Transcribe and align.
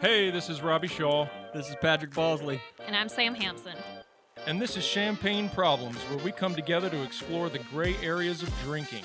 Hey, 0.00 0.30
this 0.30 0.48
is 0.48 0.62
Robbie 0.62 0.88
Shaw, 0.88 1.26
This 1.54 1.68
is 1.68 1.76
Patrick 1.80 2.12
Bosley. 2.12 2.60
And 2.86 2.96
I'm 2.96 3.08
Sam 3.08 3.34
Hampson. 3.34 3.74
and 4.46 4.60
this 4.60 4.76
is 4.76 4.84
Champagne 4.84 5.48
Problems, 5.50 5.96
where 6.04 6.24
we 6.24 6.32
come 6.32 6.54
together 6.54 6.88
to 6.88 7.02
explore 7.02 7.48
the 7.48 7.58
gray 7.70 7.94
areas 8.02 8.42
of 8.42 8.52
drinking. 8.62 9.04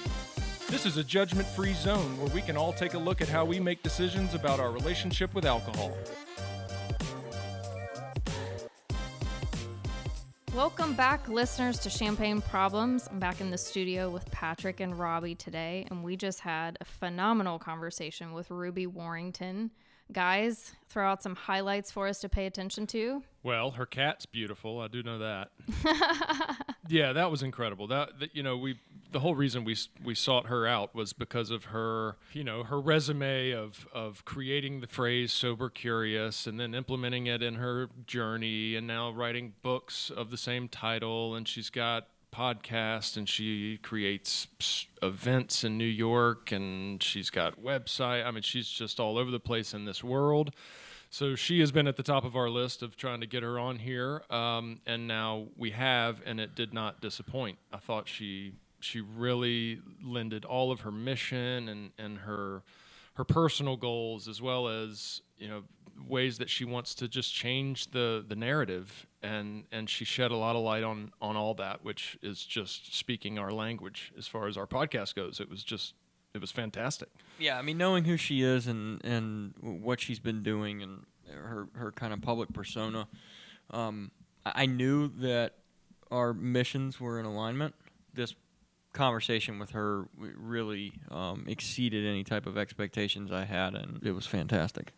This 0.69 0.85
is 0.85 0.97
a 0.97 1.03
judgment 1.03 1.47
free 1.47 1.73
zone 1.73 2.17
where 2.17 2.29
we 2.33 2.41
can 2.41 2.55
all 2.57 2.73
take 2.73 2.93
a 2.93 2.97
look 2.99 3.21
at 3.21 3.27
how 3.27 3.43
we 3.45 3.59
make 3.59 3.83
decisions 3.83 4.33
about 4.33 4.59
our 4.59 4.71
relationship 4.71 5.33
with 5.35 5.45
alcohol. 5.45 5.91
Welcome 10.93 11.11
back, 11.11 11.27
listeners, 11.27 11.79
to 11.79 11.89
Champagne 11.89 12.39
Problems. 12.39 13.07
I'm 13.09 13.17
back 13.17 13.41
in 13.41 13.49
the 13.49 13.57
studio 13.57 14.11
with 14.11 14.29
Patrick 14.29 14.79
and 14.79 14.93
Robbie 14.93 15.33
today, 15.33 15.87
and 15.89 16.03
we 16.03 16.15
just 16.15 16.39
had 16.39 16.77
a 16.81 16.85
phenomenal 16.85 17.57
conversation 17.57 18.31
with 18.31 18.51
Ruby 18.51 18.85
Warrington. 18.85 19.71
Guys, 20.11 20.71
throw 20.89 21.09
out 21.09 21.23
some 21.23 21.33
highlights 21.33 21.89
for 21.89 22.07
us 22.07 22.19
to 22.19 22.29
pay 22.29 22.45
attention 22.45 22.85
to. 22.87 23.23
Well, 23.41 23.71
her 23.71 23.87
cat's 23.87 24.27
beautiful. 24.27 24.81
I 24.81 24.87
do 24.87 25.01
know 25.01 25.17
that. 25.17 25.49
yeah, 26.87 27.13
that 27.13 27.31
was 27.31 27.41
incredible. 27.41 27.87
That, 27.87 28.19
that 28.19 28.35
you 28.35 28.43
know, 28.43 28.57
we 28.57 28.79
the 29.13 29.19
whole 29.19 29.35
reason 29.35 29.63
we 29.63 29.77
we 30.03 30.15
sought 30.15 30.47
her 30.47 30.67
out 30.67 30.93
was 30.93 31.13
because 31.13 31.51
of 31.51 31.65
her, 31.65 32.17
you 32.33 32.43
know, 32.43 32.63
her 32.63 32.81
resume 32.81 33.51
of 33.51 33.87
of 33.93 34.25
creating 34.25 34.81
the 34.81 34.87
phrase 34.87 35.31
sober 35.31 35.69
curious 35.69 36.45
and 36.47 36.59
then 36.59 36.73
implementing 36.73 37.27
it 37.27 37.41
in 37.41 37.55
her 37.55 37.89
journey 38.05 38.75
and 38.75 38.85
now 38.87 39.11
writing 39.11 39.53
books 39.61 40.09
of 40.09 40.31
the 40.31 40.37
same 40.37 40.67
title 40.67 41.35
and 41.35 41.47
she's 41.47 41.69
got 41.69 42.07
podcast 42.33 43.15
and 43.15 43.29
she 43.29 43.77
creates 43.77 44.47
events 45.01 45.63
in 45.63 45.77
New 45.77 45.85
York 45.85 46.51
and 46.51 47.01
she's 47.01 47.29
got 47.29 47.63
website. 47.63 48.25
I 48.25 48.31
mean, 48.31 48.41
she's 48.41 48.67
just 48.67 48.99
all 48.99 49.17
over 49.17 49.29
the 49.29 49.39
place 49.39 49.73
in 49.73 49.85
this 49.85 50.03
world. 50.03 50.51
So 51.11 51.35
she 51.35 51.59
has 51.59 51.71
been 51.71 51.87
at 51.87 51.95
the 51.95 52.01
top 52.01 52.25
of 52.25 52.35
our 52.35 52.49
list 52.49 52.81
of 52.81 52.97
trying 52.97 53.21
to 53.21 53.27
get 53.27 53.43
her 53.43 53.59
on 53.59 53.77
here, 53.77 54.23
um, 54.31 54.79
and 54.87 55.07
now 55.07 55.45
we 55.55 55.69
have, 55.69 56.23
and 56.25 56.39
it 56.39 56.55
did 56.55 56.73
not 56.73 57.01
disappoint. 57.01 57.59
I 57.71 57.77
thought 57.77 58.07
she 58.07 58.53
she 58.83 59.01
really 59.01 59.79
lended 60.03 60.45
all 60.45 60.71
of 60.71 60.81
her 60.81 60.91
mission 60.91 61.69
and 61.69 61.91
and 61.97 62.19
her 62.19 62.63
her 63.15 63.23
personal 63.23 63.77
goals 63.77 64.27
as 64.27 64.41
well 64.41 64.67
as 64.67 65.21
you 65.37 65.47
know 65.47 65.63
ways 66.07 66.39
that 66.39 66.49
she 66.49 66.65
wants 66.65 66.95
to 66.95 67.07
just 67.07 67.33
change 67.33 67.91
the 67.91 68.23
the 68.27 68.35
narrative. 68.35 69.07
And 69.21 69.65
and 69.71 69.89
she 69.89 70.05
shed 70.05 70.31
a 70.31 70.35
lot 70.35 70.55
of 70.55 70.63
light 70.63 70.83
on 70.83 71.11
on 71.21 71.37
all 71.37 71.53
that 71.55 71.83
which 71.83 72.17
is 72.21 72.43
just 72.43 72.95
speaking 72.95 73.39
our 73.39 73.51
language 73.51 74.11
as 74.17 74.27
far 74.27 74.47
as 74.47 74.57
our 74.57 74.67
podcast 74.67 75.15
goes. 75.15 75.39
It 75.39 75.49
was 75.49 75.63
just 75.63 75.93
it 76.33 76.41
was 76.41 76.51
fantastic. 76.51 77.09
Yeah, 77.39 77.57
I 77.57 77.61
mean, 77.61 77.77
knowing 77.77 78.05
who 78.05 78.17
she 78.17 78.41
is 78.41 78.67
and 78.67 79.03
and 79.05 79.53
what 79.61 80.01
she's 80.01 80.19
been 80.19 80.43
doing 80.43 80.81
and 80.81 81.05
her 81.31 81.67
her 81.75 81.91
kind 81.91 82.11
of 82.13 82.21
public 82.21 82.51
persona, 82.53 83.07
um, 83.71 84.11
I 84.45 84.65
knew 84.65 85.07
that 85.19 85.53
our 86.11 86.33
missions 86.33 86.99
were 86.99 87.19
in 87.19 87.25
alignment. 87.25 87.75
This 88.13 88.35
conversation 88.93 89.59
with 89.59 89.71
her 89.71 90.07
really 90.17 90.93
um, 91.11 91.45
exceeded 91.47 92.05
any 92.05 92.23
type 92.23 92.45
of 92.45 92.57
expectations 92.57 93.31
I 93.31 93.45
had, 93.45 93.75
and 93.75 94.01
it 94.03 94.11
was 94.11 94.25
fantastic. 94.25 94.93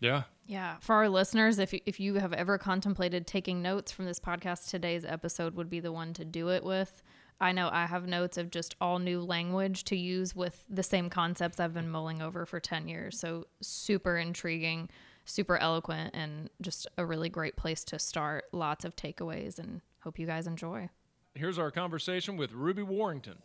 yeah 0.00 0.24
Yeah, 0.46 0.76
for 0.80 0.96
our 0.96 1.08
listeners, 1.08 1.58
if 1.58 1.72
you, 1.72 1.80
if 1.86 2.00
you 2.00 2.14
have 2.14 2.32
ever 2.32 2.58
contemplated 2.58 3.26
taking 3.26 3.62
notes 3.62 3.92
from 3.92 4.04
this 4.04 4.18
podcast, 4.18 4.68
today's 4.68 5.04
episode 5.04 5.54
would 5.54 5.70
be 5.70 5.80
the 5.80 5.92
one 5.92 6.12
to 6.14 6.24
do 6.24 6.48
it 6.48 6.64
with. 6.64 7.02
I 7.40 7.52
know 7.52 7.70
I 7.72 7.86
have 7.86 8.06
notes 8.06 8.36
of 8.36 8.50
just 8.50 8.76
all 8.80 8.98
new 8.98 9.22
language 9.22 9.84
to 9.84 9.96
use 9.96 10.36
with 10.36 10.62
the 10.68 10.82
same 10.82 11.08
concepts 11.08 11.58
I've 11.58 11.72
been 11.72 11.88
mulling 11.88 12.20
over 12.20 12.44
for 12.44 12.60
10 12.60 12.86
years. 12.86 13.18
So, 13.18 13.46
super 13.62 14.18
intriguing, 14.18 14.90
super 15.24 15.56
eloquent, 15.56 16.14
and 16.14 16.50
just 16.60 16.86
a 16.98 17.06
really 17.06 17.30
great 17.30 17.56
place 17.56 17.82
to 17.84 17.98
start. 17.98 18.44
Lots 18.52 18.84
of 18.84 18.94
takeaways, 18.94 19.58
and 19.58 19.80
hope 20.00 20.18
you 20.18 20.26
guys 20.26 20.46
enjoy. 20.46 20.90
Here's 21.34 21.58
our 21.58 21.70
conversation 21.70 22.36
with 22.36 22.52
Ruby 22.52 22.82
Warrington. 22.82 23.36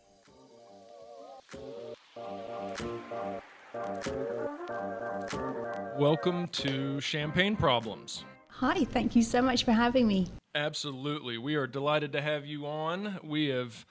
Welcome 5.97 6.47
to 6.50 7.00
Champagne 7.00 7.56
Problems. 7.56 8.25
Hi, 8.50 8.84
thank 8.85 9.16
you 9.16 9.22
so 9.22 9.41
much 9.41 9.63
for 9.63 9.72
having 9.72 10.07
me. 10.07 10.28
Absolutely. 10.53 11.38
We 11.38 11.56
are 11.56 11.68
delighted 11.68 12.12
to 12.13 12.22
have 12.22 12.45
you 12.45 12.66
on. 12.66 13.19
We 13.24 13.47
have 13.47 13.85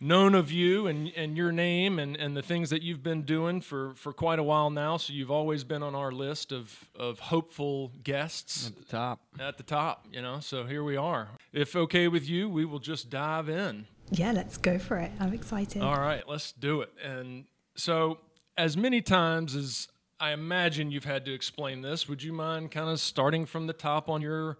known 0.00 0.34
of 0.34 0.50
you 0.52 0.86
and, 0.86 1.12
and 1.16 1.36
your 1.36 1.52
name 1.52 1.98
and, 1.98 2.16
and 2.16 2.36
the 2.36 2.42
things 2.42 2.70
that 2.70 2.82
you've 2.82 3.02
been 3.02 3.22
doing 3.22 3.60
for, 3.60 3.94
for 3.94 4.12
quite 4.12 4.38
a 4.38 4.42
while 4.42 4.70
now. 4.70 4.96
So 4.96 5.12
you've 5.12 5.30
always 5.30 5.64
been 5.64 5.82
on 5.82 5.94
our 5.94 6.12
list 6.12 6.52
of, 6.52 6.88
of 6.94 7.18
hopeful 7.18 7.92
guests 8.02 8.68
At 8.68 8.76
the 8.76 8.84
top. 8.84 9.20
at 9.38 9.56
the 9.56 9.62
top, 9.62 10.06
you 10.12 10.22
know. 10.22 10.40
So 10.40 10.64
here 10.64 10.84
we 10.84 10.96
are. 10.96 11.28
If 11.52 11.74
okay 11.74 12.08
with 12.08 12.28
you, 12.28 12.48
we 12.48 12.64
will 12.64 12.78
just 12.78 13.10
dive 13.10 13.48
in. 13.48 13.86
Yeah, 14.10 14.32
let's 14.32 14.56
go 14.56 14.78
for 14.78 14.98
it. 14.98 15.10
I'm 15.20 15.32
excited. 15.32 15.82
All 15.82 15.98
right, 15.98 16.28
let's 16.28 16.52
do 16.52 16.80
it. 16.82 16.92
And 17.02 17.44
so, 17.74 18.18
as 18.56 18.76
many 18.76 19.00
times 19.00 19.54
as 19.54 19.88
I 20.18 20.32
imagine 20.32 20.90
you've 20.90 21.04
had 21.04 21.24
to 21.24 21.32
explain 21.32 21.82
this, 21.82 22.08
would 22.08 22.22
you 22.22 22.32
mind 22.32 22.70
kind 22.70 22.88
of 22.88 23.00
starting 23.00 23.46
from 23.46 23.66
the 23.66 23.72
top 23.72 24.08
on 24.08 24.20
your 24.20 24.58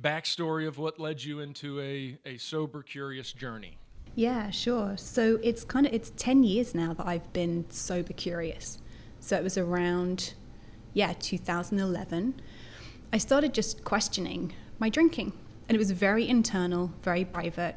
backstory 0.00 0.66
of 0.66 0.78
what 0.78 0.98
led 0.98 1.22
you 1.22 1.40
into 1.40 1.80
a, 1.80 2.18
a 2.24 2.38
sober, 2.38 2.82
curious 2.82 3.32
journey? 3.32 3.78
Yeah, 4.14 4.50
sure. 4.50 4.96
So 4.96 5.38
it's 5.42 5.64
kind 5.64 5.86
of 5.86 5.92
it's 5.92 6.12
10 6.16 6.44
years 6.44 6.74
now 6.74 6.92
that 6.94 7.06
I've 7.06 7.32
been 7.32 7.66
sober 7.70 8.12
curious. 8.12 8.78
So 9.20 9.36
it 9.36 9.42
was 9.42 9.56
around 9.56 10.34
yeah, 10.94 11.14
2011. 11.18 12.40
I 13.12 13.18
started 13.18 13.54
just 13.54 13.84
questioning 13.84 14.52
my 14.78 14.88
drinking, 14.88 15.32
and 15.68 15.76
it 15.76 15.78
was 15.78 15.90
very 15.90 16.28
internal, 16.28 16.92
very 17.02 17.24
private. 17.24 17.76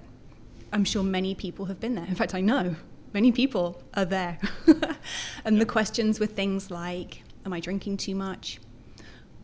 I'm 0.73 0.83
sure 0.83 1.03
many 1.03 1.35
people 1.35 1.65
have 1.65 1.79
been 1.79 1.95
there. 1.95 2.05
In 2.05 2.15
fact, 2.15 2.33
I 2.33 2.41
know 2.41 2.75
many 3.13 3.31
people 3.31 3.81
are 3.93 4.05
there. 4.05 4.37
and 5.45 5.61
the 5.61 5.65
questions 5.65 6.19
were 6.19 6.25
things 6.25 6.69
like 6.69 7.23
Am 7.45 7.53
I 7.53 7.59
drinking 7.59 7.97
too 7.97 8.15
much? 8.15 8.59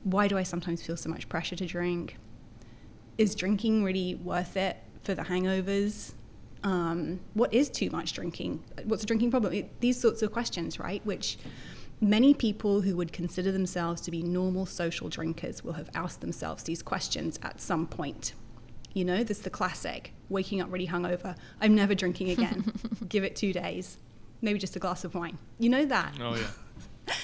Why 0.04 0.28
do 0.28 0.36
I 0.36 0.42
sometimes 0.42 0.82
feel 0.82 0.98
so 0.98 1.08
much 1.08 1.30
pressure 1.30 1.56
to 1.56 1.66
drink? 1.68 2.18
Is 3.20 3.36
drinking 3.36 3.84
really 3.84 4.16
worth 4.16 4.58
it 4.58 4.78
for 5.04 5.14
the 5.14 5.22
hangovers? 5.22 6.14
Um, 6.64 7.20
what 7.36 7.54
is 7.54 7.70
too 7.70 7.92
much 7.92 8.14
drinking? 8.14 8.64
What's 8.86 9.04
a 9.04 9.06
drinking 9.06 9.30
problem? 9.30 9.54
It- 9.54 9.80
these 9.82 10.00
sorts 10.00 10.24
of 10.24 10.32
questions, 10.32 10.80
right? 10.80 11.06
Which 11.06 11.38
many 12.02 12.34
people 12.34 12.82
who 12.82 12.96
would 12.98 13.14
consider 13.14 13.52
themselves 13.52 14.02
to 14.02 14.12
be 14.12 14.22
normal 14.24 14.66
social 14.66 15.08
drinkers 15.08 15.64
will 15.64 15.74
have 15.74 15.90
asked 15.94 16.22
themselves 16.22 16.64
these 16.64 16.82
questions 16.82 17.40
at 17.44 17.62
some 17.62 17.88
point. 17.88 18.34
You 18.94 19.06
know, 19.06 19.24
this 19.24 19.38
is 19.38 19.44
the 19.44 19.50
classic 19.50 20.14
waking 20.30 20.60
up 20.62 20.72
really 20.72 20.88
hungover. 20.88 21.36
I'm 21.62 21.76
never 21.76 21.96
drinking 21.96 22.32
again. 22.32 22.74
Give 23.08 23.24
it 23.24 23.36
two 23.36 23.54
days. 23.54 23.98
Maybe 24.42 24.60
just 24.60 24.76
a 24.76 24.80
glass 24.80 25.04
of 25.06 25.14
wine. 25.16 25.38
You 25.60 25.70
know 25.70 25.86
that? 25.86 26.14
Oh, 26.20 26.36
yeah. 26.36 27.14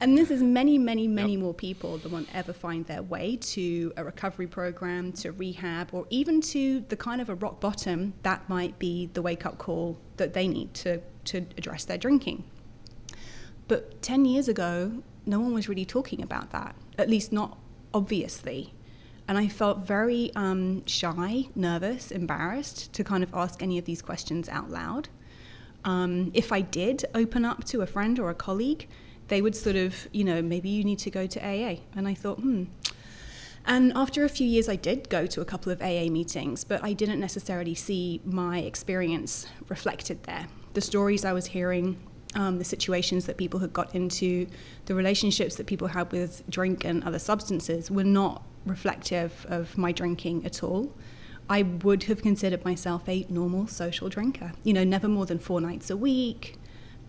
And 0.00 0.16
this 0.16 0.30
is 0.30 0.44
many, 0.44 0.78
many, 0.78 1.08
many 1.08 1.32
Yep. 1.32 1.40
more 1.40 1.52
people 1.54 1.98
that 1.98 2.12
won't 2.12 2.28
ever 2.32 2.52
find 2.52 2.86
their 2.86 3.02
way 3.02 3.34
to 3.36 3.92
a 3.96 4.04
recovery 4.04 4.46
program, 4.46 5.10
to 5.14 5.32
rehab, 5.32 5.88
or 5.90 6.06
even 6.08 6.40
to 6.42 6.84
the 6.88 6.96
kind 6.96 7.20
of 7.20 7.28
a 7.28 7.34
rock 7.34 7.58
bottom 7.58 8.14
that 8.22 8.48
might 8.48 8.78
be 8.78 9.06
the 9.14 9.20
wake 9.22 9.44
up 9.44 9.58
call 9.58 9.98
that 10.16 10.34
they 10.34 10.46
need 10.46 10.72
to, 10.74 11.00
to 11.24 11.38
address 11.56 11.84
their 11.84 11.98
drinking. 11.98 12.44
But 13.68 14.02
10 14.02 14.24
years 14.24 14.48
ago, 14.48 15.02
no 15.26 15.40
one 15.40 15.52
was 15.52 15.68
really 15.68 15.84
talking 15.84 16.22
about 16.22 16.50
that, 16.50 16.74
at 16.96 17.08
least 17.08 17.32
not 17.32 17.58
obviously. 17.92 18.72
And 19.28 19.36
I 19.36 19.48
felt 19.48 19.86
very 19.86 20.32
um, 20.34 20.84
shy, 20.86 21.48
nervous, 21.54 22.10
embarrassed 22.10 22.92
to 22.94 23.04
kind 23.04 23.22
of 23.22 23.34
ask 23.34 23.62
any 23.62 23.78
of 23.78 23.84
these 23.84 24.00
questions 24.00 24.48
out 24.48 24.70
loud. 24.70 25.10
Um, 25.84 26.30
if 26.32 26.50
I 26.50 26.62
did 26.62 27.04
open 27.14 27.44
up 27.44 27.64
to 27.64 27.82
a 27.82 27.86
friend 27.86 28.18
or 28.18 28.30
a 28.30 28.34
colleague, 28.34 28.88
they 29.28 29.42
would 29.42 29.54
sort 29.54 29.76
of, 29.76 30.08
you 30.12 30.24
know, 30.24 30.40
maybe 30.40 30.70
you 30.70 30.82
need 30.82 30.98
to 31.00 31.10
go 31.10 31.26
to 31.26 31.40
AA. 31.40 31.80
And 31.94 32.08
I 32.08 32.14
thought, 32.14 32.38
hmm. 32.38 32.64
And 33.66 33.92
after 33.94 34.24
a 34.24 34.30
few 34.30 34.46
years, 34.46 34.66
I 34.66 34.76
did 34.76 35.10
go 35.10 35.26
to 35.26 35.42
a 35.42 35.44
couple 35.44 35.70
of 35.70 35.82
AA 35.82 36.08
meetings, 36.08 36.64
but 36.64 36.82
I 36.82 36.94
didn't 36.94 37.20
necessarily 37.20 37.74
see 37.74 38.22
my 38.24 38.60
experience 38.60 39.46
reflected 39.68 40.22
there. 40.22 40.46
The 40.72 40.80
stories 40.80 41.22
I 41.22 41.34
was 41.34 41.48
hearing, 41.48 41.98
um, 42.38 42.58
the 42.58 42.64
situations 42.64 43.26
that 43.26 43.36
people 43.36 43.60
had 43.60 43.72
got 43.72 43.94
into, 43.94 44.46
the 44.86 44.94
relationships 44.94 45.56
that 45.56 45.66
people 45.66 45.88
had 45.88 46.10
with 46.12 46.48
drink 46.48 46.84
and 46.84 47.02
other 47.02 47.18
substances 47.18 47.90
were 47.90 48.04
not 48.04 48.44
reflective 48.64 49.44
of 49.48 49.76
my 49.76 49.90
drinking 49.90 50.46
at 50.46 50.62
all. 50.62 50.94
I 51.50 51.62
would 51.62 52.04
have 52.04 52.22
considered 52.22 52.64
myself 52.64 53.08
a 53.08 53.26
normal 53.28 53.66
social 53.66 54.08
drinker. 54.08 54.52
You 54.62 54.72
know, 54.72 54.84
never 54.84 55.08
more 55.08 55.26
than 55.26 55.40
four 55.40 55.60
nights 55.60 55.90
a 55.90 55.96
week, 55.96 56.58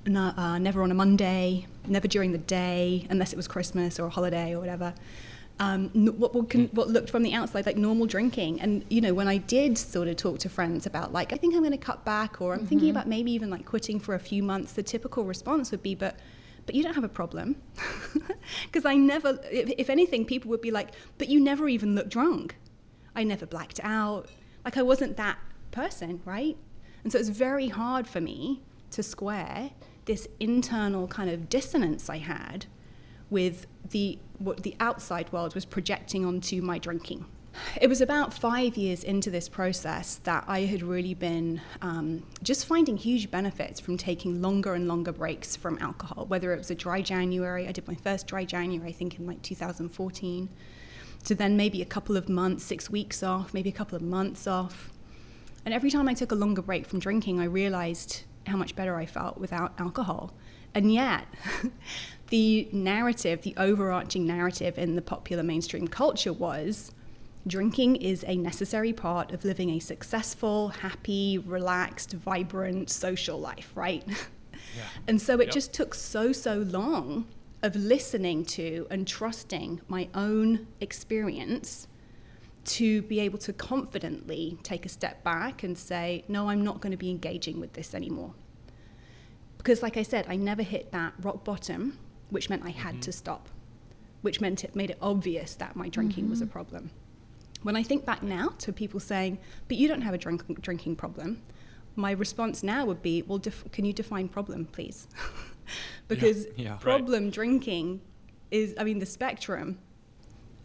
uh, 0.08 0.58
never 0.58 0.82
on 0.82 0.90
a 0.90 0.96
Monday, 0.96 1.68
never 1.86 2.08
during 2.08 2.32
the 2.32 2.40
day, 2.40 3.06
unless 3.10 3.32
it 3.32 3.36
was 3.36 3.48
Christmas 3.48 4.00
or 4.00 4.08
a 4.08 4.10
holiday 4.10 4.56
or 4.56 4.60
whatever. 4.60 4.96
Um, 5.60 5.90
what 6.18 6.34
what, 6.34 6.50
can, 6.50 6.68
what 6.68 6.88
looked 6.88 7.10
from 7.10 7.24
the 7.24 7.34
outside 7.34 7.66
like 7.66 7.78
normal 7.78 8.06
drinking. 8.06 8.62
And 8.62 8.86
you 8.90 9.02
know, 9.02 9.14
when 9.14 9.28
I 9.28 9.38
did 9.38 9.78
sort 9.78 10.08
of 10.08 10.16
talk 10.16 10.40
to 10.40 10.50
friends 10.50 10.86
about 10.86 11.12
like 11.12 11.34
I 11.34 11.36
think 11.36 11.54
I'm 11.54 11.62
going 11.62 11.72
to 11.72 11.78
cut 11.78 12.06
back, 12.06 12.42
or 12.42 12.54
I'm 12.54 12.60
mm-hmm. 12.60 12.68
thinking 12.68 12.90
about 12.90 13.08
maybe 13.08 13.32
even 13.32 13.50
like 13.50 13.66
quitting 13.66 14.00
for 14.00 14.16
a 14.16 14.20
few 14.20 14.42
months, 14.42 14.74
the 14.74 14.84
typical 14.84 15.26
response 15.26 15.72
would 15.72 15.84
be, 15.84 15.96
but 15.96 16.18
but 16.66 16.76
you 16.76 16.84
don't 16.84 16.94
have 16.94 17.04
a 17.04 17.10
problem. 17.10 17.56
Because 18.66 18.86
I 18.86 18.96
never, 18.96 19.40
if, 19.52 19.70
if, 19.78 19.90
anything, 19.90 20.26
people 20.26 20.50
would 20.50 20.62
be 20.62 20.72
like, 20.72 20.90
but 21.18 21.30
you 21.30 21.40
never 21.40 21.68
even 21.68 21.96
looked 21.96 22.10
drunk. 22.10 22.56
I 23.16 23.24
never 23.24 23.46
blacked 23.46 23.80
out. 23.84 24.28
Like 24.66 24.78
I 24.78 24.82
wasn't 24.82 25.18
that 25.18 25.38
person, 25.72 26.22
right? 26.26 26.58
And 27.04 27.12
so 27.12 27.20
it's 27.20 27.30
very 27.30 27.70
hard 27.70 28.08
for 28.08 28.22
me 28.22 28.62
to 28.92 29.04
square 29.04 29.72
this 30.06 30.28
internal 30.40 31.08
kind 31.08 31.30
of 31.30 31.50
dissonance 31.50 32.10
I 32.10 32.18
had 32.18 32.66
with 33.30 33.68
the 33.90 34.20
what 34.38 34.64
the 34.64 34.76
outside 34.80 35.32
world 35.32 35.54
was 35.54 35.66
projecting 35.66 36.26
onto 36.26 36.62
my 36.62 36.78
drinking. 36.78 37.26
It 37.82 37.88
was 37.88 38.00
about 38.00 38.34
five 38.34 38.78
years 38.78 39.04
into 39.04 39.30
this 39.30 39.50
process 39.50 40.16
that 40.24 40.46
I 40.48 40.62
had 40.62 40.82
really 40.82 41.14
been 41.14 41.62
um, 41.82 42.24
just 42.42 42.66
finding 42.66 42.96
huge 42.96 43.30
benefits 43.30 43.80
from 43.80 43.98
taking 43.98 44.42
longer 44.42 44.74
and 44.76 44.88
longer 44.88 45.12
breaks 45.12 45.56
from 45.56 45.78
alcohol. 45.80 46.26
Whether 46.28 46.54
it 46.54 46.58
was 46.58 46.72
a 46.72 46.76
dry 46.76 47.02
January, 47.02 47.68
I 47.68 47.72
did 47.72 47.88
my 47.88 47.96
first 47.96 48.28
dry 48.28 48.46
January, 48.46 48.90
I 48.90 48.94
think 48.94 49.20
in 49.20 49.28
like 49.28 49.42
2014, 49.42 50.50
to 51.26 51.36
then 51.36 51.58
maybe 51.58 51.82
a 51.82 51.86
couple 51.86 52.16
of 52.16 52.30
months, 52.30 52.64
six 52.64 52.90
weeks 52.90 53.24
off, 53.24 53.54
maybe 53.54 53.70
a 53.70 53.74
couple 53.74 53.96
of 53.96 54.02
months 54.02 54.48
off. 54.48 54.92
And 55.66 55.74
every 55.74 55.92
time 55.92 56.08
I 56.08 56.14
took 56.14 56.32
a 56.32 56.36
longer 56.36 56.62
break 56.62 56.86
from 56.86 57.00
drinking, 57.00 57.40
I 57.40 57.46
realized 57.46 58.24
how 58.48 58.58
much 58.58 58.76
better 58.76 58.96
I 58.96 59.06
felt 59.06 59.38
without 59.38 59.74
alcohol. 59.78 60.34
And 60.74 60.94
yet, 60.94 61.26
the 62.30 62.70
narrative, 62.72 63.42
the 63.42 63.54
overarching 63.58 64.26
narrative 64.26 64.78
in 64.78 64.96
the 64.96 65.02
popular 65.02 65.44
mainstream 65.44 65.88
culture 65.88 66.34
was 66.34 66.92
drinking 67.48 67.96
is 67.98 68.24
a 68.28 68.36
necessary 68.36 68.94
part 68.94 69.32
of 69.32 69.44
living 69.44 69.70
a 69.72 69.80
successful, 69.80 70.70
happy, 70.70 71.38
relaxed, 71.38 72.14
vibrant 72.14 72.90
social 72.90 73.40
life, 73.40 73.72
right? 73.76 74.04
Yeah. 74.76 74.84
and 75.08 75.20
so 75.20 75.40
it 75.40 75.46
yep. 75.46 75.54
just 75.54 75.74
took 75.74 75.96
so, 75.96 76.32
so 76.32 76.58
long 76.58 77.26
of 77.64 77.76
listening 77.76 78.46
to 78.46 78.86
and 78.92 79.08
trusting 79.08 79.82
my 79.88 80.10
own 80.14 80.68
experience 80.80 81.88
to 82.66 83.02
be 83.04 83.20
able 83.20 83.40
to 83.40 83.54
confidently 83.54 84.60
take 84.62 84.86
a 84.86 84.90
step 84.90 85.24
back 85.24 85.64
and 85.64 85.78
say, 85.78 86.24
no, 86.28 86.50
I'm 86.50 86.64
not 86.64 86.82
going 86.82 86.92
to 86.92 86.98
be 86.98 87.10
engaging 87.10 87.60
with 87.60 87.74
this 87.74 87.96
anymore. 87.96 88.34
Because, 89.58 89.82
like 89.82 89.98
I 89.98 90.04
said, 90.04 90.26
I 90.30 90.36
never 90.36 90.62
hit 90.62 90.92
that 90.92 91.14
rock 91.22 91.44
bottom, 91.44 91.98
which 92.30 92.50
meant 92.50 92.64
I 92.66 92.70
had 92.70 92.96
mm-hmm. 92.96 93.02
to 93.02 93.12
stop, 93.12 93.50
which 94.22 94.42
meant 94.42 94.64
it 94.64 94.76
made 94.76 94.92
it 94.92 94.98
obvious 95.02 95.56
that 95.56 95.76
my 95.76 95.90
drinking 95.90 96.26
mm-hmm. 96.26 96.32
was 96.32 96.42
a 96.42 96.46
mm-hmm. 96.46 96.54
problem. 96.54 96.92
When 97.62 97.76
I 97.76 97.84
think 97.84 98.06
back 98.06 98.24
now 98.24 98.50
to 98.60 98.72
people 98.72 99.00
saying, 99.00 99.38
but 99.68 99.78
you 99.78 99.88
don't 99.88 100.02
have 100.02 100.14
a 100.14 100.18
drink- 100.18 100.62
drinking 100.62 100.96
problem, 100.96 101.42
my 101.96 102.12
response 102.12 102.64
now 102.64 102.86
would 102.86 103.02
be, 103.02 103.22
well, 103.24 103.38
def- 103.38 103.70
can 103.72 103.86
you 103.86 103.94
define 103.94 104.30
problem, 104.30 104.66
please? 104.66 105.08
because 106.08 106.46
yeah, 106.46 106.52
yeah, 106.56 106.76
problem 106.76 107.26
right. 107.26 107.34
drinking 107.34 108.02
is, 108.52 108.74
I 108.80 108.84
mean, 108.84 109.00
the 109.00 109.06
spectrum 109.06 109.80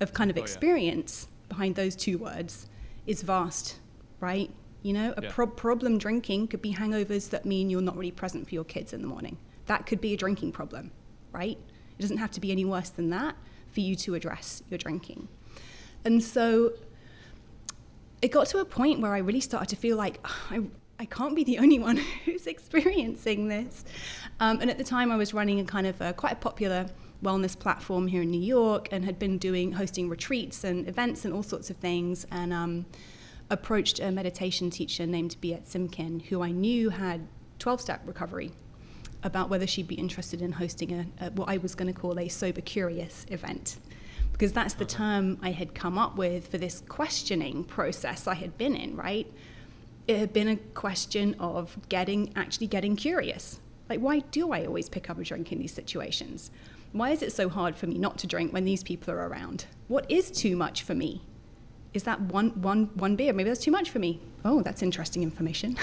of 0.01 0.13
kind 0.13 0.31
of 0.31 0.39
oh, 0.39 0.41
experience 0.41 1.27
yeah. 1.29 1.49
behind 1.49 1.75
those 1.75 1.97
two 1.97 2.19
words 2.19 2.69
is 3.07 3.23
vast, 3.23 3.81
right? 4.21 4.51
You 4.83 4.93
know, 4.93 5.15
a 5.17 5.23
pro- 5.23 5.47
problem 5.47 5.99
drinking 5.99 6.49
could 6.49 6.63
be 6.63 6.75
hangovers 6.75 7.31
that 7.31 7.45
mean 7.45 7.71
you're 7.71 7.83
not 7.83 7.97
really 7.97 8.11
present 8.11 8.49
for 8.49 8.55
your 8.55 8.65
kids 8.65 8.93
in 8.93 9.01
the 9.01 9.09
morning. 9.09 9.39
That 9.67 9.87
could 9.87 10.01
be 10.01 10.13
a 10.13 10.17
drinking 10.17 10.53
problem, 10.53 10.93
right? 11.35 11.59
It 11.99 12.03
doesn't 12.03 12.19
have 12.19 12.31
to 12.33 12.41
be 12.41 12.51
any 12.53 12.65
worse 12.65 12.91
than 12.91 13.11
that 13.11 13.37
for 13.71 13.81
you 13.81 13.95
to 13.97 14.15
address 14.15 14.63
your 14.71 14.79
drinking. 14.79 15.29
And 16.05 16.23
so 16.23 16.73
it 18.23 18.31
got 18.31 18.47
to 18.49 18.59
a 18.59 18.65
point 18.65 19.01
where 19.01 19.13
I 19.13 19.19
really 19.19 19.41
started 19.41 19.69
to 19.71 19.77
feel 19.77 19.97
like 19.97 20.21
oh, 20.25 20.43
I, 20.51 20.61
I 20.99 21.05
can't 21.05 21.35
be 21.35 21.45
the 21.45 21.59
only 21.65 21.79
one 21.79 21.99
who's 22.25 22.47
experiencing 22.47 23.49
this. 23.49 23.85
Um, 24.41 24.61
and 24.61 24.71
at 24.71 24.79
the 24.79 24.85
time, 24.85 25.13
I 25.13 25.17
was 25.17 25.35
running 25.35 25.61
a 25.61 25.65
kind 25.65 25.87
of 25.87 26.01
a, 26.01 26.13
quite 26.13 26.33
a 26.33 26.37
popular 26.37 26.87
wellness 27.23 27.59
platform 27.59 28.07
here 28.07 28.23
in 28.23 28.31
New 28.31 28.41
York 28.41 28.89
and 28.91 29.05
had 29.05 29.19
been 29.19 29.39
doing 29.39 29.73
hosting 29.73 30.09
retreats 30.09 30.63
and 30.63 30.89
events 30.89 31.25
and 31.25 31.33
all 31.33 31.43
sorts 31.43 31.71
of 31.71 31.77
things. 31.77 32.27
And 32.31 32.53
um, 32.53 32.87
approached 33.51 34.01
a 34.01 34.11
meditation 34.11 34.71
teacher 34.71 35.07
named 35.07 35.37
Biet 35.41 35.67
Simkin, 35.67 36.23
who 36.27 36.43
I 36.43 36.51
knew 36.51 36.91
had 36.91 37.27
12 37.59 37.81
step 37.81 38.03
recovery, 38.07 38.53
about 39.25 39.51
whether 39.51 39.67
she'd 39.67 39.89
be 39.89 39.97
interested 39.97 40.41
in 40.41 40.53
hosting 40.53 40.93
a, 40.93 41.27
a 41.27 41.31
what 41.31 41.49
I 41.49 41.57
was 41.57 41.75
going 41.75 41.93
to 41.93 41.99
call 41.99 42.19
a 42.19 42.29
sober 42.29 42.61
curious 42.61 43.27
event 43.29 43.79
because 44.35 44.53
that's 44.53 44.75
the 44.75 44.85
term 44.85 45.39
I 45.43 45.53
had 45.53 45.77
come 45.77 45.97
up 45.97 46.17
with 46.17 46.49
for 46.49 46.59
this 46.59 46.83
questioning 46.89 47.63
process 47.63 48.27
I 48.27 48.35
had 48.35 48.59
been 48.59 48.75
in, 48.75 48.97
right? 48.97 49.33
It 50.09 50.19
had 50.19 50.33
been 50.33 50.49
a 50.49 50.57
question 50.57 51.37
of 51.39 51.79
getting, 51.89 52.33
actually 52.35 52.67
getting 52.67 52.97
curious. 52.97 53.61
Like, 53.89 54.01
why 54.01 54.19
do 54.19 54.51
I 54.51 54.67
always 54.67 54.89
pick 54.89 55.09
up 55.09 55.21
a 55.21 55.23
drink 55.23 55.53
in 55.53 55.61
these 55.61 55.73
situations? 55.73 56.51
Why 56.91 57.11
is 57.11 57.23
it 57.23 57.33
so 57.33 57.49
hard 57.49 57.77
for 57.77 57.87
me 57.87 57.97
not 57.97 58.19
to 58.19 58.27
drink 58.27 58.53
when 58.53 58.65
these 58.65 58.83
people 58.83 59.15
are 59.15 59.29
around? 59.29 59.67
What 59.87 60.11
is 60.11 60.33
too 60.33 60.57
much 60.57 60.83
for 60.83 60.97
me? 60.97 61.23
Is 61.93 62.03
that 62.03 62.21
one, 62.21 62.61
one, 62.61 62.91
one 62.95 63.15
beer? 63.15 63.33
Maybe 63.33 63.49
that's 63.49 63.63
too 63.63 63.71
much 63.71 63.89
for 63.91 64.01
me. 64.01 64.21
Oh, 64.45 64.63
that's 64.63 64.83
interesting 64.83 65.23
information. 65.23 65.77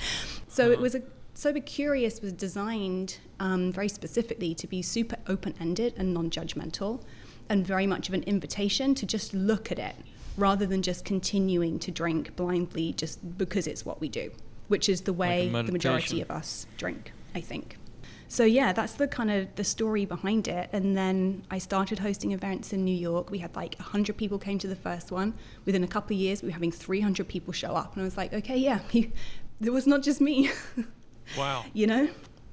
so 0.48 0.64
uh-huh. 0.64 0.72
it 0.72 0.80
was 0.80 0.94
a 0.94 1.02
Sober 1.38 1.60
Curious 1.60 2.20
was 2.20 2.32
designed 2.32 3.18
um, 3.38 3.70
very 3.70 3.88
specifically 3.88 4.56
to 4.56 4.66
be 4.66 4.82
super 4.82 5.14
open 5.28 5.54
ended 5.60 5.94
and 5.96 6.12
non 6.12 6.30
judgmental 6.30 7.00
and 7.48 7.64
very 7.64 7.86
much 7.86 8.08
of 8.08 8.14
an 8.14 8.24
invitation 8.24 8.92
to 8.96 9.06
just 9.06 9.32
look 9.32 9.70
at 9.70 9.78
it 9.78 9.94
rather 10.36 10.66
than 10.66 10.82
just 10.82 11.04
continuing 11.04 11.78
to 11.78 11.92
drink 11.92 12.34
blindly 12.34 12.92
just 12.92 13.38
because 13.38 13.68
it's 13.68 13.86
what 13.86 14.00
we 14.00 14.08
do, 14.08 14.32
which 14.66 14.88
is 14.88 15.02
the 15.02 15.12
way 15.12 15.48
like 15.48 15.66
the 15.66 15.70
majority 15.70 16.20
of 16.20 16.28
us 16.28 16.66
drink, 16.76 17.12
I 17.36 17.40
think. 17.40 17.78
So 18.26 18.42
yeah, 18.42 18.72
that's 18.72 18.94
the 18.94 19.06
kind 19.06 19.30
of 19.30 19.54
the 19.54 19.62
story 19.62 20.06
behind 20.06 20.48
it. 20.48 20.68
And 20.72 20.96
then 20.96 21.44
I 21.52 21.58
started 21.58 22.00
hosting 22.00 22.32
events 22.32 22.72
in 22.72 22.84
New 22.84 22.96
York. 22.96 23.30
We 23.30 23.38
had 23.38 23.54
like 23.54 23.76
100 23.76 24.16
people 24.16 24.40
came 24.40 24.58
to 24.58 24.66
the 24.66 24.74
first 24.74 25.12
one. 25.12 25.34
Within 25.66 25.84
a 25.84 25.88
couple 25.88 26.16
of 26.16 26.20
years, 26.20 26.42
we 26.42 26.48
were 26.48 26.54
having 26.54 26.72
300 26.72 27.28
people 27.28 27.52
show 27.52 27.76
up. 27.76 27.92
And 27.94 28.02
I 28.02 28.04
was 28.04 28.16
like, 28.16 28.32
okay, 28.32 28.56
yeah, 28.56 28.80
it 28.92 29.70
was 29.70 29.86
not 29.86 30.02
just 30.02 30.20
me. 30.20 30.50
Wow. 31.36 31.64
you 31.72 31.86
know? 31.86 32.08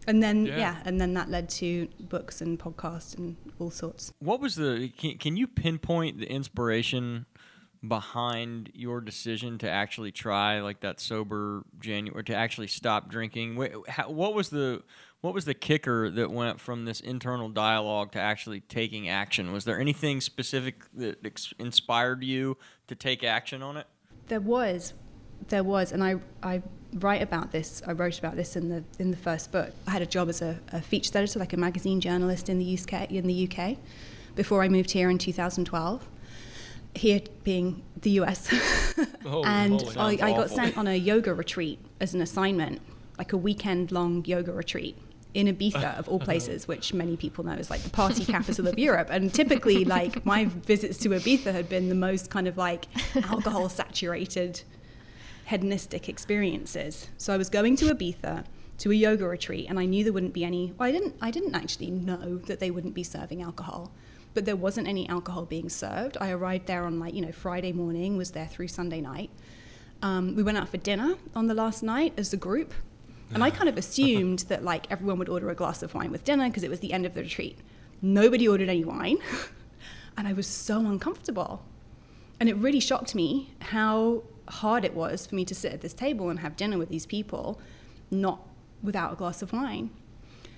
and 0.08 0.22
then 0.22 0.46
yeah. 0.46 0.58
yeah. 0.58 0.76
and 0.86 1.00
then 1.00 1.14
that 1.14 1.30
led 1.30 1.50
to 1.50 1.88
books 2.00 2.42
and 2.42 2.60
podcasts 2.60 3.18
and 3.18 3.36
all 3.60 3.72
sorts 3.72 4.14
what 4.20 4.40
was 4.40 4.56
the 4.56 4.92
can, 4.98 5.18
can 5.18 5.38
you 5.38 5.48
pinpoint 5.48 6.20
the 6.20 6.30
inspiration 6.30 7.26
behind 7.88 8.72
your 8.74 9.00
decision 9.00 9.58
to 9.60 9.70
actually 9.70 10.12
try 10.12 10.60
like 10.60 10.80
that 10.82 11.00
sober 11.00 11.64
january 11.80 12.24
to 12.24 12.36
actually 12.36 12.68
stop 12.68 13.10
drinking 13.10 13.56
what 13.56 14.34
was 14.34 14.50
the 14.50 14.82
what 15.22 15.34
was 15.34 15.46
the 15.46 15.54
kicker 15.54 16.10
that 16.10 16.32
went 16.32 16.60
from 16.60 16.86
this 16.86 17.00
internal 17.00 17.50
dialogue 17.50 18.12
to 18.12 18.20
actually 18.20 18.60
taking 18.60 19.08
action 19.08 19.52
was 19.52 19.66
there 19.66 19.80
anything 19.80 20.20
specific 20.20 20.84
that 20.94 21.24
ex- 21.24 21.54
inspired 21.60 22.24
you 22.24 22.58
to 22.88 22.96
take 22.96 23.24
action 23.24 23.62
on 23.62 23.78
it 23.78 23.86
there 24.28 24.40
was 24.40 24.94
there 25.50 25.64
was 25.64 25.92
and 25.92 26.04
i 26.04 26.16
i 26.44 26.62
write 26.96 27.22
about 27.22 27.52
this. 27.52 27.82
I 27.86 27.92
wrote 27.92 28.18
about 28.20 28.36
this 28.36 28.56
in 28.56 28.70
the 28.70 28.84
in 29.00 29.12
the 29.12 29.18
first 29.18 29.52
book. 29.52 29.72
I 29.88 29.92
had 29.92 30.02
a 30.02 30.06
job 30.06 30.30
as 30.30 30.42
a, 30.42 30.60
a 30.72 30.82
featured 30.82 31.16
editor, 31.16 31.40
like 31.40 31.54
a 31.54 31.58
magazine 31.58 32.00
journalist 32.02 32.50
in 32.50 32.58
the 32.58 32.80
UK. 32.80 33.12
In 33.12 33.28
the 33.28 33.50
UK, 33.50 33.78
before 34.36 34.64
I 34.64 34.70
moved 34.70 34.92
here 34.92 35.10
in 35.10 35.18
2012. 35.18 36.08
Here 36.98 37.20
being 37.44 37.84
the 38.00 38.12
US, 38.22 38.50
and 39.26 39.84
I, 39.98 40.12
I 40.12 40.32
got 40.32 40.50
sent 40.50 40.78
on 40.78 40.88
a 40.88 40.96
yoga 40.96 41.34
retreat 41.34 41.78
as 42.00 42.14
an 42.14 42.22
assignment, 42.22 42.82
like 43.18 43.34
a 43.34 43.38
weekend 43.38 43.92
long 43.92 44.24
yoga 44.24 44.54
retreat 44.54 44.98
in 45.34 45.48
Ibiza, 45.48 46.00
of 46.00 46.08
all 46.08 46.20
places, 46.32 46.70
which 46.70 46.94
many 46.94 47.18
people 47.18 47.44
know 47.44 47.52
is 47.52 47.70
like 47.70 47.82
the 47.82 47.90
party 47.90 48.24
capital 48.24 48.70
of 48.70 48.80
Europe. 48.90 49.10
And 49.12 49.34
typically, 49.34 49.84
like 49.84 50.26
my 50.26 50.46
visits 50.46 50.98
to 51.00 51.10
Ibiza 51.10 51.52
had 51.52 51.68
been 51.68 51.90
the 51.90 51.96
most 51.96 52.30
kind 52.30 52.48
of 52.48 52.56
like 52.56 52.86
alcohol 53.26 53.68
saturated 53.68 54.62
hedonistic 55.46 56.10
experiences. 56.10 57.08
So 57.18 57.34
I 57.34 57.38
was 57.38 57.50
going 57.50 57.76
to 57.78 57.86
Ibiza 57.86 58.46
to 58.78 58.92
a 58.92 58.96
yoga 58.96 59.28
retreat 59.28 59.68
and 59.70 59.80
I 59.80 59.86
knew 59.86 60.04
there 60.04 60.12
wouldn't 60.14 60.34
be 60.34 60.44
any 60.44 60.74
well, 60.78 60.90
I 60.90 60.92
didn't 60.92 61.16
I 61.22 61.32
didn't 61.32 61.56
actually 61.56 61.92
know 61.92 62.38
that 62.40 62.60
they 62.60 62.72
wouldn't 62.72 62.94
be 62.94 63.04
serving 63.04 63.42
alcohol. 63.42 63.92
But 64.34 64.44
there 64.44 64.58
wasn't 64.58 64.90
any 64.90 65.08
alcohol 65.08 65.46
being 65.46 65.70
served. 65.70 66.18
I 66.20 66.32
arrived 66.32 66.68
there 66.68 66.84
on 66.84 67.00
like, 67.00 67.14
you 67.14 67.22
know, 67.22 67.32
Friday 67.32 67.72
morning, 67.72 68.18
was 68.18 68.32
there 68.32 68.48
through 68.48 68.68
Sunday 68.68 69.00
night. 69.00 69.30
Um, 70.02 70.36
we 70.36 70.44
went 70.44 70.58
out 70.58 70.68
for 70.68 70.76
dinner 70.78 71.16
on 71.34 71.48
the 71.48 71.54
last 71.54 71.84
night 71.84 72.14
as 72.18 72.34
a 72.34 72.38
group. 72.38 72.74
And 73.34 73.42
I 73.42 73.50
kind 73.50 73.70
of 73.70 73.78
assumed 73.84 74.40
that 74.50 74.64
like 74.64 74.92
everyone 74.92 75.20
would 75.20 75.30
order 75.30 75.50
a 75.50 75.56
glass 75.56 75.82
of 75.84 75.94
wine 75.94 76.12
with 76.12 76.26
dinner 76.26 76.50
because 76.50 76.64
it 76.64 76.70
was 76.70 76.82
the 76.82 76.92
end 76.92 77.06
of 77.06 77.14
the 77.14 77.22
retreat. 77.22 77.60
Nobody 78.02 78.46
ordered 78.46 78.68
any 78.68 78.84
wine. 78.84 79.20
and 80.18 80.28
I 80.28 80.34
was 80.34 80.48
so 80.48 80.80
uncomfortable. 80.80 81.64
And 82.40 82.50
it 82.50 82.58
really 82.58 82.82
shocked 82.82 83.16
me 83.16 83.54
how 83.60 84.24
hard 84.48 84.86
it 84.86 84.94
was 84.94 85.26
for 85.26 85.36
me 85.36 85.46
to 85.46 85.56
sit 85.56 85.74
at 85.74 85.82
this 85.82 85.94
table 85.94 86.30
and 86.30 86.40
have 86.40 86.56
dinner 86.56 86.78
with 86.78 86.90
these 86.90 87.06
people, 87.06 87.60
not 88.12 88.48
without 88.84 89.14
a 89.14 89.16
glass 89.16 89.42
of 89.42 89.54
wine. 89.54 89.90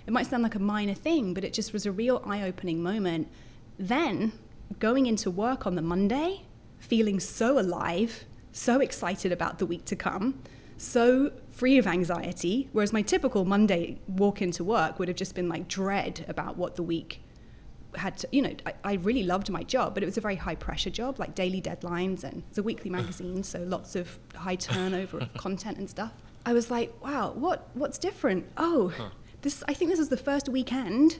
It 0.06 0.12
might 0.12 0.28
sound 0.28 0.44
like 0.44 0.56
a 0.56 0.60
minor 0.60 0.94
thing, 0.94 1.34
but 1.34 1.44
it 1.44 1.54
just 1.54 1.74
was 1.74 1.86
a 1.86 1.92
real 1.92 2.22
eye 2.26 2.42
opening 2.42 2.82
moment. 2.82 3.28
Then 3.78 4.34
going 4.80 5.06
into 5.06 5.30
work 5.30 5.66
on 5.66 5.76
the 5.76 5.82
Monday, 5.82 6.44
feeling 6.80 7.20
so 7.20 7.60
alive, 7.60 8.26
so 8.52 8.80
excited 8.80 9.32
about 9.32 9.60
the 9.60 9.66
week 9.66 9.86
to 9.86 9.96
come, 9.96 10.42
so 10.78 11.32
free 11.50 11.78
of 11.78 11.88
anxiety. 11.88 12.70
Whereas 12.72 12.94
my 12.94 13.02
typical 13.02 13.46
Monday 13.46 14.00
walk 14.08 14.42
into 14.42 14.64
work 14.64 15.00
would 15.00 15.08
have 15.08 15.18
just 15.18 15.36
been 15.36 15.50
like 15.50 15.68
dread 15.68 16.26
about 16.28 16.58
what 16.58 16.76
the 16.76 16.84
week 16.84 17.22
had 17.98 18.18
to, 18.20 18.28
you 18.32 18.42
know, 18.42 18.54
I, 18.66 18.74
I 18.84 18.94
really 18.94 19.24
loved 19.24 19.50
my 19.50 19.64
job, 19.64 19.94
but 19.94 20.04
it 20.04 20.06
was 20.06 20.18
a 20.18 20.22
very 20.22 20.36
high 20.36 20.56
pressure 20.56 20.90
job, 20.90 21.20
like 21.20 21.36
daily 21.36 21.62
deadlines, 21.62 22.24
and 22.24 22.44
it's 22.50 22.58
a 22.58 22.64
weekly 22.64 22.90
magazine, 22.90 23.44
so 23.44 23.60
lots 23.60 23.96
of 23.96 24.20
high 24.36 24.56
turnover 24.56 25.20
of 25.20 25.34
content 25.36 25.78
and 25.78 25.90
stuff. 25.90 26.14
I 26.46 26.54
was 26.54 26.72
like, 26.72 26.94
wow, 27.04 27.32
what 27.34 27.70
what's 27.74 27.98
different? 27.98 28.46
Oh, 28.58 28.90
Huh. 28.96 29.10
this 29.42 29.64
I 29.68 29.74
think 29.74 29.92
this 29.92 30.00
was 30.00 30.10
the 30.10 30.18
first 30.18 30.48
weekend 30.50 31.20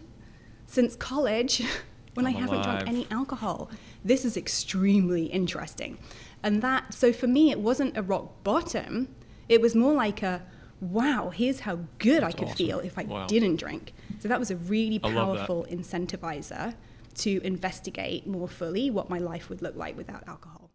since 0.66 0.96
college 0.96 1.64
when 2.14 2.26
I 2.26 2.30
I'm 2.30 2.36
haven't 2.36 2.64
drunk 2.64 2.88
any 2.88 3.08
alcohol. 3.12 3.70
This 4.04 4.24
is 4.26 4.38
extremely 4.38 5.26
interesting. 5.26 5.98
And 6.44 6.62
that 6.62 6.94
so 6.94 7.12
for 7.12 7.28
me 7.28 7.52
it 7.52 7.60
wasn't 7.60 7.98
a 7.98 8.02
rock 8.02 8.44
bottom. 8.44 9.14
It 9.50 9.62
was 9.62 9.76
more 9.76 9.94
like 9.94 10.24
a 10.24 10.44
wow, 10.80 11.30
here's 11.32 11.62
how 11.62 11.80
good 11.98 12.22
That's 12.22 12.36
I 12.36 12.38
could 12.38 12.48
awesome. 12.50 12.56
feel 12.58 12.80
if 12.80 12.98
I 12.98 13.04
Wow. 13.04 13.26
didn't 13.28 13.56
drink. 13.56 13.94
So 14.20 14.28
that 14.28 14.40
was 14.40 14.52
a 14.52 14.56
really 14.56 15.00
I 15.04 15.08
love 15.10 15.38
that. 15.38 15.48
powerful 15.48 15.66
incentivizer 15.70 16.76
to 17.16 17.42
investigate 17.44 18.28
more 18.28 18.48
fully 18.48 18.90
what 18.90 19.10
my 19.10 19.20
life 19.20 19.50
would 19.50 19.62
look 19.62 19.76
like 19.76 19.98
without 19.98 20.28
alcohol. 20.28 20.70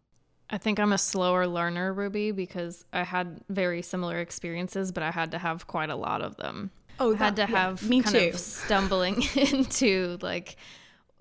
I 0.49 0.57
think 0.57 0.79
I'm 0.79 0.93
a 0.93 0.97
slower 0.97 1.47
learner, 1.47 1.93
Ruby, 1.93 2.31
because 2.31 2.85
I 2.93 3.03
had 3.03 3.41
very 3.49 3.81
similar 3.81 4.19
experiences, 4.19 4.91
but 4.91 5.01
I 5.03 5.09
had 5.11 5.31
to 5.31 5.39
have 5.39 5.67
quite 5.67 5.89
a 5.89 5.95
lot 5.95 6.21
of 6.21 6.37
them. 6.37 6.71
Oh, 6.99 7.13
I 7.13 7.17
had 7.17 7.35
to 7.37 7.43
yeah, 7.43 7.47
have 7.47 7.89
me 7.89 8.01
kind 8.01 8.15
too. 8.15 8.31
of 8.33 8.39
stumbling 8.39 9.23
into 9.35 10.17
like 10.21 10.57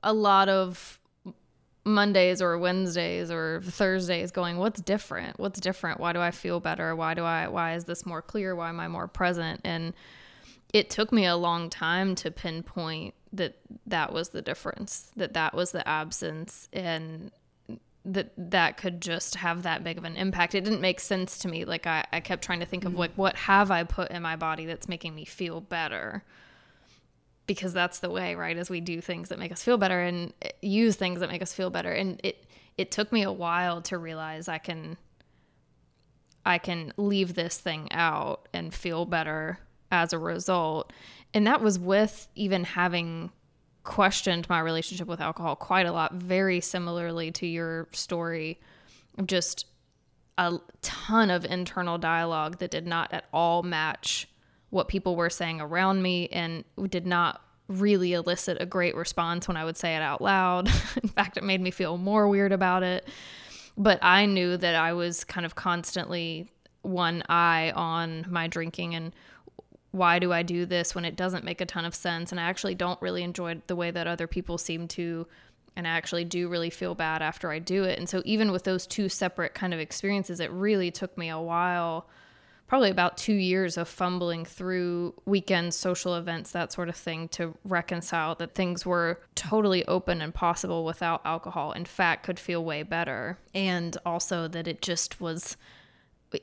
a 0.03 0.13
lot 0.13 0.49
of 0.49 0.99
Mondays 1.85 2.43
or 2.43 2.59
Wednesdays 2.59 3.31
or 3.31 3.61
Thursdays 3.65 4.31
going, 4.31 4.59
what's 4.59 4.81
different? 4.81 5.39
What's 5.41 5.61
different? 5.61 5.99
Why 5.99 6.13
do 6.13 6.21
I 6.21 6.31
feel 6.31 6.61
better? 6.61 6.95
Why 6.95 7.15
do 7.15 7.25
I 7.25 7.49
why 7.49 7.75
is 7.75 7.85
this 7.87 8.05
more 8.05 8.23
clear? 8.23 8.55
Why 8.55 8.69
am 8.69 8.81
I 8.81 8.89
more 8.89 9.09
present? 9.09 9.61
And 9.65 9.95
it 10.73 10.89
took 10.89 11.13
me 11.13 11.27
a 11.27 11.37
long 11.37 11.69
time 11.69 12.15
to 12.17 12.31
pinpoint 12.31 13.15
that 13.33 13.57
that 13.87 14.13
was 14.13 14.31
the 14.31 14.43
difference, 14.43 15.11
that 15.17 15.35
that 15.35 15.55
was 15.55 15.73
the 15.73 15.87
absence 15.87 16.69
and 16.73 17.31
that 18.05 18.33
that 18.37 18.77
could 18.77 19.01
just 19.01 19.37
have 19.37 19.63
that 19.63 19.85
big 19.85 19.97
of 19.97 20.05
an 20.05 20.17
impact. 20.17 20.55
It 20.55 20.65
didn't 20.65 20.81
make 20.81 20.99
sense 20.99 21.39
to 21.39 21.49
me. 21.49 21.65
Like 21.65 21.87
I, 21.87 22.05
I 22.13 22.21
kept 22.21 22.43
trying 22.43 22.61
to 22.61 22.67
think 22.67 22.85
of 22.85 22.95
like 22.95 23.13
what 23.15 23.37
have 23.37 23.71
I 23.71 23.85
put 23.85 24.11
in 24.11 24.23
my 24.23 24.37
body 24.37 24.67
that's 24.67 24.89
making 24.89 25.15
me 25.15 25.25
feel 25.25 25.61
better? 25.61 26.25
Because 27.47 27.73
that's 27.73 28.01
the 28.01 28.11
way, 28.11 28.35
right? 28.35 28.57
As 28.57 28.71
we 28.71 28.81
do 28.81 29.01
things 29.01 29.29
that 29.29 29.39
make 29.39 29.53
us 29.53 29.63
feel 29.63 29.77
better 29.77 30.01
and 30.01 30.33
eh, 30.43 30.51
use 30.63 30.97
things 30.97 31.21
that 31.21 31.31
make 31.31 31.43
us 31.43 31.53
feel 31.53 31.71
better. 31.71 31.93
And 31.93 32.21
it 32.25 32.47
it 32.77 32.91
took 32.91 33.13
me 33.13 33.23
a 33.23 33.33
while 33.33 33.83
to 33.83 33.99
realize 33.99 34.49
I 34.49 34.59
can 34.59 34.97
I 36.45 36.59
can 36.59 36.93
leave 36.97 37.35
this 37.35 37.59
thing 37.59 37.91
out 37.93 38.49
and 38.53 38.75
feel 38.75 39.05
better 39.05 39.61
as 39.93 40.13
a 40.13 40.19
result. 40.19 40.93
And 41.33 41.47
that 41.47 41.61
was 41.61 41.79
with 41.79 42.27
even 42.35 42.65
having 42.65 43.31
questioned 43.85 44.49
my 44.49 44.61
relationship 44.61 45.07
with 45.07 45.21
alcohol 45.21 45.55
quite 45.55 45.87
a 45.87 45.93
lot, 45.93 46.15
very 46.15 46.61
similarly 46.61 47.31
to 47.33 47.47
your 47.47 47.89
story 47.93 48.59
of 49.19 49.27
just 49.27 49.67
a 50.39 50.59
ton 50.81 51.31
of 51.31 51.45
internal 51.45 51.99
dialogue 51.99 52.59
that 52.59 52.71
did 52.71 52.87
not 52.87 53.13
at 53.13 53.27
all 53.33 53.63
match 53.63 54.29
what 54.71 54.89
people 54.89 55.15
were 55.15 55.31
saying 55.31 55.61
around 55.61 56.03
me 56.03 56.29
and 56.29 56.65
did 56.89 57.07
not 57.07 57.43
really 57.69 58.15
elicit 58.15 58.57
a 58.61 58.67
great 58.67 58.95
response 58.95 59.47
when 59.47 59.57
I 59.57 59.65
would 59.65 59.77
say 59.77 59.95
it 59.95 60.03
out 60.03 60.23
loud. 60.23 60.69
In 61.03 61.09
fact, 61.09 61.37
it 61.37 61.45
made 61.45 61.61
me 61.61 61.71
feel 61.71 61.99
more 61.99 62.29
weird 62.29 62.53
about 62.53 62.83
it. 62.83 63.07
But 63.77 63.99
I 64.03 64.27
knew 64.27 64.57
that 64.57 64.75
I 64.75 64.93
was 64.93 65.25
kind 65.25 65.45
of 65.45 65.55
constantly 65.55 66.49
one 66.83 67.23
eye 67.29 67.73
on 67.75 68.27
my 68.29 68.47
drinking 68.47 68.95
and 68.95 69.15
why 69.93 70.19
do 70.19 70.33
I 70.33 70.43
do 70.43 70.67
this 70.67 70.95
when 70.95 71.05
it 71.05 71.17
doesn't 71.17 71.45
make 71.45 71.61
a 71.61 71.67
ton 71.67 71.85
of 71.85 71.95
sense? 71.95 72.33
And 72.33 72.41
I 72.41 72.45
actually 72.45 72.75
don't 72.75 73.01
really 73.01 73.23
enjoy 73.23 73.61
the 73.67 73.77
way 73.77 73.91
that 73.91 74.07
other 74.07 74.27
people 74.27 74.59
seem 74.59 74.89
to. 74.89 75.27
And 75.77 75.87
I 75.87 75.91
actually 75.91 76.25
do 76.25 76.49
really 76.49 76.71
feel 76.71 76.95
bad 76.95 77.23
after 77.23 77.51
I 77.51 77.59
do 77.59 77.85
it. 77.85 77.99
And 77.99 78.09
so, 78.09 78.23
even 78.27 78.53
with 78.53 78.65
those 78.65 78.87
two 78.87 79.09
separate 79.09 79.55
kind 79.55 79.73
of 79.73 79.81
experiences, 79.81 80.41
it 80.41 80.51
really 80.51 80.91
took 80.91 81.17
me 81.17 81.31
a 81.31 81.41
while 81.41 82.09
probably 82.73 82.89
about 82.89 83.19
two 83.19 83.35
years 83.35 83.77
of 83.77 83.87
fumbling 83.87 84.47
through 84.47 85.13
weekends, 85.27 85.77
social 85.77 86.15
events, 86.15 86.53
that 86.53 86.73
sort 86.73 86.89
of 86.89 86.97
thing 86.97 87.29
to 87.29 87.55
reconcile 87.67 88.35
that 88.35 88.55
things 88.55 88.87
were 88.87 89.21
totally 89.35 89.85
open 89.85 90.23
and 90.23 90.33
possible 90.33 90.83
without 90.83 91.21
alcohol. 91.27 91.73
In 91.73 91.85
fact, 91.85 92.25
could 92.25 92.39
feel 92.39 92.65
way 92.65 92.83
better. 92.83 93.37
And 93.53 93.95
also 94.07 94.49
that 94.49 94.67
it 94.67 94.81
just 94.81 95.21
was 95.21 95.59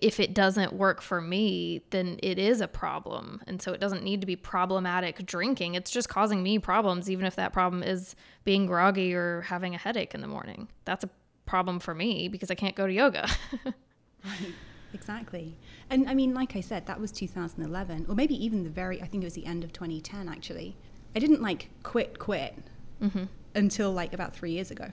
if 0.01 0.19
it 0.19 0.34
doesn't 0.34 0.74
work 0.74 1.01
for 1.01 1.22
me, 1.22 1.81
then 1.89 2.19
it 2.22 2.38
is 2.38 2.62
a 2.62 2.67
problem. 2.67 3.41
And 3.48 3.62
so 3.62 3.74
it 3.74 3.79
doesn't 3.79 4.03
need 4.03 4.22
to 4.22 4.27
be 4.27 4.36
problematic 4.36 5.25
drinking. 5.25 5.75
It's 5.75 5.91
just 5.91 6.10
causing 6.10 6.43
me 6.43 6.60
problems, 6.60 7.10
even 7.10 7.25
if 7.25 7.36
that 7.36 7.53
problem 7.53 7.84
is 7.84 8.15
being 8.43 8.65
groggy 8.65 9.13
or 9.13 9.41
having 9.41 9.75
a 9.75 9.77
headache 9.77 10.13
in 10.13 10.22
the 10.22 10.27
morning. 10.27 10.67
That's 10.86 11.03
a 11.03 11.10
problem 11.46 11.79
for 11.79 11.96
me 11.96 12.27
because 12.27 12.51
I 12.51 12.55
can't 12.55 12.75
go 12.75 12.88
to 12.88 12.93
yoga. 12.93 13.27
Right, 14.25 14.53
exactly. 14.93 15.55
And 15.89 16.10
I 16.10 16.13
mean, 16.13 16.34
like 16.34 16.55
I 16.55 16.62
said, 16.62 16.86
that 16.88 17.00
was 17.00 17.12
2011, 17.12 18.05
or 18.10 18.15
maybe 18.15 18.36
even 18.43 18.63
the 18.63 18.69
very, 18.69 19.01
I 19.01 19.08
think 19.08 19.24
it 19.24 19.27
was 19.27 19.34
the 19.34 19.46
end 19.46 19.63
of 19.63 19.72
2010 19.72 20.27
actually. 20.27 20.75
I 21.15 21.19
didn't 21.19 21.41
like 21.41 21.69
quit, 21.84 22.19
quit 22.19 22.58
mm-hmm. 23.01 23.24
until 23.55 23.91
like 23.91 24.13
about 24.13 24.36
three 24.36 24.51
years 24.51 24.72
ago. 24.72 24.89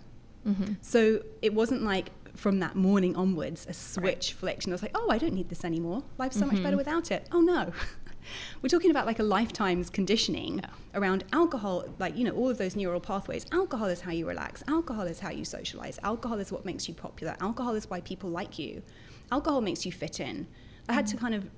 Mm-hmm. 0.46 0.74
So 0.80 1.22
it 1.42 1.54
wasn't 1.54 1.82
like 1.82 2.10
from 2.36 2.60
that 2.60 2.76
morning 2.76 3.16
onwards 3.16 3.66
a 3.68 3.72
switch 3.72 4.32
flicked 4.32 4.64
and 4.64 4.72
I 4.72 4.74
was 4.74 4.82
like, 4.82 4.92
oh, 4.94 5.10
I 5.10 5.18
don't 5.18 5.32
need 5.32 5.48
this 5.48 5.64
anymore. 5.64 6.02
Life's 6.18 6.38
so 6.38 6.46
much 6.46 6.56
better 6.56 6.68
mm-hmm. 6.68 6.76
without 6.76 7.10
it. 7.10 7.28
Oh 7.32 7.40
no. 7.40 7.72
We're 8.62 8.68
talking 8.68 8.90
about 8.90 9.06
like 9.06 9.18
a 9.18 9.22
lifetime's 9.22 9.88
conditioning 9.88 10.58
Yeah. 10.58 10.70
around 10.94 11.24
alcohol, 11.32 11.84
like, 11.98 12.16
you 12.16 12.24
know, 12.24 12.32
all 12.32 12.50
of 12.50 12.58
those 12.58 12.74
neural 12.76 13.00
pathways. 13.00 13.46
Alcohol 13.52 13.86
is 13.86 14.00
how 14.00 14.10
you 14.10 14.26
relax. 14.26 14.62
Alcohol 14.68 15.06
is 15.06 15.20
how 15.20 15.30
you 15.30 15.44
socialize. 15.44 15.98
Alcohol 16.02 16.38
is 16.40 16.50
what 16.50 16.64
makes 16.64 16.88
you 16.88 16.94
popular. 16.94 17.36
Alcohol 17.40 17.74
is 17.74 17.88
why 17.88 18.00
people 18.00 18.30
like 18.30 18.58
you. 18.58 18.82
Alcohol 19.30 19.60
makes 19.60 19.86
you 19.86 19.92
fit 19.92 20.20
in. 20.20 20.46
I 20.88 20.92
had 20.92 21.06
to 21.08 21.16
mm. 21.16 21.20
kind 21.20 21.34
of 21.34 21.48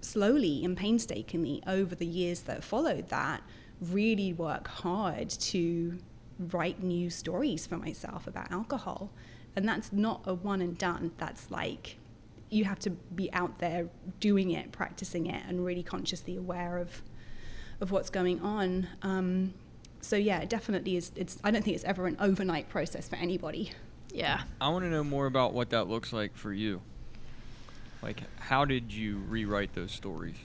slowly 0.00 0.64
and 0.64 0.76
painstakingly 0.76 1.62
over 1.66 1.94
the 1.94 2.06
years 2.06 2.42
that 2.42 2.64
followed 2.64 3.08
that 3.10 3.42
really 3.80 4.32
work 4.32 4.68
hard 4.68 5.28
to 5.28 5.98
write 6.38 6.82
new 6.82 7.10
stories 7.10 7.66
for 7.66 7.76
myself 7.76 8.26
about 8.26 8.50
alcohol 8.50 9.10
and 9.56 9.68
that's 9.68 9.92
not 9.92 10.22
a 10.26 10.34
one 10.34 10.60
and 10.60 10.78
done 10.78 11.12
that's 11.18 11.50
like 11.50 11.96
you 12.50 12.64
have 12.64 12.78
to 12.78 12.90
be 12.90 13.32
out 13.32 13.58
there 13.58 13.88
doing 14.18 14.50
it 14.50 14.72
practicing 14.72 15.26
it 15.26 15.42
and 15.48 15.64
really 15.64 15.82
consciously 15.82 16.36
aware 16.36 16.78
of 16.78 17.02
of 17.80 17.90
what's 17.90 18.10
going 18.10 18.40
on 18.40 18.86
um, 19.02 19.54
so 20.00 20.16
yeah 20.16 20.40
it 20.40 20.48
definitely 20.48 20.96
is 20.96 21.12
it's 21.16 21.38
i 21.44 21.50
don't 21.50 21.62
think 21.62 21.74
it's 21.74 21.84
ever 21.84 22.06
an 22.06 22.16
overnight 22.20 22.68
process 22.68 23.08
for 23.08 23.16
anybody 23.16 23.72
yeah. 24.12 24.42
I 24.60 24.68
want 24.68 24.84
to 24.84 24.90
know 24.90 25.04
more 25.04 25.26
about 25.26 25.52
what 25.52 25.70
that 25.70 25.88
looks 25.88 26.12
like 26.12 26.36
for 26.36 26.52
you. 26.52 26.80
Like, 28.02 28.22
how 28.38 28.64
did 28.64 28.92
you 28.92 29.18
rewrite 29.18 29.74
those 29.74 29.92
stories? 29.92 30.36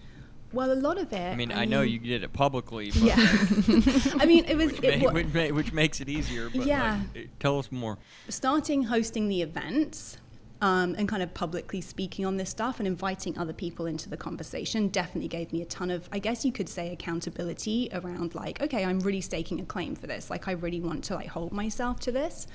Well 0.56 0.72
a 0.72 0.80
lot 0.88 0.98
of 0.98 1.12
it 1.14 1.34
I 1.34 1.36
mean, 1.36 1.52
I 1.52 1.66
know 1.66 1.82
you 1.82 2.00
did 2.00 2.24
it 2.24 2.34
publicly, 2.34 2.90
but 2.92 3.02
yeah 3.02 3.16
i 4.20 4.26
mean 4.26 4.46
it 4.46 4.56
was 4.58 4.72
which, 4.74 4.84
it 4.84 5.02
ma- 5.02 5.12
which, 5.12 5.34
ma- 5.34 5.56
which 5.56 5.72
makes 5.74 6.02
it 6.02 6.10
easier. 6.10 6.50
But 6.50 6.66
Yeah. 6.66 7.02
like, 7.14 7.30
tell 7.40 7.60
us 7.60 7.72
more. 7.72 7.98
starting 8.30 8.84
hosting 8.84 9.28
the 9.28 9.42
events 9.42 10.18
um, 10.62 10.96
and 10.98 11.08
kind 11.08 11.22
of 11.22 11.34
publicly 11.34 11.82
speaking 11.82 12.26
on 12.26 12.38
this 12.38 12.50
stuff 12.50 12.80
and 12.80 12.88
inviting 12.88 13.38
other 13.38 13.52
people 13.54 13.86
into 13.86 14.10
the 14.10 14.16
conversation 14.18 14.88
definitely 14.88 15.28
gave 15.28 15.52
me 15.52 15.62
a 15.62 15.66
ton 15.66 15.92
of, 15.92 16.08
I 16.14 16.20
guess 16.20 16.46
you 16.46 16.52
could 16.54 16.70
say, 16.70 16.92
accountability 16.94 17.90
around 17.92 18.36
like, 18.36 18.62
okay, 18.62 18.86
I'm 18.86 19.02
really 19.02 19.20
staking 19.22 19.60
a 19.60 19.66
claim 19.66 19.96
for 19.96 20.08
this. 20.08 20.30
Like, 20.30 20.48
I 20.48 20.54
really 20.54 20.80
want 20.80 21.04
to 21.06 21.16
like 21.16 21.28
hold 21.28 21.52
myself 21.52 22.00
to 22.02 22.12
this. 22.12 22.48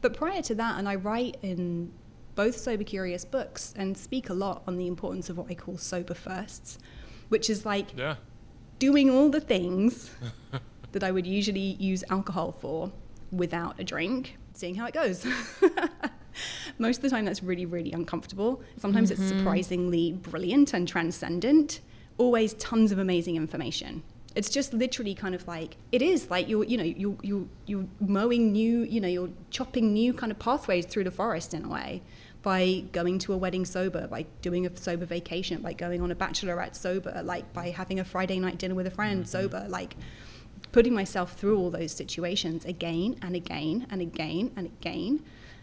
But 0.00 0.14
prior 0.14 0.40
to 0.42 0.54
that, 0.54 0.78
and 0.78 0.88
I 0.88 0.94
write 0.94 1.36
in 1.42 1.92
both 2.36 2.56
sober 2.56 2.84
curious 2.84 3.24
books 3.24 3.74
and 3.76 3.98
speak 3.98 4.30
a 4.30 4.34
lot 4.34 4.62
on 4.68 4.78
the 4.78 4.86
importance 4.86 5.28
of 5.28 5.36
what 5.36 5.50
I 5.50 5.54
call 5.54 5.76
sober 5.78 6.14
firsts, 6.14 6.78
which 7.28 7.50
is 7.50 7.64
like 7.64 7.96
Yeah. 7.96 8.16
doing 8.78 9.10
all 9.10 9.30
the 9.30 9.40
things 9.40 10.10
that 10.92 11.02
I 11.02 11.10
would 11.10 11.26
usually 11.26 11.76
use 11.78 12.04
alcohol 12.10 12.52
for 12.52 12.92
without 13.30 13.78
a 13.78 13.84
drink, 13.84 14.36
seeing 14.54 14.74
how 14.74 14.86
it 14.86 14.94
goes. 14.94 15.26
Most 16.78 16.98
of 16.98 17.02
the 17.02 17.10
time, 17.10 17.24
that's 17.24 17.42
really, 17.42 17.66
really 17.66 17.92
uncomfortable. 17.92 18.62
Sometimes 18.76 19.10
it's 19.10 19.20
mm-hmm. 19.20 19.38
surprisingly 19.38 20.12
brilliant 20.12 20.72
and 20.72 20.86
transcendent. 20.86 21.80
Always 22.16 22.54
tons 22.54 22.92
of 22.92 22.98
amazing 22.98 23.36
information. 23.36 24.02
It's 24.34 24.48
just 24.48 24.72
literally 24.72 25.14
kind 25.14 25.34
of 25.34 25.48
like 25.48 25.76
it 25.90 26.00
is 26.00 26.30
like 26.30 26.48
you're, 26.48 26.64
you 26.64 26.76
know, 26.76 26.84
you're, 26.84 27.16
you're, 27.22 27.46
you're 27.66 27.86
mowing 28.00 28.52
new, 28.52 28.82
you 28.84 29.00
know, 29.00 29.08
you're 29.08 29.30
chopping 29.50 29.92
new 29.92 30.12
kind 30.12 30.30
of 30.30 30.38
pathways 30.38 30.86
through 30.86 31.04
the 31.04 31.10
forest 31.10 31.54
in 31.54 31.64
a 31.64 31.68
way 31.68 32.02
by 32.42 32.84
going 32.92 33.18
to 33.18 33.32
a 33.32 33.36
wedding 33.36 33.64
sober, 33.64 34.06
by 34.06 34.24
doing 34.42 34.66
a 34.66 34.76
sober 34.76 35.04
vacation, 35.04 35.60
by 35.60 35.72
going 35.72 36.00
on 36.00 36.10
a 36.10 36.14
bachelorette 36.14 36.76
sober, 36.76 37.20
like 37.24 37.52
by 37.52 37.70
having 37.70 37.98
a 37.98 38.04
Friday 38.04 38.38
night 38.38 38.58
dinner 38.58 38.74
with 38.74 38.86
a 38.86 38.90
friend 38.90 39.28
sober, 39.28 39.66
like 39.68 39.96
putting 40.72 40.94
myself 40.94 41.38
through 41.38 41.58
all 41.58 41.70
those 41.70 41.92
situations 41.92 42.64
again 42.64 43.16
and 43.22 43.34
again 43.34 43.86
and 43.90 44.00
again 44.00 44.52
and 44.56 44.66
again. 44.66 45.22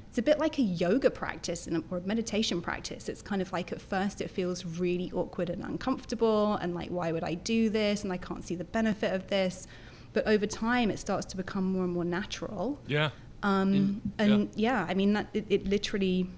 It's 0.09 0.17
a 0.17 0.21
bit 0.21 0.39
like 0.39 0.57
a 0.59 0.61
yoga 0.61 1.09
practice 1.09 1.67
or 1.91 1.97
a 1.97 2.01
meditation 2.01 2.61
practice. 2.61 3.09
It's 3.09 3.21
kind 3.21 3.41
of 3.41 3.51
like 3.51 3.73
at 3.73 3.81
first 3.81 4.21
it 4.21 4.29
feels 4.29 4.65
really 4.65 5.11
awkward 5.13 5.49
and 5.49 5.61
uncomfortable, 5.61 6.55
and 6.55 6.73
like, 6.73 6.89
why 6.89 7.11
would 7.11 7.23
I 7.23 7.33
do 7.33 7.69
this? 7.69 8.03
And 8.03 8.13
I 8.13 8.17
can't 8.17 8.41
see 8.41 8.55
the 8.55 8.63
benefit 8.63 9.13
of 9.13 9.27
this. 9.27 9.67
But 10.13 10.25
over 10.25 10.47
time, 10.47 10.89
it 10.89 10.99
starts 10.99 11.25
to 11.27 11.37
become 11.37 11.65
more 11.65 11.83
and 11.83 11.91
more 11.91 12.05
natural. 12.05 12.79
Yeah. 12.87 13.09
Um, 13.43 14.01
and 14.17 14.49
yeah. 14.55 14.85
I 14.87 14.93
mean, 14.93 15.11
that 15.13 15.27
it, 15.33 15.45
it 15.49 15.67
literally, 15.67 16.29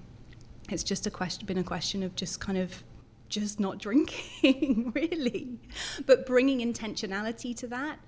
it's 0.69 0.83
just 0.83 1.07
a 1.07 1.11
question, 1.11 1.45
been 1.45 1.57
a 1.57 1.63
question 1.63 2.03
of 2.03 2.15
just 2.15 2.39
kind 2.39 2.57
of 2.57 2.83
just 3.29 3.59
not 3.59 3.77
drinking, 3.79 4.91
really, 4.95 5.59
but 6.05 6.25
bringing 6.25 6.59
intentionality 6.59 7.55
to 7.57 7.67
that. 7.67 7.99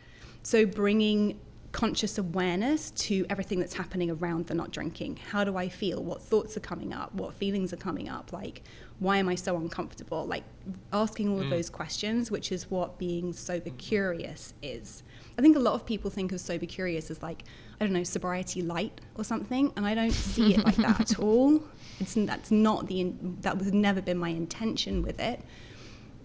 So 0.43 0.65
bringing 0.65 1.39
conscious 1.71 2.17
awareness 2.17 2.91
to 2.91 3.25
everything 3.29 3.59
that's 3.59 3.75
happening 3.75 4.09
around 4.09 4.47
the 4.47 4.55
not 4.55 4.71
drinking. 4.71 5.19
How 5.31 5.43
do 5.43 5.55
I 5.55 5.69
feel? 5.69 6.03
What 6.03 6.21
thoughts 6.21 6.57
are 6.57 6.61
coming 6.61 6.93
up? 6.93 7.13
What 7.13 7.33
feelings 7.33 7.71
are 7.73 7.77
coming 7.77 8.09
up? 8.09 8.33
Like, 8.33 8.63
why 8.97 9.17
am 9.17 9.29
I 9.29 9.35
so 9.35 9.55
uncomfortable? 9.55 10.25
Like, 10.25 10.43
asking 10.91 11.29
all 11.29 11.39
of 11.39 11.45
mm. 11.45 11.51
those 11.51 11.69
questions, 11.69 12.31
which 12.31 12.51
is 12.51 12.71
what 12.71 12.97
being 12.97 13.33
sober 13.33 13.69
curious 13.71 14.53
is. 14.63 15.03
I 15.37 15.41
think 15.41 15.55
a 15.55 15.59
lot 15.59 15.73
of 15.73 15.85
people 15.85 16.09
think 16.09 16.31
of 16.31 16.41
sober 16.41 16.65
curious 16.65 17.11
as 17.11 17.21
like, 17.21 17.43
I 17.79 17.85
don't 17.85 17.93
know, 17.93 18.03
sobriety 18.03 18.61
light 18.61 18.99
or 19.15 19.23
something, 19.23 19.71
and 19.75 19.85
I 19.85 19.93
don't 19.93 20.11
see 20.11 20.55
it 20.55 20.65
like 20.65 20.75
that 20.77 20.99
at 20.99 21.19
all. 21.19 21.63
It's 21.99 22.13
that's 22.13 22.51
not 22.51 22.87
the 22.87 23.13
that 23.41 23.57
was 23.57 23.73
never 23.73 24.01
been 24.01 24.17
my 24.17 24.29
intention 24.29 25.01
with 25.01 25.19
it. 25.19 25.41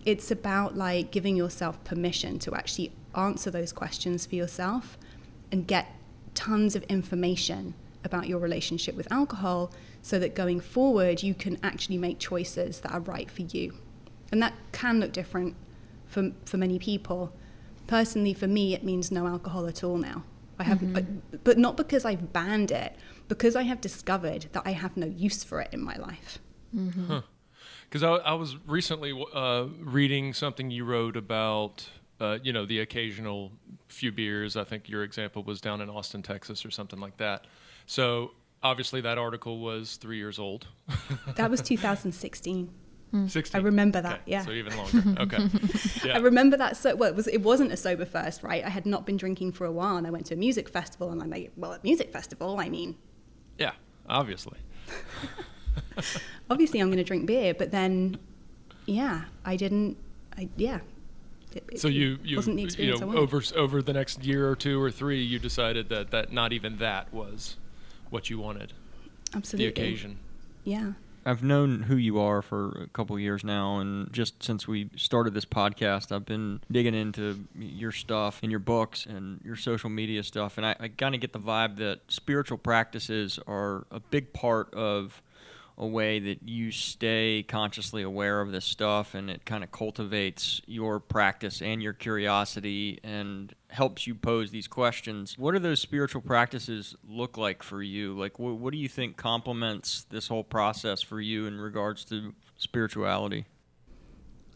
It's 0.04 0.30
about 0.30 0.76
like 0.76 1.10
giving 1.10 1.36
yourself 1.36 1.82
permission 1.84 2.38
to 2.40 2.54
actually 2.54 2.92
answer 3.14 3.50
those 3.50 3.72
questions 3.72 4.26
for 4.26 4.34
yourself 4.34 4.98
and 5.50 5.66
get 5.66 5.86
tons 6.34 6.76
of 6.76 6.82
information 6.84 7.74
about 8.04 8.28
your 8.28 8.38
relationship 8.38 8.94
with 8.96 9.10
alcohol 9.10 9.72
so 10.02 10.18
that 10.18 10.34
going 10.34 10.60
forward 10.60 11.22
you 11.22 11.32
can 11.32 11.58
actually 11.62 11.96
make 11.96 12.18
choices 12.18 12.80
that 12.80 12.92
are 12.92 13.00
right 13.00 13.30
for 13.30 13.42
you. 13.42 13.72
And 14.30 14.42
that 14.42 14.52
can 14.72 15.00
look 15.00 15.12
different 15.12 15.56
for, 16.06 16.32
for 16.44 16.58
many 16.58 16.78
people. 16.78 17.32
Personally, 17.86 18.34
for 18.34 18.46
me, 18.46 18.74
it 18.74 18.84
means 18.84 19.10
no 19.10 19.26
alcohol 19.26 19.66
at 19.66 19.82
all 19.82 19.96
now. 19.96 20.24
I 20.58 20.64
have, 20.64 20.78
mm-hmm. 20.78 20.92
but, 20.92 21.44
but 21.44 21.58
not 21.58 21.76
because 21.76 22.04
I've 22.04 22.32
banned 22.32 22.70
it, 22.70 22.94
because 23.28 23.56
I 23.56 23.62
have 23.62 23.80
discovered 23.80 24.46
that 24.52 24.62
I 24.64 24.72
have 24.72 24.96
no 24.96 25.06
use 25.06 25.44
for 25.44 25.60
it 25.60 25.70
in 25.72 25.82
my 25.82 25.96
life. 25.96 26.38
Because 27.88 28.02
I, 28.02 28.10
I 28.16 28.34
was 28.34 28.56
recently 28.66 29.12
uh, 29.32 29.66
reading 29.80 30.32
something 30.34 30.70
you 30.70 30.84
wrote 30.84 31.16
about, 31.16 31.88
uh, 32.20 32.38
you 32.42 32.52
know, 32.52 32.66
the 32.66 32.80
occasional 32.80 33.52
few 33.88 34.10
beers. 34.12 34.56
I 34.56 34.64
think 34.64 34.88
your 34.88 35.04
example 35.04 35.42
was 35.42 35.60
down 35.60 35.80
in 35.80 35.88
Austin, 35.88 36.22
Texas, 36.22 36.64
or 36.64 36.70
something 36.70 36.98
like 37.00 37.16
that. 37.18 37.46
So 37.86 38.32
obviously, 38.62 39.00
that 39.02 39.18
article 39.18 39.60
was 39.60 39.96
three 39.96 40.16
years 40.18 40.38
old. 40.38 40.66
That 41.36 41.50
was 41.50 41.60
2016. 41.62 42.70
16. 43.28 43.60
I 43.60 43.62
remember 43.64 44.00
that, 44.00 44.12
Okay, 44.14 44.22
yeah. 44.26 44.44
So 44.44 44.50
even 44.50 44.76
longer. 44.76 45.20
Okay. 45.22 45.38
Yeah. 46.04 46.16
I 46.16 46.18
remember 46.18 46.56
that 46.56 46.76
so 46.76 46.94
well. 46.96 47.08
It 47.08 47.14
was 47.16 47.28
it 47.28 47.42
wasn't 47.42 47.72
a 47.72 47.76
sober 47.76 48.04
first, 48.04 48.42
right? 48.42 48.62
I 48.64 48.68
had 48.68 48.84
not 48.84 49.06
been 49.06 49.16
drinking 49.16 49.52
for 49.52 49.64
a 49.64 49.72
while, 49.72 49.96
and 49.96 50.06
I 50.06 50.10
went 50.10 50.26
to 50.26 50.34
a 50.34 50.36
music 50.36 50.68
festival, 50.68 51.10
and 51.10 51.22
I'm 51.22 51.30
like, 51.30 51.52
well, 51.56 51.72
at 51.72 51.82
music 51.82 52.12
festival, 52.12 52.58
I 52.60 52.68
mean, 52.68 52.96
yeah. 53.58 53.72
Obviously. 54.08 54.58
obviously 56.50 56.80
I'm 56.80 56.88
going 56.88 56.98
to 56.98 57.04
drink 57.04 57.26
beer, 57.26 57.54
but 57.54 57.70
then, 57.70 58.18
yeah, 58.86 59.24
I 59.44 59.56
didn't. 59.56 59.96
I 60.36 60.48
yeah. 60.56 60.80
It, 61.54 61.64
it 61.72 61.80
So 61.80 61.88
you 61.88 62.18
you 62.24 62.40
you 62.40 62.98
know 62.98 63.16
over 63.16 63.42
over 63.54 63.80
the 63.80 63.92
next 63.92 64.24
year 64.24 64.48
or 64.48 64.56
two 64.56 64.82
or 64.82 64.90
three, 64.90 65.22
you 65.22 65.38
decided 65.38 65.88
that 65.90 66.10
that 66.10 66.32
not 66.32 66.52
even 66.52 66.78
that 66.78 67.12
was 67.12 67.56
what 68.10 68.28
you 68.28 68.38
wanted. 68.38 68.72
Absolutely. 69.34 69.66
The 69.66 69.70
occasion. 69.70 70.18
Yeah. 70.64 70.92
I've 71.26 71.42
known 71.42 71.82
who 71.82 71.96
you 71.96 72.20
are 72.20 72.42
for 72.42 72.82
a 72.82 72.86
couple 72.88 73.18
years 73.18 73.44
now, 73.44 73.78
and 73.78 74.12
just 74.12 74.42
since 74.42 74.68
we 74.68 74.90
started 74.96 75.34
this 75.34 75.44
podcast, 75.44 76.12
I've 76.12 76.26
been 76.26 76.60
digging 76.70 76.94
into 76.94 77.46
your 77.58 77.92
stuff 77.92 78.40
and 78.42 78.50
your 78.50 78.60
books 78.60 79.06
and 79.06 79.40
your 79.44 79.56
social 79.56 79.90
media 79.90 80.22
stuff, 80.22 80.58
and 80.58 80.66
I, 80.66 80.76
I 80.78 80.88
kind 80.88 81.14
of 81.14 81.20
get 81.20 81.32
the 81.32 81.38
vibe 81.38 81.76
that 81.76 82.00
spiritual 82.08 82.58
practices 82.58 83.38
are 83.46 83.86
a 83.90 84.00
big 84.00 84.32
part 84.32 84.72
of 84.74 85.22
a 85.76 85.86
way 85.86 86.20
that 86.20 86.38
you 86.44 86.70
stay 86.70 87.44
consciously 87.48 88.02
aware 88.02 88.40
of 88.40 88.52
this 88.52 88.64
stuff, 88.64 89.14
and 89.14 89.28
it 89.30 89.44
kind 89.44 89.64
of 89.64 89.72
cultivates 89.72 90.60
your 90.66 91.00
practice 91.00 91.60
and 91.60 91.82
your 91.82 91.92
curiosity 91.92 93.00
and 93.02 93.54
helps 93.74 94.06
you 94.06 94.14
pose 94.14 94.50
these 94.50 94.68
questions. 94.68 95.36
What 95.36 95.52
do 95.52 95.58
those 95.58 95.80
spiritual 95.80 96.22
practices 96.22 96.96
look 97.06 97.36
like 97.36 97.62
for 97.62 97.82
you? 97.82 98.16
Like, 98.18 98.38
what, 98.38 98.56
what 98.56 98.72
do 98.72 98.78
you 98.78 98.88
think 98.88 99.16
complements 99.16 100.06
this 100.10 100.28
whole 100.28 100.44
process 100.44 101.02
for 101.02 101.20
you 101.20 101.46
in 101.46 101.60
regards 101.60 102.04
to 102.06 102.34
spirituality? 102.56 103.46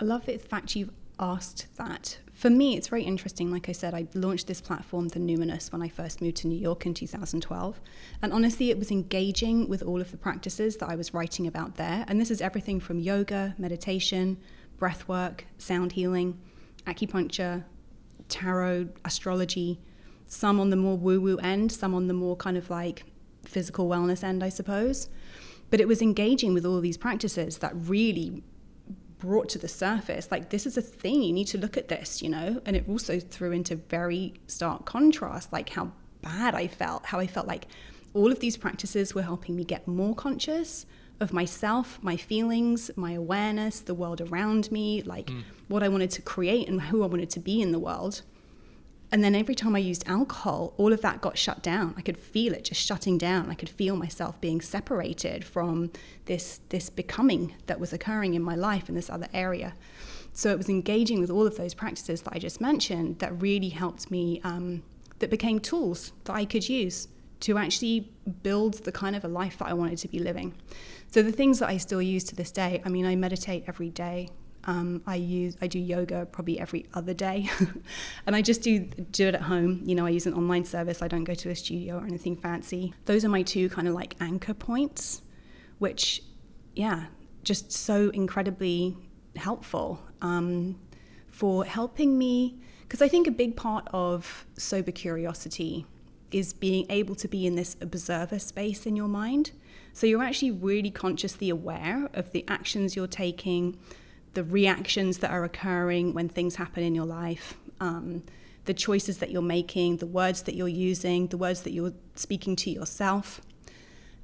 I 0.00 0.04
love 0.04 0.26
the 0.26 0.38
fact 0.38 0.76
you've 0.76 0.92
asked 1.18 1.66
that. 1.76 2.18
For 2.32 2.48
me, 2.48 2.76
it's 2.76 2.86
very 2.86 3.02
interesting. 3.02 3.50
Like 3.50 3.68
I 3.68 3.72
said, 3.72 3.92
I 3.92 4.06
launched 4.14 4.46
this 4.46 4.60
platform, 4.60 5.08
The 5.08 5.18
Numinous, 5.18 5.72
when 5.72 5.82
I 5.82 5.88
first 5.88 6.22
moved 6.22 6.36
to 6.38 6.46
New 6.46 6.58
York 6.58 6.86
in 6.86 6.94
2012. 6.94 7.80
And 8.22 8.32
honestly, 8.32 8.70
it 8.70 8.78
was 8.78 8.92
engaging 8.92 9.68
with 9.68 9.82
all 9.82 10.00
of 10.00 10.12
the 10.12 10.16
practices 10.16 10.76
that 10.76 10.88
I 10.88 10.94
was 10.94 11.12
writing 11.12 11.48
about 11.48 11.74
there. 11.74 12.04
And 12.06 12.20
this 12.20 12.30
is 12.30 12.40
everything 12.40 12.78
from 12.78 13.00
yoga, 13.00 13.56
meditation, 13.58 14.38
breath 14.76 15.08
work, 15.08 15.46
sound 15.58 15.92
healing, 15.92 16.38
acupuncture, 16.86 17.64
tarot, 18.28 18.88
astrology, 19.04 19.80
some 20.26 20.60
on 20.60 20.70
the 20.70 20.76
more 20.76 20.96
woo 20.96 21.20
woo 21.20 21.36
end, 21.38 21.72
some 21.72 21.94
on 21.94 22.08
the 22.08 22.14
more 22.14 22.36
kind 22.36 22.56
of 22.56 22.70
like 22.70 23.04
physical 23.44 23.88
wellness 23.88 24.22
end, 24.22 24.44
I 24.44 24.48
suppose. 24.48 25.08
But 25.70 25.80
it 25.80 25.88
was 25.88 26.00
engaging 26.00 26.54
with 26.54 26.64
all 26.64 26.80
these 26.80 26.96
practices 26.96 27.58
that 27.58 27.72
really 27.74 28.42
brought 29.18 29.48
to 29.48 29.58
the 29.58 29.68
surface 29.68 30.30
like 30.30 30.50
this 30.50 30.64
is 30.64 30.76
a 30.76 30.82
thing 30.82 31.22
you 31.22 31.32
need 31.32 31.46
to 31.46 31.58
look 31.58 31.76
at 31.76 31.88
this 31.88 32.22
you 32.22 32.28
know 32.28 32.62
and 32.64 32.76
it 32.76 32.84
also 32.88 33.18
threw 33.18 33.50
into 33.50 33.74
very 33.74 34.32
stark 34.46 34.84
contrast 34.84 35.52
like 35.52 35.70
how 35.70 35.90
bad 36.22 36.54
i 36.54 36.68
felt 36.68 37.04
how 37.06 37.18
i 37.18 37.26
felt 37.26 37.46
like 37.46 37.66
all 38.14 38.30
of 38.30 38.38
these 38.38 38.56
practices 38.56 39.14
were 39.14 39.22
helping 39.22 39.56
me 39.56 39.64
get 39.64 39.86
more 39.88 40.14
conscious 40.14 40.86
of 41.20 41.32
myself 41.32 41.98
my 42.02 42.16
feelings 42.16 42.90
my 42.96 43.12
awareness 43.12 43.80
the 43.80 43.94
world 43.94 44.20
around 44.20 44.70
me 44.70 45.02
like 45.02 45.30
what 45.68 45.82
i 45.82 45.88
wanted 45.88 46.10
to 46.10 46.22
create 46.22 46.68
and 46.68 46.82
who 46.82 47.02
i 47.02 47.06
wanted 47.06 47.30
to 47.30 47.40
be 47.40 47.60
in 47.60 47.72
the 47.72 47.78
world 47.78 48.22
and 49.10 49.24
then 49.24 49.34
every 49.34 49.54
time 49.54 49.74
I 49.74 49.78
used 49.78 50.06
alcohol, 50.06 50.74
all 50.76 50.92
of 50.92 51.00
that 51.00 51.22
got 51.22 51.38
shut 51.38 51.62
down. 51.62 51.94
I 51.96 52.02
could 52.02 52.18
feel 52.18 52.52
it 52.52 52.64
just 52.64 52.84
shutting 52.84 53.16
down. 53.16 53.50
I 53.50 53.54
could 53.54 53.70
feel 53.70 53.96
myself 53.96 54.38
being 54.38 54.60
separated 54.60 55.44
from 55.44 55.90
this 56.26 56.60
this 56.68 56.90
becoming 56.90 57.54
that 57.68 57.80
was 57.80 57.94
occurring 57.94 58.34
in 58.34 58.42
my 58.42 58.54
life 58.54 58.88
in 58.88 58.94
this 58.94 59.08
other 59.08 59.28
area. 59.32 59.72
So 60.34 60.50
it 60.50 60.58
was 60.58 60.68
engaging 60.68 61.20
with 61.20 61.30
all 61.30 61.46
of 61.46 61.56
those 61.56 61.72
practices 61.72 62.20
that 62.22 62.34
I 62.34 62.38
just 62.38 62.60
mentioned 62.60 63.18
that 63.20 63.40
really 63.40 63.70
helped 63.70 64.10
me. 64.10 64.42
Um, 64.44 64.82
that 65.18 65.30
became 65.30 65.58
tools 65.58 66.12
that 66.24 66.34
I 66.34 66.44
could 66.44 66.68
use 66.68 67.08
to 67.40 67.58
actually 67.58 68.10
build 68.42 68.74
the 68.84 68.92
kind 68.92 69.14
of 69.14 69.24
a 69.24 69.28
life 69.28 69.58
that 69.58 69.68
I 69.68 69.72
wanted 69.72 69.98
to 69.98 70.08
be 70.08 70.18
living. 70.18 70.54
So 71.10 71.22
the 71.22 71.32
things 71.32 71.58
that 71.60 71.68
I 71.68 71.78
still 71.78 72.02
use 72.02 72.24
to 72.24 72.36
this 72.36 72.50
day. 72.50 72.82
I 72.84 72.88
mean, 72.88 73.06
I 73.06 73.16
meditate 73.16 73.64
every 73.66 73.90
day. 73.90 74.28
Um, 74.64 75.02
I 75.06 75.14
use 75.14 75.56
I 75.62 75.66
do 75.66 75.78
yoga 75.78 76.26
probably 76.26 76.60
every 76.60 76.84
other 76.92 77.14
day, 77.14 77.48
and 78.26 78.36
I 78.36 78.42
just 78.42 78.60
do 78.60 78.80
do 78.80 79.28
it 79.28 79.34
at 79.34 79.42
home. 79.42 79.82
You 79.86 79.94
know, 79.94 80.04
I 80.04 80.10
use 80.10 80.26
an 80.26 80.34
online 80.34 80.64
service. 80.64 81.00
I 81.00 81.08
don't 81.08 81.24
go 81.24 81.34
to 81.34 81.48
a 81.48 81.56
studio 81.56 81.96
or 81.96 82.04
anything 82.04 82.36
fancy. 82.36 82.92
Those 83.06 83.24
are 83.24 83.30
my 83.30 83.42
two 83.42 83.70
kind 83.70 83.88
of 83.88 83.94
like 83.94 84.16
anchor 84.20 84.52
points, 84.52 85.22
which, 85.78 86.22
yeah, 86.74 87.06
just 87.44 87.72
so 87.72 88.10
incredibly 88.10 88.96
helpful 89.36 90.02
um, 90.20 90.78
for 91.28 91.64
helping 91.64 92.18
me. 92.18 92.60
Because 92.82 93.00
I 93.00 93.08
think 93.08 93.26
a 93.26 93.30
big 93.30 93.56
part 93.56 93.88
of 93.92 94.46
sober 94.58 94.90
curiosity 94.90 95.86
is 96.30 96.52
being 96.52 96.84
able 96.90 97.14
to 97.14 97.28
be 97.28 97.46
in 97.46 97.54
this 97.54 97.76
observer 97.80 98.38
space 98.38 98.84
in 98.84 98.96
your 98.96 99.08
mind. 99.08 99.52
So 99.98 100.06
you're 100.06 100.22
actually 100.22 100.52
really 100.52 100.92
consciously 100.92 101.50
aware 101.50 102.08
of 102.14 102.30
the 102.30 102.44
actions 102.46 102.94
you're 102.94 103.08
taking, 103.08 103.76
the 104.34 104.44
reactions 104.44 105.18
that 105.18 105.32
are 105.32 105.42
occurring 105.42 106.14
when 106.14 106.28
things 106.28 106.54
happen 106.54 106.84
in 106.84 106.94
your 106.94 107.04
life, 107.04 107.58
um, 107.80 108.22
the 108.66 108.74
choices 108.74 109.18
that 109.18 109.32
you're 109.32 109.42
making, 109.42 109.96
the 109.96 110.06
words 110.06 110.42
that 110.42 110.54
you're 110.54 110.68
using, 110.68 111.26
the 111.26 111.36
words 111.36 111.62
that 111.62 111.72
you're 111.72 111.94
speaking 112.14 112.54
to 112.54 112.70
yourself. 112.70 113.40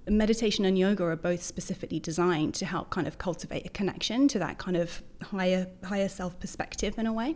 Meditation 0.06 0.64
and 0.64 0.78
yoga 0.78 1.02
are 1.02 1.16
both 1.16 1.42
specifically 1.42 1.98
designed 1.98 2.54
to 2.54 2.66
help 2.66 2.90
kind 2.90 3.08
of 3.08 3.18
cultivate 3.18 3.66
a 3.66 3.70
connection 3.70 4.28
to 4.28 4.38
that 4.38 4.58
kind 4.58 4.76
of 4.76 5.02
higher 5.22 5.66
higher 5.82 6.08
self 6.08 6.38
perspective 6.38 6.96
in 7.00 7.06
a 7.08 7.12
way. 7.12 7.34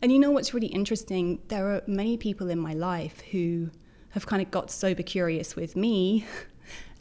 And 0.00 0.12
you 0.12 0.20
know 0.20 0.30
what's 0.30 0.54
really 0.54 0.68
interesting? 0.68 1.40
There 1.48 1.74
are 1.74 1.82
many 1.88 2.18
people 2.18 2.50
in 2.50 2.60
my 2.60 2.74
life 2.74 3.20
who 3.32 3.72
have 4.10 4.26
kind 4.26 4.40
of 4.40 4.52
got 4.52 4.70
sober 4.70 5.02
curious 5.02 5.56
with 5.56 5.74
me, 5.74 6.24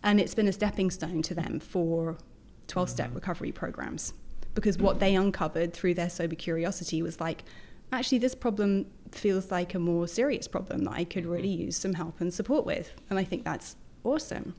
and 0.07 0.21
it's 0.21 0.33
been 0.33 0.47
a 0.47 0.53
stepping 0.53 0.89
stone 0.89 1.21
to 1.21 1.35
them 1.35 1.59
for 1.59 2.17
12 2.67 2.89
step 2.89 3.11
mm. 3.11 3.15
recovery 3.15 3.51
programs. 3.51 4.13
Because 4.55 4.77
mm. 4.77 4.81
what 4.81 5.01
they 5.01 5.15
uncovered 5.15 5.73
through 5.73 5.95
their 5.95 6.09
sober 6.09 6.33
curiosity 6.33 7.01
was 7.01 7.19
like, 7.19 7.43
actually, 7.91 8.19
this 8.19 8.33
problem 8.33 8.85
feels 9.11 9.51
like 9.51 9.73
a 9.73 9.79
more 9.79 10.07
serious 10.07 10.47
problem 10.47 10.85
that 10.85 10.93
I 10.93 11.03
could 11.03 11.23
mm-hmm. 11.23 11.33
really 11.33 11.49
use 11.49 11.75
some 11.75 11.93
help 11.93 12.21
and 12.21 12.33
support 12.33 12.65
with. 12.65 12.93
And 13.09 13.19
I 13.19 13.25
think 13.25 13.43
that's 13.43 13.75
awesome. 14.05 14.55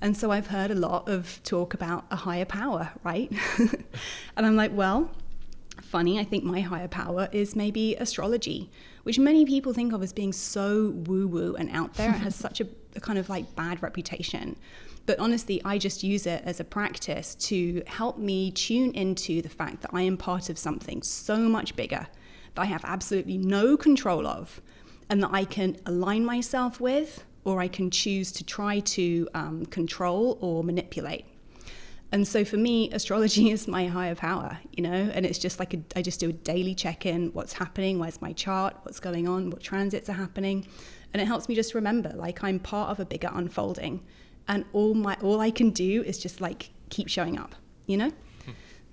And 0.00 0.16
so 0.16 0.32
I've 0.32 0.48
heard 0.48 0.72
a 0.72 0.74
lot 0.74 1.08
of 1.08 1.40
talk 1.44 1.74
about 1.74 2.06
a 2.10 2.16
higher 2.16 2.44
power, 2.44 2.90
right? 3.04 3.30
and 4.36 4.44
I'm 4.44 4.56
like, 4.56 4.72
well, 4.74 5.12
funny, 5.80 6.18
I 6.18 6.24
think 6.24 6.42
my 6.42 6.60
higher 6.60 6.88
power 6.88 7.28
is 7.30 7.54
maybe 7.54 7.94
astrology, 7.94 8.68
which 9.04 9.16
many 9.16 9.46
people 9.46 9.72
think 9.72 9.92
of 9.92 10.02
as 10.02 10.12
being 10.12 10.32
so 10.32 10.90
woo 11.06 11.28
woo 11.28 11.54
and 11.54 11.70
out 11.70 11.94
there. 11.94 12.10
it 12.10 12.18
has 12.18 12.34
such 12.46 12.60
a, 12.60 12.66
a 12.96 13.00
kind 13.00 13.18
of 13.18 13.28
like 13.28 13.54
bad 13.56 13.82
reputation. 13.82 14.56
But 15.06 15.18
honestly, 15.18 15.60
I 15.64 15.78
just 15.78 16.02
use 16.02 16.26
it 16.26 16.42
as 16.44 16.60
a 16.60 16.64
practice 16.64 17.34
to 17.36 17.82
help 17.86 18.18
me 18.18 18.50
tune 18.52 18.92
into 18.92 19.42
the 19.42 19.48
fact 19.48 19.82
that 19.82 19.90
I 19.92 20.02
am 20.02 20.16
part 20.16 20.48
of 20.48 20.58
something 20.58 21.02
so 21.02 21.36
much 21.36 21.74
bigger 21.74 22.06
that 22.54 22.62
I 22.62 22.66
have 22.66 22.84
absolutely 22.84 23.38
no 23.38 23.76
control 23.76 24.26
of 24.26 24.60
and 25.08 25.22
that 25.22 25.30
I 25.32 25.44
can 25.44 25.76
align 25.86 26.24
myself 26.24 26.80
with 26.80 27.24
or 27.44 27.60
I 27.60 27.68
can 27.68 27.90
choose 27.90 28.30
to 28.32 28.44
try 28.44 28.80
to 28.80 29.28
um, 29.34 29.66
control 29.66 30.38
or 30.40 30.62
manipulate. 30.62 31.26
And 32.12 32.28
so 32.28 32.44
for 32.44 32.58
me, 32.58 32.90
astrology 32.92 33.50
is 33.52 33.66
my 33.66 33.86
higher 33.86 34.14
power, 34.14 34.58
you 34.76 34.82
know, 34.82 34.92
and 34.92 35.26
it's 35.26 35.38
just 35.38 35.58
like 35.58 35.74
a, 35.74 35.78
I 35.96 36.02
just 36.02 36.20
do 36.20 36.28
a 36.28 36.32
daily 36.32 36.74
check 36.74 37.06
in 37.06 37.32
what's 37.32 37.54
happening, 37.54 37.98
where's 37.98 38.20
my 38.20 38.32
chart, 38.32 38.76
what's 38.82 39.00
going 39.00 39.26
on, 39.26 39.50
what 39.50 39.62
transits 39.62 40.08
are 40.08 40.14
happening. 40.14 40.66
And 41.12 41.20
it 41.20 41.26
helps 41.26 41.48
me 41.48 41.54
just 41.54 41.74
remember 41.74 42.12
like 42.14 42.42
I'm 42.42 42.58
part 42.58 42.90
of 42.90 43.00
a 43.00 43.04
bigger 43.04 43.30
unfolding. 43.32 44.02
And 44.48 44.64
all 44.72 44.94
my 44.94 45.16
all 45.22 45.40
I 45.40 45.50
can 45.50 45.70
do 45.70 46.02
is 46.02 46.18
just 46.18 46.40
like 46.40 46.70
keep 46.90 47.08
showing 47.08 47.38
up, 47.38 47.54
you 47.86 47.96
know? 47.96 48.12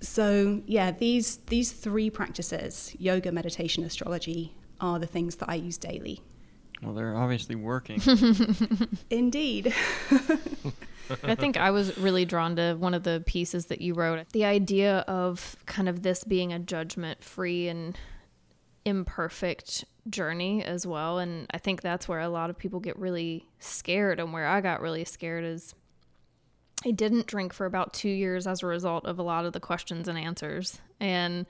So 0.00 0.62
yeah, 0.66 0.90
these 0.90 1.38
these 1.48 1.72
three 1.72 2.10
practices, 2.10 2.94
yoga, 2.98 3.30
meditation, 3.32 3.84
astrology, 3.84 4.54
are 4.80 4.98
the 4.98 5.06
things 5.06 5.36
that 5.36 5.50
I 5.50 5.56
use 5.56 5.76
daily. 5.76 6.22
Well, 6.82 6.94
they're 6.94 7.16
obviously 7.16 7.54
working. 7.54 8.00
Indeed. 9.10 9.74
I 11.24 11.34
think 11.34 11.58
I 11.58 11.70
was 11.70 11.98
really 11.98 12.24
drawn 12.24 12.56
to 12.56 12.74
one 12.74 12.94
of 12.94 13.02
the 13.02 13.22
pieces 13.26 13.66
that 13.66 13.82
you 13.82 13.92
wrote. 13.92 14.26
The 14.32 14.46
idea 14.46 14.98
of 15.00 15.56
kind 15.66 15.88
of 15.88 16.02
this 16.02 16.24
being 16.24 16.52
a 16.52 16.58
judgment 16.58 17.22
free 17.22 17.68
and 17.68 17.98
imperfect 18.86 19.84
journey 20.10 20.64
as 20.64 20.86
well. 20.86 21.18
And 21.18 21.46
I 21.50 21.58
think 21.58 21.80
that's 21.80 22.08
where 22.08 22.20
a 22.20 22.28
lot 22.28 22.50
of 22.50 22.58
people 22.58 22.80
get 22.80 22.98
really 22.98 23.46
scared. 23.58 24.20
And 24.20 24.32
where 24.32 24.46
I 24.46 24.60
got 24.60 24.80
really 24.80 25.04
scared 25.04 25.44
is 25.44 25.74
I 26.84 26.90
didn't 26.90 27.26
drink 27.26 27.52
for 27.52 27.66
about 27.66 27.92
two 27.92 28.08
years 28.08 28.46
as 28.46 28.62
a 28.62 28.66
result 28.66 29.04
of 29.04 29.18
a 29.18 29.22
lot 29.22 29.44
of 29.44 29.52
the 29.52 29.60
questions 29.60 30.08
and 30.08 30.18
answers. 30.18 30.80
And 30.98 31.46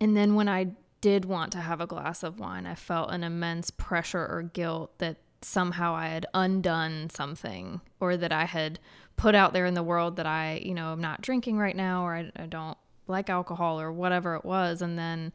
and 0.00 0.16
then 0.16 0.34
when 0.34 0.48
I 0.48 0.68
did 1.00 1.24
want 1.24 1.52
to 1.52 1.58
have 1.58 1.80
a 1.80 1.86
glass 1.86 2.22
of 2.22 2.38
wine, 2.38 2.66
I 2.66 2.74
felt 2.74 3.10
an 3.10 3.24
immense 3.24 3.70
pressure 3.70 4.26
or 4.26 4.42
guilt 4.42 4.98
that 4.98 5.16
somehow 5.42 5.94
I 5.94 6.08
had 6.08 6.26
undone 6.34 7.10
something 7.10 7.80
or 8.00 8.16
that 8.16 8.32
I 8.32 8.44
had 8.44 8.78
put 9.16 9.34
out 9.34 9.52
there 9.52 9.66
in 9.66 9.74
the 9.74 9.82
world 9.82 10.16
that 10.16 10.26
I, 10.26 10.60
you 10.64 10.74
know, 10.74 10.92
I'm 10.92 11.00
not 11.00 11.22
drinking 11.22 11.58
right 11.58 11.76
now 11.76 12.04
or 12.04 12.14
I, 12.14 12.30
I 12.36 12.46
don't 12.46 12.76
like 13.06 13.30
alcohol 13.30 13.80
or 13.80 13.92
whatever 13.92 14.34
it 14.34 14.44
was. 14.44 14.82
And 14.82 14.98
then 14.98 15.32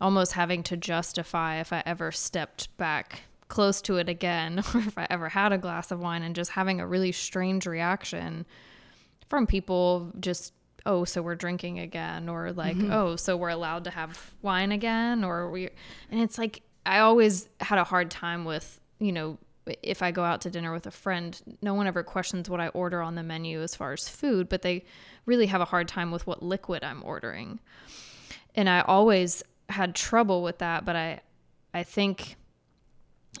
almost 0.00 0.32
having 0.32 0.62
to 0.64 0.76
justify 0.76 1.60
if 1.60 1.72
I 1.72 1.82
ever 1.86 2.12
stepped 2.12 2.74
back 2.76 3.22
close 3.48 3.80
to 3.82 3.96
it 3.96 4.08
again 4.08 4.58
or 4.74 4.80
if 4.80 4.98
I 4.98 5.06
ever 5.10 5.28
had 5.28 5.52
a 5.52 5.58
glass 5.58 5.90
of 5.90 6.00
wine 6.00 6.22
and 6.22 6.34
just 6.34 6.50
having 6.50 6.80
a 6.80 6.86
really 6.86 7.12
strange 7.12 7.66
reaction 7.66 8.46
from 9.28 9.46
people 9.46 10.10
just 10.20 10.52
oh 10.86 11.04
so 11.04 11.22
we're 11.22 11.34
drinking 11.34 11.78
again 11.78 12.28
or 12.28 12.52
like 12.52 12.76
mm-hmm. 12.76 12.92
oh 12.92 13.16
so 13.16 13.36
we're 13.36 13.48
allowed 13.48 13.84
to 13.84 13.90
have 13.90 14.32
wine 14.42 14.72
again 14.72 15.24
or 15.24 15.50
we 15.50 15.70
and 16.10 16.20
it's 16.20 16.38
like 16.38 16.62
I 16.84 16.98
always 16.98 17.48
had 17.60 17.78
a 17.78 17.84
hard 17.84 18.10
time 18.10 18.44
with 18.44 18.80
you 18.98 19.12
know 19.12 19.38
if 19.82 20.02
I 20.02 20.10
go 20.10 20.24
out 20.24 20.42
to 20.42 20.50
dinner 20.50 20.72
with 20.72 20.86
a 20.86 20.90
friend, 20.90 21.40
no 21.62 21.74
one 21.74 21.86
ever 21.86 22.02
questions 22.02 22.50
what 22.50 22.60
I 22.60 22.68
order 22.68 23.00
on 23.00 23.14
the 23.14 23.22
menu 23.22 23.62
as 23.62 23.74
far 23.74 23.92
as 23.92 24.08
food, 24.08 24.48
but 24.48 24.62
they 24.62 24.84
really 25.26 25.46
have 25.46 25.60
a 25.60 25.64
hard 25.64 25.88
time 25.88 26.10
with 26.10 26.26
what 26.26 26.42
liquid 26.42 26.84
I'm 26.84 27.02
ordering. 27.02 27.60
And 28.54 28.68
I 28.68 28.82
always 28.82 29.42
had 29.74 29.94
trouble 29.94 30.42
with 30.42 30.58
that, 30.58 30.84
but 30.84 30.96
I 30.96 31.20
I 31.74 31.82
think 31.82 32.36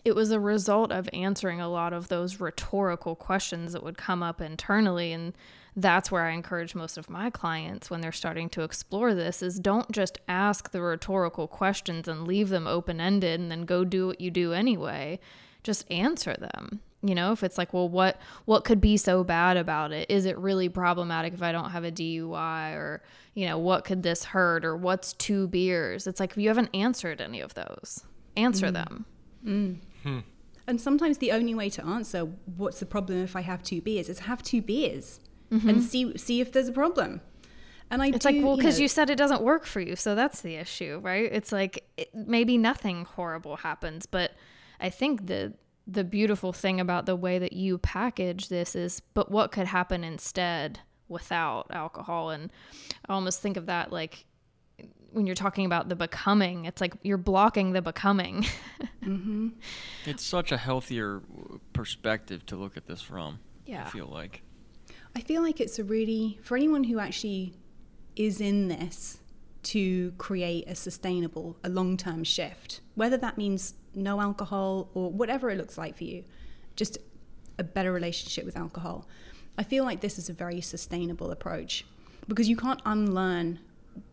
it 0.04 0.14
was 0.14 0.32
a 0.32 0.40
result 0.40 0.90
of 0.90 1.08
answering 1.12 1.60
a 1.60 1.68
lot 1.68 1.92
of 1.92 2.08
those 2.08 2.40
rhetorical 2.40 3.14
questions 3.14 3.72
that 3.72 3.82
would 3.82 3.96
come 3.96 4.22
up 4.22 4.40
internally. 4.40 5.12
And 5.12 5.32
that's 5.76 6.10
where 6.10 6.24
I 6.24 6.32
encourage 6.32 6.74
most 6.74 6.98
of 6.98 7.08
my 7.08 7.30
clients 7.30 7.90
when 7.90 8.00
they're 8.00 8.12
starting 8.12 8.48
to 8.50 8.62
explore 8.62 9.14
this 9.14 9.40
is 9.40 9.60
don't 9.60 9.90
just 9.92 10.18
ask 10.28 10.70
the 10.70 10.82
rhetorical 10.82 11.46
questions 11.46 12.08
and 12.08 12.26
leave 12.26 12.48
them 12.48 12.66
open-ended 12.66 13.40
and 13.40 13.50
then 13.50 13.64
go 13.64 13.84
do 13.84 14.08
what 14.08 14.20
you 14.20 14.30
do 14.30 14.52
anyway. 14.52 15.20
Just 15.62 15.90
answer 15.90 16.34
them 16.34 16.80
you 17.04 17.14
know 17.14 17.32
if 17.32 17.42
it's 17.44 17.58
like 17.58 17.72
well 17.72 17.88
what 17.88 18.18
what 18.46 18.64
could 18.64 18.80
be 18.80 18.96
so 18.96 19.22
bad 19.22 19.56
about 19.56 19.92
it 19.92 20.10
is 20.10 20.24
it 20.24 20.36
really 20.38 20.68
problematic 20.68 21.34
if 21.34 21.42
i 21.42 21.52
don't 21.52 21.70
have 21.70 21.84
a 21.84 21.92
dui 21.92 22.74
or 22.74 23.02
you 23.34 23.46
know 23.46 23.58
what 23.58 23.84
could 23.84 24.02
this 24.02 24.24
hurt 24.24 24.64
or 24.64 24.76
what's 24.76 25.12
two 25.12 25.46
beers 25.48 26.06
it's 26.06 26.18
like 26.18 26.36
you 26.36 26.48
haven't 26.48 26.70
answered 26.72 27.20
any 27.20 27.40
of 27.40 27.54
those 27.54 28.04
answer 28.36 28.68
mm. 28.68 28.72
them 28.72 29.06
mm. 29.44 29.76
Hmm. 30.02 30.18
and 30.66 30.80
sometimes 30.80 31.18
the 31.18 31.30
only 31.32 31.54
way 31.54 31.68
to 31.70 31.84
answer 31.84 32.26
what's 32.56 32.80
the 32.80 32.86
problem 32.86 33.22
if 33.22 33.36
i 33.36 33.42
have 33.42 33.62
two 33.62 33.82
beers 33.82 34.08
is 34.08 34.20
have 34.20 34.42
two 34.42 34.62
beers 34.62 35.20
mm-hmm. 35.52 35.68
and 35.68 35.82
see 35.82 36.16
see 36.16 36.40
if 36.40 36.52
there's 36.52 36.68
a 36.68 36.72
problem 36.72 37.20
and 37.90 38.02
I 38.02 38.08
it's 38.08 38.24
do, 38.24 38.32
like, 38.32 38.42
well, 38.42 38.56
because 38.56 38.78
you, 38.78 38.80
know, 38.80 38.84
you, 38.84 38.88
said 38.88 39.10
it 39.10 39.16
doesn't 39.16 39.42
work 39.42 39.66
for 39.66 39.78
you, 39.78 39.94
so 39.94 40.14
that's 40.14 40.40
the 40.40 40.56
issue, 40.56 41.00
right? 41.02 41.28
It's 41.30 41.52
like 41.52 41.84
it, 41.98 42.08
maybe 42.14 42.56
nothing 42.56 43.04
horrible 43.04 43.56
happens, 43.56 44.06
but 44.06 44.32
I 44.80 44.88
think 44.88 45.26
the 45.26 45.52
the 45.86 46.04
beautiful 46.04 46.52
thing 46.52 46.80
about 46.80 47.06
the 47.06 47.16
way 47.16 47.38
that 47.38 47.52
you 47.52 47.78
package 47.78 48.48
this 48.48 48.74
is 48.74 49.00
but 49.12 49.30
what 49.30 49.52
could 49.52 49.66
happen 49.66 50.02
instead 50.04 50.80
without 51.08 51.66
alcohol? 51.70 52.30
And 52.30 52.50
I 53.08 53.12
almost 53.12 53.40
think 53.40 53.56
of 53.56 53.66
that 53.66 53.92
like 53.92 54.24
when 55.12 55.26
you're 55.26 55.36
talking 55.36 55.64
about 55.64 55.88
the 55.88 55.94
becoming 55.94 56.64
it's 56.64 56.80
like 56.80 56.94
you're 57.02 57.16
blocking 57.16 57.72
the 57.72 57.82
becoming. 57.82 58.46
Mm-hmm. 59.04 59.48
it's 60.06 60.24
such 60.24 60.50
a 60.50 60.56
healthier 60.56 61.20
perspective 61.74 62.46
to 62.46 62.56
look 62.56 62.78
at 62.78 62.86
this 62.86 63.02
from 63.02 63.38
yeah. 63.66 63.84
i 63.84 63.90
feel 63.90 64.06
like. 64.06 64.40
I 65.14 65.20
feel 65.20 65.42
like 65.42 65.60
it's 65.60 65.78
a 65.78 65.84
really 65.84 66.38
for 66.42 66.56
anyone 66.56 66.84
who 66.84 66.98
actually 66.98 67.52
is 68.16 68.40
in 68.40 68.68
this 68.68 69.18
to 69.64 70.12
create 70.12 70.64
a 70.66 70.74
sustainable 70.74 71.58
a 71.62 71.68
long-term 71.68 72.24
shift 72.24 72.80
whether 72.94 73.18
that 73.18 73.36
means 73.36 73.74
no 73.96 74.20
alcohol 74.20 74.88
or 74.94 75.10
whatever 75.10 75.50
it 75.50 75.58
looks 75.58 75.78
like 75.78 75.96
for 75.96 76.04
you, 76.04 76.24
just 76.76 76.98
a 77.58 77.64
better 77.64 77.92
relationship 77.92 78.44
with 78.44 78.56
alcohol. 78.56 79.06
I 79.56 79.62
feel 79.62 79.84
like 79.84 80.00
this 80.00 80.18
is 80.18 80.28
a 80.28 80.32
very 80.32 80.60
sustainable 80.60 81.30
approach 81.30 81.84
because 82.26 82.48
you 82.48 82.56
can't 82.56 82.80
unlearn, 82.84 83.60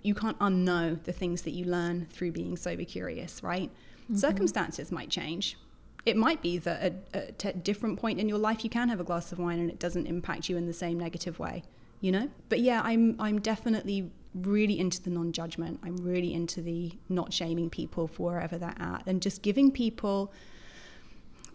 you 0.04 0.14
can't 0.14 0.38
unknow 0.40 1.02
the 1.04 1.12
things 1.12 1.42
that 1.44 1.52
you 1.52 1.66
learn 1.66 2.08
through 2.12 2.32
being 2.32 2.56
sober 2.56 2.84
curious, 2.84 3.42
right? 3.42 3.70
Mm-hmm. 4.04 4.18
Circumstances 4.18 4.92
might 4.92 5.10
change. 5.10 5.58
It 6.06 6.18
might 6.18 6.42
be 6.42 6.58
that 6.60 7.04
at 7.14 7.46
a 7.46 7.54
different 7.54 8.00
point 8.00 8.20
in 8.20 8.28
your 8.28 8.40
life 8.40 8.64
you 8.64 8.70
can 8.70 8.90
have 8.90 9.00
a 9.00 9.04
glass 9.04 9.32
of 9.32 9.40
wine 9.40 9.60
and 9.60 9.70
it 9.70 9.80
doesn't 9.80 10.08
impact 10.08 10.50
you 10.50 10.58
in 10.58 10.66
the 10.66 10.74
same 10.74 11.00
negative 11.00 11.40
way, 11.40 11.64
you 12.02 12.12
know? 12.12 12.30
But 12.50 12.60
yeah, 12.60 12.82
I'm 12.84 13.16
I'm 13.20 13.40
definitely 13.40 14.12
really 14.34 14.80
into 14.80 15.02
the 15.02 15.10
non 15.10 15.32
judgment. 15.32 15.80
I'm 15.84 15.98
really 15.98 16.34
into 16.34 16.62
the 16.62 16.94
not 17.08 17.34
shaming 17.34 17.70
people 17.70 18.08
for 18.08 18.34
wherever 18.34 18.58
they're 18.58 18.76
at 18.80 19.04
and 19.06 19.22
just 19.22 19.42
giving 19.42 19.72
people 19.72 20.34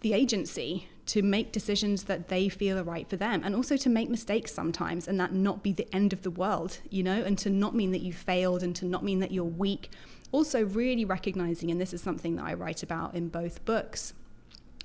the 0.00 0.12
agency 0.12 0.88
to 1.06 1.22
make 1.22 1.52
decisions 1.52 2.04
that 2.04 2.28
they 2.28 2.48
feel 2.48 2.78
are 2.78 2.82
right 2.82 3.08
for 3.08 3.16
them 3.16 3.42
and 3.44 3.54
also 3.54 3.76
to 3.76 3.88
make 3.88 4.10
mistakes 4.10 4.52
sometimes 4.52 5.06
and 5.06 5.18
that 5.20 5.32
not 5.32 5.62
be 5.62 5.72
the 5.72 5.92
end 5.94 6.12
of 6.12 6.22
the 6.22 6.30
world, 6.30 6.78
you 6.90 7.02
know, 7.02 7.22
and 7.22 7.38
to 7.38 7.48
not 7.48 7.74
mean 7.74 7.92
that 7.92 8.00
you 8.00 8.12
failed 8.12 8.62
and 8.62 8.74
to 8.76 8.84
not 8.84 9.04
mean 9.04 9.20
that 9.20 9.30
you're 9.30 9.44
weak. 9.44 9.90
Also, 10.32 10.64
really 10.64 11.04
recognizing, 11.04 11.70
and 11.70 11.80
this 11.80 11.94
is 11.94 12.02
something 12.02 12.36
that 12.36 12.44
I 12.44 12.54
write 12.54 12.82
about 12.82 13.14
in 13.14 13.28
both 13.28 13.64
books 13.64 14.12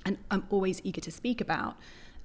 and 0.04 0.18
I'm 0.30 0.46
always 0.50 0.80
eager 0.84 1.00
to 1.00 1.10
speak 1.10 1.40
about. 1.40 1.76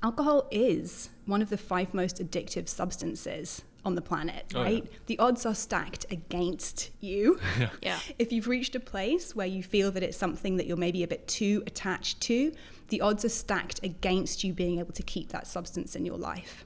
Alcohol 0.03 0.47
is 0.51 1.09
one 1.25 1.41
of 1.41 1.49
the 1.49 1.57
five 1.57 1.93
most 1.93 2.17
addictive 2.17 2.69
substances 2.69 3.63
on 3.83 3.95
the 3.95 4.01
planet, 4.01 4.45
oh, 4.53 4.61
right? 4.61 4.83
Yeah. 4.83 4.97
The 5.07 5.19
odds 5.19 5.45
are 5.45 5.55
stacked 5.55 6.05
against 6.11 6.91
you. 6.99 7.39
Yeah. 7.57 7.69
yeah. 7.81 7.99
If 8.19 8.31
you've 8.31 8.47
reached 8.47 8.75
a 8.75 8.79
place 8.79 9.35
where 9.35 9.47
you 9.47 9.63
feel 9.63 9.91
that 9.91 10.03
it's 10.03 10.17
something 10.17 10.57
that 10.57 10.67
you're 10.67 10.77
maybe 10.77 11.03
a 11.03 11.07
bit 11.07 11.27
too 11.27 11.63
attached 11.65 12.21
to, 12.21 12.53
the 12.89 13.01
odds 13.01 13.25
are 13.25 13.29
stacked 13.29 13.79
against 13.83 14.43
you 14.43 14.53
being 14.53 14.79
able 14.79 14.93
to 14.93 15.03
keep 15.03 15.29
that 15.29 15.47
substance 15.47 15.95
in 15.95 16.05
your 16.05 16.17
life. 16.17 16.65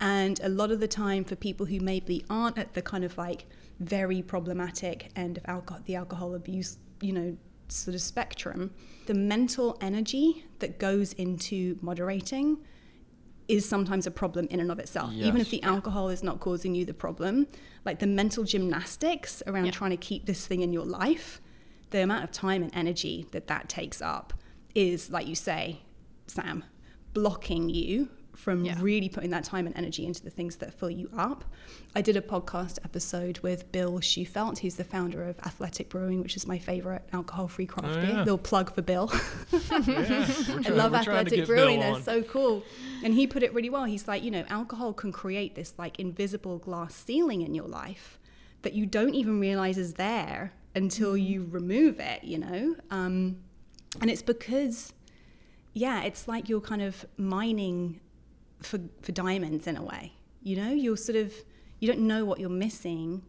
And 0.00 0.40
a 0.42 0.48
lot 0.48 0.70
of 0.70 0.80
the 0.80 0.88
time, 0.88 1.24
for 1.24 1.36
people 1.36 1.66
who 1.66 1.80
maybe 1.80 2.24
aren't 2.28 2.58
at 2.58 2.74
the 2.74 2.82
kind 2.82 3.04
of 3.04 3.16
like 3.16 3.46
very 3.78 4.20
problematic 4.20 5.10
end 5.16 5.38
of 5.38 5.44
alcohol, 5.46 5.82
the 5.84 5.94
alcohol 5.96 6.34
abuse, 6.34 6.78
you 7.00 7.12
know, 7.12 7.36
sort 7.74 7.94
of 7.94 8.00
spectrum, 8.00 8.72
the 9.06 9.14
mental 9.14 9.76
energy 9.80 10.44
that 10.60 10.78
goes 10.78 11.12
into 11.14 11.78
moderating 11.82 12.58
is 13.48 13.68
sometimes 13.68 14.06
a 14.06 14.10
problem 14.10 14.46
in 14.50 14.60
and 14.60 14.70
of 14.70 14.78
itself. 14.78 15.12
Even 15.12 15.40
if 15.40 15.50
the 15.50 15.62
alcohol 15.64 16.08
is 16.08 16.22
not 16.22 16.40
causing 16.40 16.74
you 16.74 16.84
the 16.84 16.94
problem, 16.94 17.46
like 17.84 17.98
the 17.98 18.06
mental 18.06 18.44
gymnastics 18.44 19.42
around 19.46 19.66
Yeah. 19.66 19.72
trying 19.72 19.90
to 19.90 19.96
keep 19.96 20.26
this 20.26 20.46
thing 20.46 20.60
in 20.62 20.72
your 20.72 20.84
life, 20.86 21.40
the 21.90 22.02
amount 22.02 22.24
of 22.24 22.30
time 22.30 22.62
and 22.62 22.74
energy 22.74 23.26
that 23.32 23.48
that 23.48 23.68
takes 23.68 24.00
up 24.00 24.32
is, 24.74 25.10
like 25.10 25.26
you 25.26 25.34
say, 25.34 25.82
Sam, 26.26 26.64
blocking 27.12 27.68
you 27.68 28.08
from 28.34 28.64
Yeah. 28.64 28.78
really 28.80 29.08
putting 29.08 29.30
that 29.30 29.44
time 29.44 29.66
and 29.66 29.76
energy 29.76 30.06
into 30.06 30.22
the 30.22 30.30
things 30.30 30.56
that 30.56 30.72
fill 30.72 30.90
you 30.90 31.10
up. 31.16 31.44
I 31.94 32.00
did 32.00 32.16
a 32.16 32.20
podcast 32.22 32.78
episode 32.84 33.38
with 33.40 33.70
Bill 33.72 34.00
Shufelt, 34.00 34.58
who's 34.60 34.76
the 34.76 34.84
founder 34.84 35.22
of 35.24 35.38
Athletic 35.40 35.90
Brewing, 35.90 36.22
which 36.22 36.36
is 36.36 36.46
my 36.46 36.58
favorite 36.58 37.02
alcohol-free 37.12 37.66
craft 37.66 37.88
Oh, 37.90 38.00
beer. 38.00 38.10
yeah. 38.10 38.18
Little 38.20 38.38
plug 38.38 38.74
for 38.74 38.82
Bill. 38.82 39.12
Yeah, 39.52 40.26
we're 40.48 40.62
I 40.66 40.68
love 40.70 40.92
we're 40.92 41.02
trying 41.02 41.26
to 41.26 41.32
athletic 41.34 41.46
brewing. 41.46 41.80
They're 41.80 42.00
so 42.00 42.22
cool. 42.22 42.62
And 43.04 43.14
he 43.14 43.26
put 43.26 43.42
it 43.42 43.52
really 43.54 43.70
well. 43.70 43.84
He's 43.84 44.06
like, 44.08 44.22
you 44.22 44.30
know, 44.30 44.44
alcohol 44.48 44.92
can 44.92 45.12
create 45.12 45.54
this 45.54 45.74
like 45.78 45.98
invisible 45.98 46.58
glass 46.58 46.94
ceiling 46.94 47.42
in 47.42 47.54
your 47.54 47.66
life 47.68 48.18
that 48.62 48.72
you 48.74 48.86
don't 48.86 49.14
even 49.14 49.40
realize 49.40 49.76
is 49.76 49.94
there 49.94 50.52
until 50.74 51.16
you 51.16 51.46
remove 51.50 52.00
it, 52.00 52.24
you 52.24 52.38
know? 52.38 52.76
Um, 52.90 53.38
and 54.00 54.08
it's 54.10 54.22
because, 54.22 54.92
yeah, 55.74 56.02
it's 56.02 56.26
like 56.28 56.48
you're 56.48 56.60
kind 56.60 56.80
of 56.82 57.04
mining 57.16 58.00
for, 58.62 58.80
for 59.00 59.12
diamonds 59.12 59.66
in 59.66 59.76
a 59.76 59.82
way. 59.82 60.12
You 60.42 60.56
know, 60.56 60.70
you're 60.70 60.96
sort 60.96 61.16
of, 61.16 61.32
you 61.78 61.88
don't 61.88 62.06
know 62.06 62.24
what 62.24 62.40
you're 62.40 62.50
missing 62.50 63.22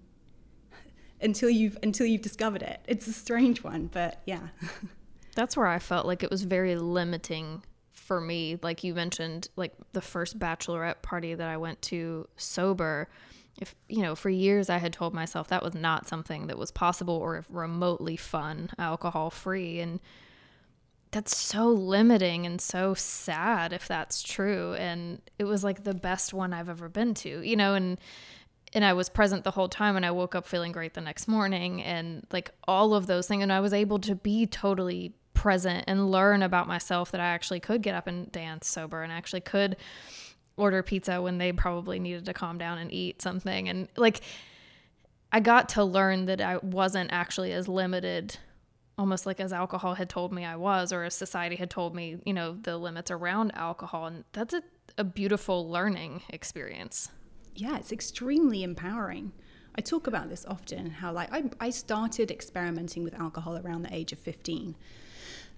until 1.23 1.49
you've 1.49 1.77
until 1.81 2.05
you've 2.05 2.21
discovered 2.21 2.61
it. 2.61 2.81
It's 2.87 3.07
a 3.07 3.13
strange 3.13 3.63
one, 3.63 3.87
but 3.87 4.21
yeah. 4.25 4.47
That's 5.35 5.57
where 5.57 5.67
I 5.67 5.79
felt 5.79 6.05
like 6.05 6.21
it 6.21 6.29
was 6.29 6.43
very 6.43 6.75
limiting 6.75 7.63
for 7.91 8.21
me. 8.21 8.59
Like 8.61 8.83
you 8.83 8.93
mentioned, 8.93 9.47
like 9.55 9.73
the 9.93 10.01
first 10.01 10.37
bachelorette 10.37 11.01
party 11.01 11.33
that 11.33 11.47
I 11.47 11.57
went 11.57 11.81
to 11.83 12.27
sober. 12.35 13.09
If 13.59 13.73
you 13.87 14.01
know, 14.01 14.15
for 14.15 14.29
years 14.29 14.69
I 14.69 14.77
had 14.77 14.93
told 14.93 15.13
myself 15.13 15.47
that 15.47 15.63
was 15.63 15.73
not 15.73 16.07
something 16.07 16.47
that 16.47 16.57
was 16.57 16.71
possible 16.71 17.15
or 17.15 17.43
remotely 17.49 18.17
fun, 18.17 18.69
alcohol 18.77 19.29
free, 19.29 19.79
and 19.79 19.99
that's 21.13 21.37
so 21.37 21.67
limiting 21.67 22.45
and 22.45 22.59
so 22.59 22.93
sad 22.93 23.71
if 23.71 23.87
that's 23.87 24.21
true. 24.21 24.73
And 24.73 25.21
it 25.39 25.45
was 25.45 25.63
like 25.63 25.83
the 25.83 25.93
best 25.93 26.33
one 26.33 26.53
I've 26.53 26.69
ever 26.69 26.89
been 26.89 27.13
to, 27.15 27.41
you 27.41 27.55
know, 27.55 27.75
and 27.75 27.99
and 28.75 28.83
I 28.83 28.93
was 28.93 29.07
present 29.07 29.43
the 29.43 29.51
whole 29.51 29.69
time 29.69 29.95
and 29.95 30.03
I 30.05 30.09
woke 30.09 30.33
up 30.33 30.47
feeling 30.47 30.71
great 30.71 30.95
the 30.95 31.01
next 31.01 31.27
morning 31.27 31.83
and 31.83 32.25
like 32.31 32.49
all 32.67 32.95
of 32.95 33.05
those 33.05 33.27
things 33.27 33.43
and 33.43 33.53
I 33.53 33.59
was 33.59 33.71
able 33.71 33.99
to 33.99 34.15
be 34.15 34.47
totally 34.47 35.13
present 35.35 35.83
and 35.87 36.09
learn 36.09 36.41
about 36.41 36.67
myself 36.67 37.11
that 37.11 37.21
I 37.21 37.27
actually 37.27 37.59
could 37.59 37.83
get 37.83 37.93
up 37.93 38.07
and 38.07 38.31
dance 38.31 38.67
sober 38.67 39.03
and 39.03 39.13
actually 39.13 39.41
could 39.41 39.77
order 40.57 40.81
pizza 40.81 41.21
when 41.21 41.37
they 41.37 41.51
probably 41.51 41.99
needed 41.99 42.25
to 42.25 42.33
calm 42.33 42.57
down 42.57 42.79
and 42.79 42.91
eat 42.91 43.21
something 43.21 43.69
and 43.69 43.87
like 43.95 44.21
I 45.31 45.39
got 45.39 45.69
to 45.69 45.83
learn 45.83 46.25
that 46.25 46.41
I 46.41 46.57
wasn't 46.57 47.11
actually 47.11 47.53
as 47.53 47.67
limited 47.67 48.37
almost 48.97 49.25
like 49.25 49.39
as 49.39 49.51
alcohol 49.53 49.95
had 49.95 50.09
told 50.09 50.31
me 50.31 50.45
I 50.45 50.55
was 50.55 50.91
or 50.91 51.03
as 51.03 51.13
society 51.15 51.55
had 51.55 51.69
told 51.69 51.95
me, 51.95 52.17
you 52.25 52.33
know, 52.33 52.53
the 52.53 52.77
limits 52.77 53.11
around 53.11 53.51
alcohol 53.55 54.07
and 54.07 54.23
that's 54.33 54.53
a, 54.53 54.63
a 54.97 55.03
beautiful 55.03 55.69
learning 55.69 56.21
experience. 56.29 57.09
yeah, 57.55 57.77
it's 57.77 57.91
extremely 57.91 58.63
empowering. 58.63 59.31
I 59.75 59.81
talk 59.81 60.05
about 60.07 60.29
this 60.29 60.45
often 60.45 60.91
how 60.91 61.11
like 61.11 61.33
I, 61.33 61.49
I 61.59 61.69
started 61.71 62.29
experimenting 62.29 63.03
with 63.03 63.15
alcohol 63.15 63.57
around 63.57 63.83
the 63.83 63.93
age 63.93 64.11
of 64.11 64.19
15. 64.19 64.75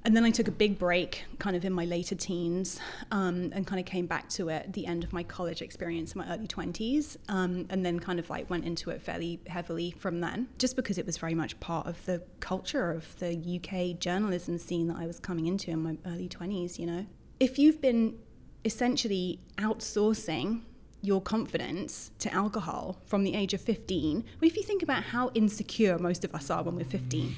And 0.05 0.15
then 0.15 0.23
I 0.23 0.29
took 0.29 0.47
a 0.47 0.51
big 0.51 0.77
break 0.77 1.25
kind 1.39 1.55
of 1.55 1.65
in 1.65 1.73
my 1.73 1.85
later 1.85 2.13
teens 2.13 2.79
um, 3.09 3.49
and 3.53 3.65
kind 3.65 3.79
of 3.79 3.87
came 3.87 4.05
back 4.05 4.29
to 4.29 4.49
it 4.49 4.65
at 4.67 4.73
the 4.73 4.85
end 4.85 5.03
of 5.03 5.11
my 5.11 5.23
college 5.23 5.63
experience 5.63 6.13
in 6.13 6.19
my 6.19 6.31
early 6.31 6.45
20s. 6.47 7.17
Um, 7.27 7.65
and 7.71 7.83
then 7.83 7.99
kind 7.99 8.19
of 8.19 8.29
like 8.29 8.47
went 8.47 8.65
into 8.65 8.91
it 8.91 9.01
fairly 9.01 9.39
heavily 9.47 9.95
from 9.97 10.21
then, 10.21 10.47
just 10.59 10.75
because 10.75 10.99
it 10.99 11.07
was 11.07 11.17
very 11.17 11.33
much 11.33 11.59
part 11.59 11.87
of 11.87 12.05
the 12.05 12.21
culture 12.39 12.91
of 12.91 13.17
the 13.17 13.59
UK 13.59 13.99
journalism 13.99 14.59
scene 14.59 14.87
that 14.89 14.97
I 14.97 15.07
was 15.07 15.19
coming 15.19 15.47
into 15.47 15.71
in 15.71 15.81
my 15.81 15.97
early 16.05 16.29
20s, 16.29 16.77
you 16.77 16.85
know. 16.85 17.07
If 17.39 17.57
you've 17.57 17.81
been 17.81 18.19
essentially 18.63 19.39
outsourcing 19.57 20.61
your 21.01 21.21
confidence 21.21 22.11
to 22.19 22.31
alcohol 22.31 23.01
from 23.05 23.23
the 23.23 23.35
age 23.35 23.53
of 23.53 23.61
15 23.61 24.23
well 24.41 24.47
if 24.47 24.57
you 24.57 24.63
think 24.63 24.81
about 24.81 25.03
how 25.03 25.29
insecure 25.35 25.99
most 25.99 26.25
of 26.25 26.33
us 26.33 26.49
are 26.49 26.63
when 26.63 26.75
we're 26.75 26.83
15 26.83 27.35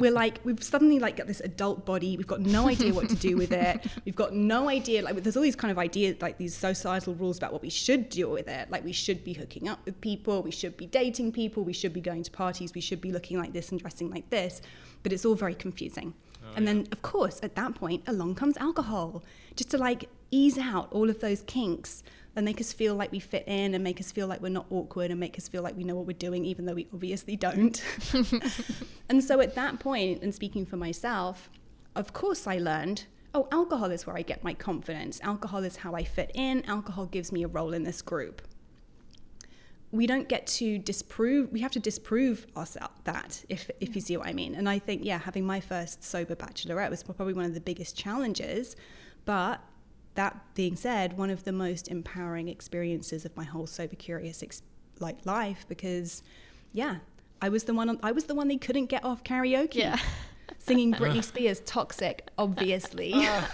we're 0.00 0.10
like 0.10 0.40
we've 0.44 0.62
suddenly 0.62 0.98
like 0.98 1.16
got 1.16 1.26
this 1.26 1.40
adult 1.40 1.84
body. 1.84 2.16
We've 2.16 2.26
got 2.26 2.40
no 2.40 2.68
idea 2.68 2.92
what 2.92 3.08
to 3.08 3.14
do 3.14 3.36
with 3.36 3.52
it. 3.52 3.86
We've 4.04 4.16
got 4.16 4.34
no 4.34 4.68
idea 4.68 5.02
like 5.02 5.22
there's 5.22 5.36
all 5.36 5.42
these 5.42 5.56
kind 5.56 5.70
of 5.70 5.78
ideas 5.78 6.16
like 6.20 6.38
these 6.38 6.54
societal 6.54 7.14
rules 7.14 7.38
about 7.38 7.52
what 7.52 7.62
we 7.62 7.70
should 7.70 8.08
do 8.08 8.28
with 8.28 8.48
it. 8.48 8.70
Like 8.70 8.84
we 8.84 8.92
should 8.92 9.22
be 9.22 9.34
hooking 9.34 9.68
up 9.68 9.84
with 9.84 10.00
people. 10.00 10.42
We 10.42 10.50
should 10.50 10.76
be 10.76 10.86
dating 10.86 11.32
people. 11.32 11.62
We 11.62 11.72
should 11.72 11.92
be 11.92 12.00
going 12.00 12.22
to 12.22 12.30
parties. 12.30 12.74
We 12.74 12.80
should 12.80 13.00
be 13.00 13.12
looking 13.12 13.38
like 13.38 13.52
this 13.52 13.70
and 13.70 13.80
dressing 13.80 14.10
like 14.10 14.30
this. 14.30 14.62
But 15.02 15.12
it's 15.12 15.24
all 15.24 15.34
very 15.34 15.54
confusing 15.54 16.14
Oh, 16.50 16.54
and 16.56 16.66
then 16.66 16.86
of 16.92 17.02
course 17.02 17.40
at 17.42 17.54
that 17.56 17.74
point 17.74 18.02
along 18.06 18.34
comes 18.34 18.56
alcohol. 18.58 19.22
Just 19.56 19.70
to 19.70 19.78
like 19.78 20.08
ease 20.30 20.58
out 20.58 20.88
all 20.92 21.10
of 21.10 21.20
those 21.20 21.42
kinks 21.42 22.02
and 22.36 22.44
make 22.44 22.60
us 22.60 22.72
feel 22.72 22.94
like 22.94 23.10
we 23.10 23.18
fit 23.18 23.44
in 23.46 23.74
and 23.74 23.82
make 23.82 24.00
us 24.00 24.12
feel 24.12 24.26
like 24.26 24.40
we're 24.40 24.48
not 24.48 24.66
awkward 24.70 25.10
and 25.10 25.18
make 25.18 25.36
us 25.36 25.48
feel 25.48 25.62
like 25.62 25.76
we 25.76 25.84
know 25.84 25.96
what 25.96 26.06
we're 26.06 26.12
doing 26.16 26.44
even 26.44 26.64
though 26.64 26.74
we 26.74 26.86
obviously 26.92 27.36
don't. 27.36 27.82
And 29.08 29.24
so 29.24 29.40
at 29.40 29.56
that 29.56 29.80
point 29.80 30.22
and 30.22 30.32
speaking 30.32 30.64
for 30.64 30.76
myself 30.76 31.50
of 31.96 32.12
course 32.12 32.46
i 32.46 32.58
learned 32.58 33.06
oh 33.34 33.48
alcohol 33.50 33.90
is 33.90 34.06
where 34.06 34.16
i 34.16 34.22
get 34.22 34.44
my 34.44 34.54
confidence. 34.54 35.20
Alcohol 35.22 35.64
is 35.64 35.76
how 35.76 35.94
i 35.94 36.04
fit 36.04 36.30
in. 36.34 36.64
Alcohol 36.66 37.06
gives 37.06 37.32
me 37.32 37.42
a 37.42 37.48
role 37.48 37.74
in 37.74 37.82
this 37.82 38.02
group 38.02 38.40
we 39.92 40.06
don't 40.06 40.28
get 40.28 40.46
to 40.46 40.78
disprove 40.78 41.50
we 41.50 41.60
have 41.60 41.72
to 41.72 41.80
disprove 41.80 42.46
ourselves 42.56 42.94
that 43.04 43.44
if 43.48 43.70
if 43.80 43.94
you 43.96 44.00
see 44.00 44.16
what 44.16 44.26
i 44.26 44.32
mean. 44.32 44.54
And 44.54 44.68
i 44.68 44.78
think 44.78 45.04
yeah 45.04 45.18
having 45.18 45.44
my 45.44 45.60
first 45.60 46.04
sober 46.04 46.34
bachelorette 46.34 46.90
was 46.90 47.02
probably 47.02 47.34
one 47.34 47.44
of 47.44 47.54
the 47.54 47.60
biggest 47.60 47.96
challenges. 47.96 48.76
But 49.24 49.60
that 50.14 50.54
being 50.54 50.76
said 50.76 51.16
one 51.16 51.30
of 51.30 51.44
the 51.44 51.52
most 51.52 51.88
empowering 51.88 52.48
experiences 52.48 53.24
of 53.24 53.36
my 53.36 53.44
whole 53.44 53.66
sober 53.66 53.96
curious 53.96 54.42
ex- 54.42 54.62
like 54.98 55.24
life 55.24 55.64
because 55.68 56.22
yeah 56.72 56.96
i 57.40 57.48
was 57.48 57.64
the 57.64 57.74
one 57.74 57.88
on, 57.88 57.98
i 58.02 58.12
was 58.12 58.24
the 58.24 58.34
one 58.34 58.48
they 58.48 58.56
couldn't 58.56 58.86
get 58.86 59.04
off 59.04 59.22
karaoke. 59.24 59.76
Yeah. 59.76 59.98
singing 60.58 60.92
britney 60.92 61.22
spears 61.24 61.60
toxic 61.64 62.28
obviously 62.36 63.12
oh. 63.16 63.48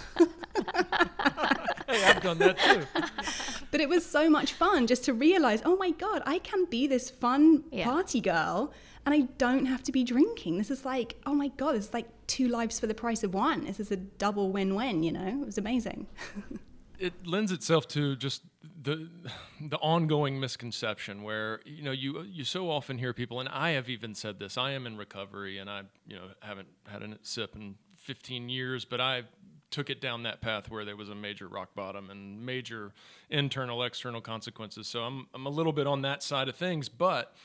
Hey, 1.87 2.03
I've 2.03 2.21
done 2.21 2.37
that 2.39 2.57
too. 2.59 2.83
But 3.71 3.81
it 3.81 3.89
was 3.89 4.05
so 4.05 4.29
much 4.29 4.53
fun 4.53 4.87
just 4.87 5.03
to 5.05 5.13
realize, 5.13 5.61
oh 5.65 5.75
my 5.75 5.91
God, 5.91 6.21
I 6.25 6.39
can 6.39 6.65
be 6.65 6.87
this 6.87 7.09
fun 7.09 7.65
Yeah. 7.71 7.83
party 7.83 8.21
girl 8.21 8.71
and 9.05 9.13
I 9.13 9.21
don't 9.37 9.65
have 9.65 9.83
to 9.83 9.91
be 9.91 10.03
drinking. 10.05 10.57
This 10.57 10.71
is 10.71 10.85
like, 10.85 11.15
oh 11.25 11.33
my 11.33 11.49
God, 11.49 11.75
it's 11.75 11.93
like 11.93 12.07
two 12.27 12.47
lives 12.47 12.79
for 12.79 12.87
the 12.87 12.93
price 12.93 13.23
of 13.23 13.33
one. 13.33 13.65
This 13.65 13.79
is 13.79 13.91
a 13.91 13.97
double 13.97 14.51
win 14.51 14.73
win, 14.75 15.03
you 15.03 15.11
know? 15.11 15.27
It 15.41 15.45
was 15.45 15.57
amazing. 15.57 16.07
it 16.99 17.13
lends 17.25 17.51
itself 17.51 17.87
to 17.89 18.15
just 18.15 18.43
the 18.81 19.09
the 19.61 19.77
ongoing 19.77 20.39
misconception 20.39 21.23
where 21.23 21.59
you 21.65 21.83
know 21.83 21.91
you 21.91 22.21
you 22.23 22.43
so 22.43 22.69
often 22.69 22.97
hear 22.97 23.13
people 23.13 23.39
and 23.39 23.49
I 23.49 23.71
have 23.71 23.89
even 23.89 24.15
said 24.15 24.39
this 24.39 24.57
I 24.57 24.71
am 24.71 24.87
in 24.87 24.97
recovery 24.97 25.57
and 25.57 25.69
I 25.69 25.81
you 26.07 26.15
know 26.15 26.27
haven't 26.39 26.69
had 26.87 27.03
a 27.03 27.17
sip 27.21 27.55
in 27.55 27.75
15 27.97 28.49
years 28.49 28.85
but 28.85 29.01
I 29.01 29.23
took 29.69 29.89
it 29.89 29.99
down 29.99 30.23
that 30.23 30.41
path 30.41 30.69
where 30.69 30.85
there 30.85 30.95
was 30.95 31.09
a 31.09 31.15
major 31.15 31.47
rock 31.47 31.75
bottom 31.75 32.09
and 32.09 32.45
major 32.45 32.93
internal 33.29 33.83
external 33.83 34.21
consequences 34.21 34.87
so 34.87 35.01
I'm 35.01 35.27
I'm 35.33 35.45
a 35.45 35.49
little 35.49 35.73
bit 35.73 35.87
on 35.87 36.01
that 36.03 36.23
side 36.23 36.47
of 36.47 36.55
things 36.55 36.89
but 36.89 37.35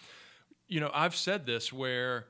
you 0.68 0.80
know 0.80 0.90
I've 0.94 1.16
said 1.16 1.46
this 1.46 1.72
where 1.72 2.26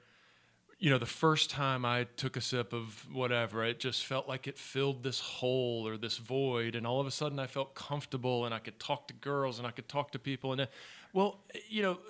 you 0.82 0.90
know, 0.90 0.98
the 0.98 1.06
first 1.06 1.48
time 1.48 1.84
I 1.84 2.08
took 2.16 2.36
a 2.36 2.40
sip 2.40 2.72
of 2.72 3.06
whatever, 3.12 3.64
it 3.64 3.78
just 3.78 4.04
felt 4.04 4.26
like 4.26 4.48
it 4.48 4.58
filled 4.58 5.04
this 5.04 5.20
hole 5.20 5.86
or 5.86 5.96
this 5.96 6.16
void. 6.16 6.74
And 6.74 6.84
all 6.84 7.00
of 7.00 7.06
a 7.06 7.12
sudden 7.12 7.38
I 7.38 7.46
felt 7.46 7.76
comfortable 7.76 8.46
and 8.46 8.52
I 8.52 8.58
could 8.58 8.80
talk 8.80 9.06
to 9.06 9.14
girls 9.14 9.58
and 9.58 9.66
I 9.66 9.70
could 9.70 9.88
talk 9.88 10.10
to 10.10 10.18
people. 10.18 10.50
And, 10.50 10.62
uh, 10.62 10.66
well, 11.12 11.38
you 11.68 11.82
know, 11.82 12.00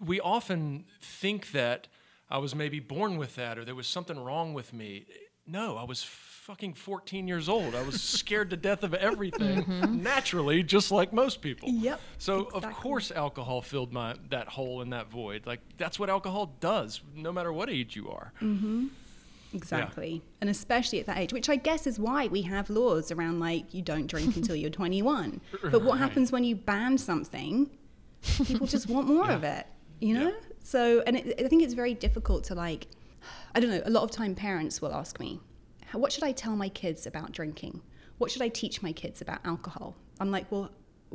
we 0.00 0.20
often 0.20 0.84
think 1.00 1.50
that 1.50 1.88
I 2.30 2.38
was 2.38 2.54
maybe 2.54 2.78
born 2.78 3.16
with 3.16 3.34
that 3.34 3.58
or 3.58 3.64
there 3.64 3.74
was 3.74 3.88
something 3.88 4.16
wrong 4.16 4.54
with 4.54 4.72
me. 4.72 5.06
No, 5.44 5.76
I 5.76 5.82
was 5.82 6.00
fucking 6.50 6.74
14 6.74 7.28
years 7.28 7.48
old. 7.48 7.76
I 7.76 7.82
was 7.82 8.02
scared 8.20 8.50
to 8.50 8.56
death 8.56 8.82
of 8.82 8.92
everything 8.94 10.02
naturally, 10.02 10.64
just 10.64 10.90
like 10.90 11.12
most 11.12 11.40
people. 11.40 11.68
Yep, 11.68 12.00
So 12.18 12.46
of 12.52 12.64
course 12.72 13.12
alcohol 13.12 13.62
filled 13.62 13.92
my 13.92 14.16
that 14.30 14.48
hole 14.48 14.82
in 14.82 14.90
that 14.90 15.08
void. 15.08 15.46
Like 15.46 15.60
that's 15.76 15.98
what 16.00 16.10
alcohol 16.10 16.52
does, 16.58 17.02
no 17.14 17.30
matter 17.30 17.52
what 17.52 17.70
age 17.70 17.94
you 17.94 18.10
are. 18.10 18.32
Mm-hmm. 18.42 18.88
Exactly. 19.54 20.22
And 20.40 20.50
especially 20.50 20.98
at 20.98 21.06
that 21.06 21.18
age, 21.18 21.32
which 21.32 21.48
I 21.48 21.54
guess 21.56 21.86
is 21.86 22.00
why 22.00 22.26
we 22.26 22.42
have 22.42 22.68
laws 22.68 23.12
around 23.12 23.38
like 23.38 23.72
you 23.72 23.82
don't 23.82 24.08
drink 24.08 24.34
until 24.36 24.56
you're 24.56 24.70
21. 24.70 25.40
But 25.62 25.82
what 25.82 25.84
Right. 25.92 25.98
happens 25.98 26.32
when 26.32 26.42
you 26.42 26.56
ban 26.56 26.98
something? 26.98 27.70
People 28.44 28.66
just 28.66 28.88
want 28.88 29.06
more 29.06 29.30
of 29.30 29.44
it, 29.44 29.66
you 30.00 30.14
know? 30.14 30.28
Yeah. 30.30 30.34
So, 30.62 31.02
and 31.06 31.16
it, 31.16 31.40
I 31.44 31.48
think 31.48 31.62
it's 31.62 31.74
very 31.74 31.94
difficult 31.94 32.42
to 32.44 32.54
like, 32.56 32.88
I 33.54 33.60
don't 33.60 33.70
know, 33.70 33.82
a 33.84 33.90
lot 33.90 34.02
of 34.02 34.10
time 34.10 34.34
parents 34.34 34.82
will 34.82 34.92
ask 34.92 35.18
me, 35.20 35.30
"How- 35.38 35.40
what 35.98 36.12
should 36.12 36.24
I 36.24 36.32
tell 36.32 36.56
my 36.56 36.68
kids 36.68 37.06
about 37.06 37.32
drinking? 37.32 37.82
What 38.18 38.30
should 38.30 38.42
I 38.42 38.48
teach 38.48 38.82
my 38.82 38.92
kids 38.92 39.20
about 39.20 39.40
alcohol? 39.44 39.96
I'm 40.20 40.30
like, 40.30 40.50
well, 40.52 40.70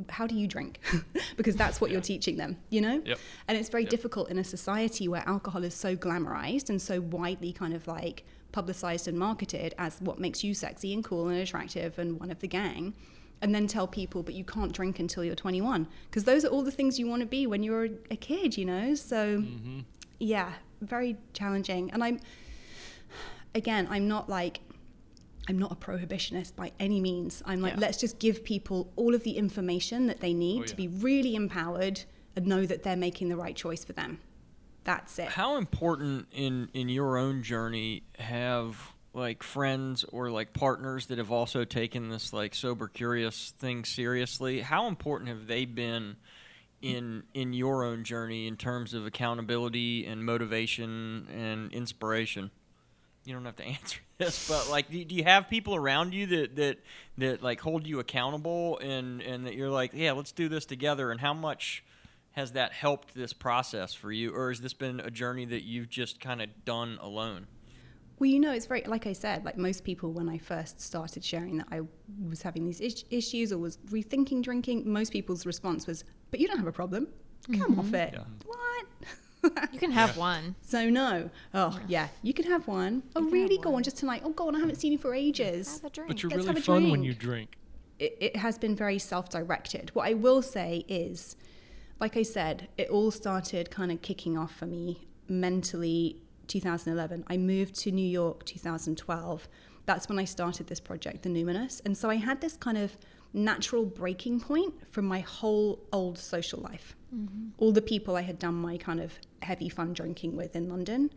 how 0.09 0.27
do 0.27 0.35
you 0.35 0.47
drink? 0.47 0.79
because 1.38 1.55
that's 1.55 1.79
what 1.79 1.91
you're 1.91 2.01
teaching 2.01 2.35
them, 2.38 2.57
you 2.69 2.81
know? 2.81 3.01
Yep. 3.05 3.19
And 3.47 3.57
it's 3.57 3.69
very 3.69 3.83
Yep. 3.83 3.89
difficult 3.91 4.29
in 4.29 4.38
a 4.38 4.43
society 4.43 5.07
where 5.07 5.23
alcohol 5.27 5.63
is 5.63 5.73
so 5.73 5.95
glamorized 5.95 6.69
and 6.69 6.81
so 6.81 6.99
widely 6.99 7.53
kind 7.53 7.73
of 7.73 7.88
like 7.88 8.25
publicized 8.51 9.07
and 9.07 9.17
marketed 9.17 9.73
as 9.77 10.01
what 10.01 10.19
makes 10.19 10.43
you 10.43 10.53
sexy 10.53 10.93
and 10.93 11.03
cool 11.03 11.27
and 11.29 11.38
attractive 11.39 11.97
and 11.99 12.19
one 12.19 12.31
of 12.31 12.39
the 12.39 12.47
gang. 12.47 12.93
And 13.41 13.53
then 13.53 13.67
tell 13.67 13.88
people, 13.88 14.23
but 14.23 14.33
you 14.33 14.43
can't 14.43 14.71
drink 14.73 14.99
until 14.99 15.23
you're 15.23 15.35
21. 15.35 15.88
Because 16.09 16.23
those 16.23 16.43
are 16.45 16.47
all 16.47 16.63
the 16.63 16.71
things 16.71 16.97
you 16.97 17.05
want 17.07 17.19
to 17.21 17.25
be 17.25 17.45
when 17.47 17.63
you're 17.63 17.89
a 18.09 18.15
kid, 18.15 18.57
you 18.57 18.65
know? 18.65 18.95
So, 18.95 19.38
Mm-hmm. 19.39 19.79
yeah, 20.19 20.53
very 20.81 21.17
challenging. 21.33 21.91
And 21.91 22.03
I'm, 22.03 22.19
again, 23.56 23.88
I'm 23.89 24.08
not 24.08 24.30
like, 24.30 24.60
I'm 25.48 25.58
not 25.58 25.72
a 25.72 25.76
prohibitionist 25.76 26.56
by 26.56 26.72
any 26.80 27.00
means. 27.00 27.41
I'm 27.46 27.62
like, 27.62 27.74
Yeah. 27.74 27.80
let's 27.80 27.98
just 27.98 28.20
give 28.20 28.44
people 28.44 28.91
all 28.96 29.15
of 29.15 29.24
the 29.24 29.38
information 29.38 30.08
that 30.08 30.20
they 30.20 30.34
need 30.34 30.62
Oh, 30.63 30.65
to 30.65 30.76
be 30.76 30.88
really 30.88 31.36
empowered 31.36 32.02
and 32.36 32.46
know 32.46 32.65
that 32.65 32.84
they're 32.84 32.96
making 32.96 33.30
the 33.30 33.38
right 33.38 33.56
choice 33.56 33.84
for 33.86 33.94
them. 33.94 34.20
That's 34.84 35.18
it. 35.18 35.30
How 35.30 35.58
important 35.58 36.28
in 36.32 36.70
in 36.74 36.89
your 36.89 37.18
own 37.18 37.41
journey 37.41 38.04
have 38.20 38.94
like 39.13 39.41
friends 39.41 40.04
or 40.12 40.30
like 40.30 40.54
partners 40.54 41.08
that 41.08 41.18
have 41.18 41.32
also 41.32 41.63
taken 41.63 42.10
this 42.10 42.34
like 42.34 42.54
sober 42.54 42.88
curious 42.88 43.54
thing 43.58 43.84
seriously? 43.86 44.62
How 44.62 44.88
important 44.88 45.30
have 45.30 45.48
they 45.48 45.65
been 45.65 46.18
in 46.82 47.24
in 47.34 47.54
your 47.54 47.84
own 47.84 48.04
journey 48.04 48.46
in 48.46 48.58
terms 48.58 48.94
of 48.94 49.06
accountability 49.08 50.06
and 50.06 50.24
motivation 50.24 51.28
and 51.34 51.72
inspiration? 51.72 52.52
You 53.25 53.33
don't 53.33 53.45
have 53.45 53.55
to 53.57 53.63
answer 53.65 53.99
this, 54.17 54.47
but 54.47 54.69
like, 54.69 54.89
do, 54.89 55.03
do 55.03 55.15
you 55.15 55.23
have 55.23 55.49
people 55.49 55.75
around 55.75 56.13
you 56.13 56.27
that 56.27 56.55
that 56.55 56.77
that 57.17 57.43
like 57.43 57.59
hold 57.59 57.88
you 57.88 57.99
accountable 57.99 58.77
and 58.79 59.21
and 59.21 59.45
that 59.45 59.55
you're 59.55 59.69
like, 59.69 59.91
yeah, 59.93 60.11
let's 60.13 60.31
do 60.31 60.49
this 60.49 60.65
together? 60.65 61.11
And 61.11 61.19
how 61.19 61.33
much 61.33 61.83
has 62.31 62.51
that 62.51 62.73
helped 62.73 63.15
this 63.15 63.31
process 63.31 63.93
for 63.93 64.11
you, 64.11 64.35
or 64.35 64.49
has 64.49 64.59
this 64.59 64.73
been 64.73 64.99
a 64.99 65.09
journey 65.09 65.45
that 65.45 65.63
you've 65.63 65.89
just 65.89 66.19
kind 66.19 66.41
of 66.41 66.49
done 66.65 66.99
alone? 67.01 67.47
Well, 68.19 68.29
you 68.29 68.39
know, 68.39 68.51
it's 68.53 68.65
very, 68.65 68.83
like 68.83 69.07
I 69.07 69.13
said, 69.13 69.43
like 69.43 69.57
most 69.57 69.83
people, 69.83 70.11
when 70.11 70.29
I 70.29 70.38
first 70.38 70.79
started 70.79 71.23
sharing 71.23 71.57
that 71.57 71.67
I 71.69 71.81
was 72.29 72.41
having 72.41 72.65
these 72.65 72.79
is- 72.79 73.03
issues 73.09 73.51
or 73.51 73.57
was 73.57 73.77
rethinking 73.89 74.41
drinking, 74.41 74.89
most 74.89 75.11
people's 75.11 75.45
response 75.45 75.85
was, 75.85 76.05
but 76.31 76.39
you 76.39 76.47
don't 76.47 76.57
have 76.57 76.67
a 76.67 76.71
problem. 76.71 77.07
Come 77.57 77.77
off 77.77 77.85
mm-hmm. 77.85 77.95
it. 77.95 78.13
Yeah. 78.13 78.23
What? 78.45 78.85
You 79.71 79.79
can 79.79 79.91
have 79.91 80.15
Yeah. 80.15 80.19
one. 80.19 80.55
so, 80.62 80.89
no. 80.89 81.29
Oh, 81.53 81.79
yeah, 81.88 82.08
you 82.21 82.34
can 82.34 82.45
have 82.45 82.67
one. 82.67 83.03
Oh, 83.15 83.19
You 83.21 83.25
can 83.27 83.34
really? 83.34 83.58
Go 83.58 83.69
one. 83.71 83.77
on 83.79 83.84
just 83.84 83.97
tonight. 83.97 84.21
Oh, 84.25 84.31
go 84.31 84.47
on. 84.47 84.55
I 84.55 84.60
haven't 84.60 84.75
seen 84.75 84.91
you 84.91 84.97
for 84.97 85.13
ages. 85.13 85.75
Have 85.81 85.86
a 85.86 85.89
drink. 85.89 86.08
But 86.10 86.23
you're 86.23 86.29
Let's 86.31 86.45
really 86.45 86.47
have 86.47 86.58
a 86.58 86.62
fun 86.62 86.89
when 86.91 87.03
you 87.03 87.13
drink. 87.13 87.58
it, 87.99 88.17
it 88.19 88.36
has 88.38 88.58
been 88.58 88.75
very 88.75 88.99
self-directed. 88.99 89.91
What 89.93 90.08
I 90.08 90.13
will 90.13 90.41
say 90.41 90.86
is, 90.88 91.36
like 91.99 92.17
I 92.17 92.23
said, 92.23 92.67
it 92.77 92.89
all 92.89 93.12
started 93.12 93.71
kind 93.71 93.91
of 93.91 94.01
kicking 94.01 94.38
off 94.38 94.53
for 94.53 94.65
me 94.65 95.08
mentally 95.29 96.17
2011. 96.47 97.23
I 97.27 97.38
moved 97.38 97.75
to 97.81 97.91
New 97.91 98.08
York 98.08 98.45
2012. 98.45 99.47
That's 99.86 100.10
when 100.10 100.17
I 100.19 100.25
started 100.25 100.67
this 100.67 100.79
project, 100.79 101.23
The 101.23 101.29
Numinous. 101.29 101.81
And 101.86 101.97
so 101.97 102.10
I 102.10 102.15
had 102.15 102.41
this 102.41 102.58
kind 102.58 102.77
of 102.77 102.97
natural 103.34 103.86
breaking 103.86 104.39
point 104.39 104.73
from 104.91 105.05
my 105.05 105.19
whole 105.19 105.79
old 105.91 106.17
social 106.17 106.60
life. 106.62 106.95
Mm-hmm. 107.15 107.49
All 107.58 107.71
the 107.71 107.81
people 107.81 108.15
I 108.15 108.21
had 108.21 108.39
done 108.39 108.55
my 108.55 108.77
kind 108.77 108.99
of 108.99 109.13
heavy 109.45 109.69
fun 109.69 109.93
drinking 109.93 110.36
with 110.36 110.55
in 110.55 110.69
London, 110.69 111.12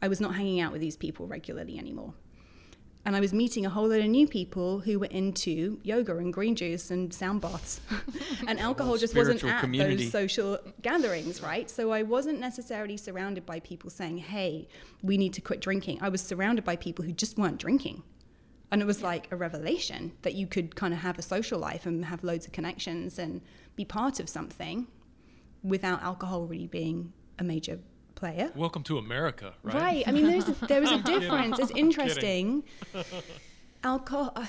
I 0.00 0.08
was 0.08 0.20
not 0.20 0.34
hanging 0.34 0.60
out 0.60 0.72
with 0.72 0.80
these 0.80 0.96
people 0.96 1.26
regularly 1.26 1.78
anymore 1.78 2.14
and 3.04 3.16
I 3.16 3.20
was 3.20 3.32
meeting 3.32 3.66
a 3.66 3.70
whole 3.70 3.88
lot 3.88 3.98
of 3.98 4.06
new 4.06 4.28
people 4.28 4.80
who 4.80 5.00
were 5.00 5.06
into 5.06 5.80
yoga 5.82 6.16
and 6.18 6.32
green 6.32 6.54
juice 6.54 6.90
and 6.90 7.12
sound 7.12 7.40
baths. 7.40 7.80
and 8.46 8.60
alcohol 8.60 8.96
just 8.96 9.16
wasn't 9.16 9.42
at 9.42 9.60
community. 9.60 10.04
those 10.04 10.12
social 10.12 10.58
gatherings, 10.82 11.42
right? 11.42 11.68
So 11.68 11.90
I 11.90 12.04
wasn't 12.04 12.38
necessarily 12.38 12.96
surrounded 12.96 13.44
by 13.44 13.58
people 13.60 13.90
saying, 13.90 14.18
hey, 14.18 14.68
we 15.02 15.16
need 15.16 15.32
to 15.32 15.40
quit 15.40 15.60
drinking. 15.60 15.98
I 16.00 16.10
was 16.10 16.20
surrounded 16.20 16.64
by 16.64 16.76
people 16.76 17.04
who 17.04 17.12
just 17.12 17.36
weren't 17.36 17.58
drinking. 17.58 18.04
And 18.70 18.80
it 18.80 18.86
was 18.86 19.02
like 19.02 19.30
a 19.32 19.36
revelation 19.36 20.12
that 20.22 20.34
you 20.34 20.46
could 20.46 20.76
kind 20.76 20.94
of 20.94 21.00
have 21.00 21.18
a 21.18 21.22
social 21.22 21.58
life 21.58 21.86
and 21.86 22.04
have 22.04 22.22
loads 22.22 22.46
of 22.46 22.52
connections 22.52 23.18
and 23.18 23.42
be 23.74 23.84
part 23.84 24.20
of 24.20 24.28
something 24.28 24.86
without 25.64 26.02
alcohol 26.02 26.46
really 26.46 26.68
being 26.68 27.12
a 27.42 27.44
major 27.44 27.78
player. 28.14 28.50
Welcome 28.54 28.84
to 28.84 28.98
America, 28.98 29.52
right? 29.64 29.74
Right. 29.74 30.04
I 30.06 30.12
mean, 30.12 30.26
there's 30.26 30.48
a, 30.48 30.52
there 30.66 30.80
was 30.80 30.92
a 30.92 30.98
difference. 31.14 31.58
It's 31.58 31.72
interesting. 31.84 32.62
Alcohol. 33.82 34.32
Uh, 34.36 34.46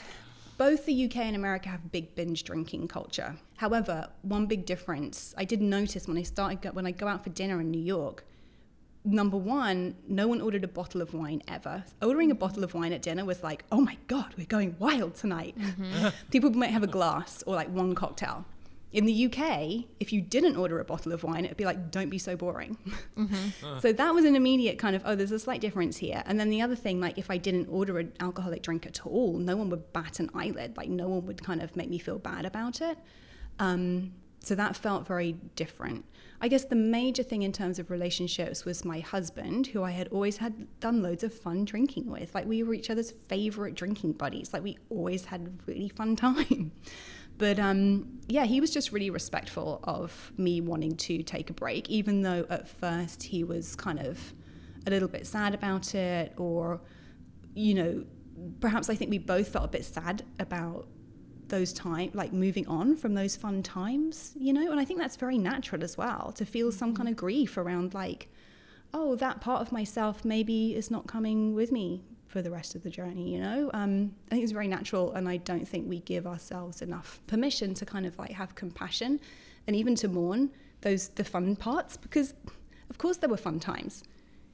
both 0.60 0.86
the 0.86 1.06
UK 1.06 1.18
and 1.18 1.36
America 1.36 1.70
have 1.70 1.92
big 1.92 2.14
binge 2.14 2.44
drinking 2.44 2.88
culture. 2.88 3.36
However, 3.58 4.08
one 4.22 4.46
big 4.46 4.68
difference 4.68 5.34
I 5.36 5.46
did 5.46 5.60
notice 5.62 6.08
when 6.08 6.18
I 6.18 6.22
started 6.22 6.76
when 6.76 6.86
I 6.86 6.92
go 6.92 7.08
out 7.08 7.24
for 7.24 7.32
dinner 7.32 7.60
in 7.60 7.72
New 7.72 7.82
York. 7.82 8.24
Number 9.06 9.36
one, 9.36 9.96
no 10.08 10.28
one 10.28 10.40
ordered 10.40 10.64
a 10.64 10.68
bottle 10.68 11.02
of 11.02 11.14
wine 11.14 11.42
ever. 11.48 11.84
Ordering 12.02 12.32
a 12.32 12.36
bottle 12.36 12.64
of 12.64 12.74
wine 12.74 12.94
at 12.94 13.02
dinner 13.02 13.26
was 13.26 13.44
like, 13.44 13.66
oh 13.72 13.82
my 13.82 13.98
god, 14.08 14.34
we're 14.38 14.46
going 14.46 14.78
wild 14.80 15.16
tonight. 15.16 15.58
People 16.32 16.52
might 16.52 16.70
have 16.70 16.84
a 16.84 16.88
glass 16.88 17.44
or 17.46 17.56
like 17.56 17.70
one 17.70 17.96
cocktail. 17.96 18.46
In 18.94 19.06
the 19.06 19.26
UK, 19.26 19.86
if 20.00 20.14
you 20.14 20.22
didn't 20.22 20.56
order 20.56 20.80
a 20.80 20.86
bottle 20.86 21.12
of 21.12 21.24
wine, 21.24 21.46
it'd 21.46 21.58
be 21.58 21.66
like, 21.66 21.90
don't 21.90 22.10
be 22.10 22.20
so 22.20 22.36
boring. 22.36 22.78
So 23.82 23.92
that 23.92 24.14
was 24.14 24.24
an 24.24 24.36
immediate 24.36 24.78
kind 24.78 24.96
of, 24.96 25.02
oh, 25.06 25.16
there's 25.16 25.32
a 25.32 25.40
slight 25.40 25.62
difference 25.62 25.98
here. 25.98 26.22
And 26.26 26.40
then 26.40 26.50
the 26.50 26.62
other 26.62 26.76
thing, 26.76 27.02
like 27.02 27.18
if 27.18 27.32
I 27.32 27.38
didn't 27.38 27.68
order 27.70 27.98
an 27.98 28.14
alcoholic 28.20 28.62
drink 28.62 28.86
at 28.86 29.06
all, 29.06 29.34
no 29.40 29.56
one 29.58 29.70
would 29.72 29.92
bat 29.94 30.20
an 30.20 30.30
eyelid. 30.36 30.78
Like 30.78 30.90
no 30.90 31.08
one 31.08 31.26
would 31.26 31.44
kind 31.44 31.62
of 31.62 31.76
make 31.76 31.90
me 31.90 31.98
feel 31.98 32.20
bad 32.20 32.46
about 32.46 32.82
it. 32.82 32.98
Um, 33.60 34.14
so 34.40 34.56
that 34.56 34.76
felt 34.76 35.08
very 35.08 35.34
different. 35.56 36.06
I 36.44 36.50
guess 36.50 36.66
the 36.66 36.76
major 36.76 37.24
thing 37.24 37.44
in 37.44 37.54
terms 37.54 37.80
of 37.80 37.90
relationships 37.90 38.66
was 38.66 38.84
my 38.84 39.00
husband, 39.00 39.68
who 39.68 39.82
I 39.82 39.92
had 39.92 40.10
always 40.10 40.38
had 40.38 40.68
done 40.82 41.02
loads 41.02 41.24
of 41.24 41.34
fun 41.34 41.64
drinking 41.64 42.12
with. 42.12 42.36
Like 42.36 42.46
we 42.46 42.64
were 42.64 42.74
each 42.74 42.90
other's 42.90 43.12
favorite 43.30 43.76
drinking 43.76 44.14
buddies. 44.14 44.52
Like 44.52 44.62
we 44.62 44.78
always 44.90 45.24
had 45.24 45.48
a 45.48 45.72
really 45.72 45.88
fun 45.88 46.16
time. 46.18 46.74
But 47.38 47.60
um, 47.60 48.20
yeah, 48.28 48.44
he 48.44 48.60
was 48.60 48.72
just 48.72 48.92
really 48.92 49.10
respectful 49.10 49.80
of 49.86 50.34
me 50.36 50.60
wanting 50.60 50.98
to 50.98 51.24
take 51.24 51.50
a 51.50 51.54
break, 51.54 51.90
even 51.90 52.24
though 52.24 52.46
at 52.50 52.68
first 52.68 53.24
he 53.24 53.46
was 53.46 53.78
kind 53.78 54.00
of 54.00 54.34
a 54.86 54.90
little 54.90 55.08
bit 55.08 55.26
sad 55.26 55.54
about 55.54 55.96
it, 55.96 56.34
or, 56.36 56.82
you 57.56 57.74
know, 57.74 58.04
perhaps 58.60 58.90
I 58.90 58.96
think 58.96 59.12
we 59.12 59.18
both 59.18 59.48
felt 59.48 59.64
a 59.64 59.70
bit 59.70 59.86
sad 59.86 60.24
about 60.40 60.90
those 61.54 61.72
time 61.72 62.10
like 62.16 62.34
moving 62.34 62.68
on 62.68 62.96
from 62.96 63.14
those 63.14 63.36
fun 63.36 63.62
times 63.62 64.34
you 64.36 64.52
know? 64.52 64.72
And 64.72 64.80
i 64.80 64.86
think 64.86 65.00
that's 65.00 65.16
very 65.16 65.38
natural 65.38 65.84
as 65.84 65.96
well 65.96 66.32
to 66.36 66.46
feel 66.46 66.72
some 66.72 66.96
kind 66.96 67.08
of 67.08 67.16
grief 67.16 67.58
around 67.58 67.94
like 67.94 68.28
oh 68.92 69.16
that 69.18 69.40
part 69.40 69.62
of 69.62 69.72
myself 69.72 70.26
maybe 70.26 70.76
is 70.76 70.90
not 70.90 71.06
coming 71.06 71.54
with 71.54 71.72
me 71.72 72.04
for 72.28 72.42
the 72.42 72.50
rest 72.50 72.74
of 72.74 72.82
the 72.82 72.90
journey 72.90 73.32
you 73.34 73.40
know? 73.40 73.70
Um, 73.72 74.16
i 74.30 74.32
think 74.32 74.44
it's 74.44 74.52
very 74.52 74.68
natural 74.68 75.14
and 75.14 75.30
i 75.30 75.38
don't 75.38 75.68
think 75.68 75.88
we 75.88 76.00
give 76.00 76.26
ourselves 76.26 76.82
enough 76.82 77.22
permission 77.28 77.76
to 77.76 77.86
kind 77.86 78.08
of 78.08 78.18
like 78.18 78.32
have 78.32 78.56
compassion 78.56 79.20
and 79.68 79.76
even 79.76 79.94
to 79.96 80.08
mourn 80.08 80.50
those 80.82 81.10
the 81.10 81.24
fun 81.24 81.56
parts 81.56 81.98
because 81.98 82.34
of 82.90 82.98
course 82.98 83.18
there 83.18 83.30
were 83.30 83.38
fun 83.38 83.60
times 83.60 84.04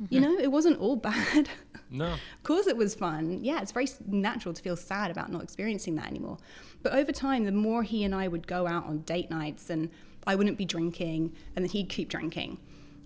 you 0.09 0.21
know 0.21 0.37
it 0.37 0.49
wasn't 0.51 0.79
all 0.79 0.95
bad 0.95 1.49
No. 1.89 2.05
of 2.13 2.43
course 2.43 2.67
it 2.67 2.77
was 2.77 2.95
fun. 2.95 3.43
Yeah, 3.43 3.61
it's 3.61 3.71
very 3.71 3.87
natural 4.07 4.53
to 4.53 4.61
feel 4.61 4.75
sad 4.77 5.11
about 5.11 5.31
not 5.31 5.43
experiencing 5.43 5.95
that 5.95 6.07
anymore. 6.07 6.37
But 6.83 6.93
over 6.93 7.11
time, 7.11 7.43
the 7.45 7.51
more 7.51 7.83
he 7.83 8.03
and 8.03 8.13
I 8.15 8.27
would 8.27 8.47
go 8.47 8.67
out 8.67 8.85
on 8.85 8.99
date 8.99 9.29
nights 9.29 9.69
and 9.69 9.89
I 10.25 10.35
wouldn't 10.35 10.57
be 10.57 10.65
drinking 10.65 11.33
and 11.55 11.65
then 11.65 11.71
he'd 11.71 11.89
keep 11.89 12.09
drinking. 12.09 12.59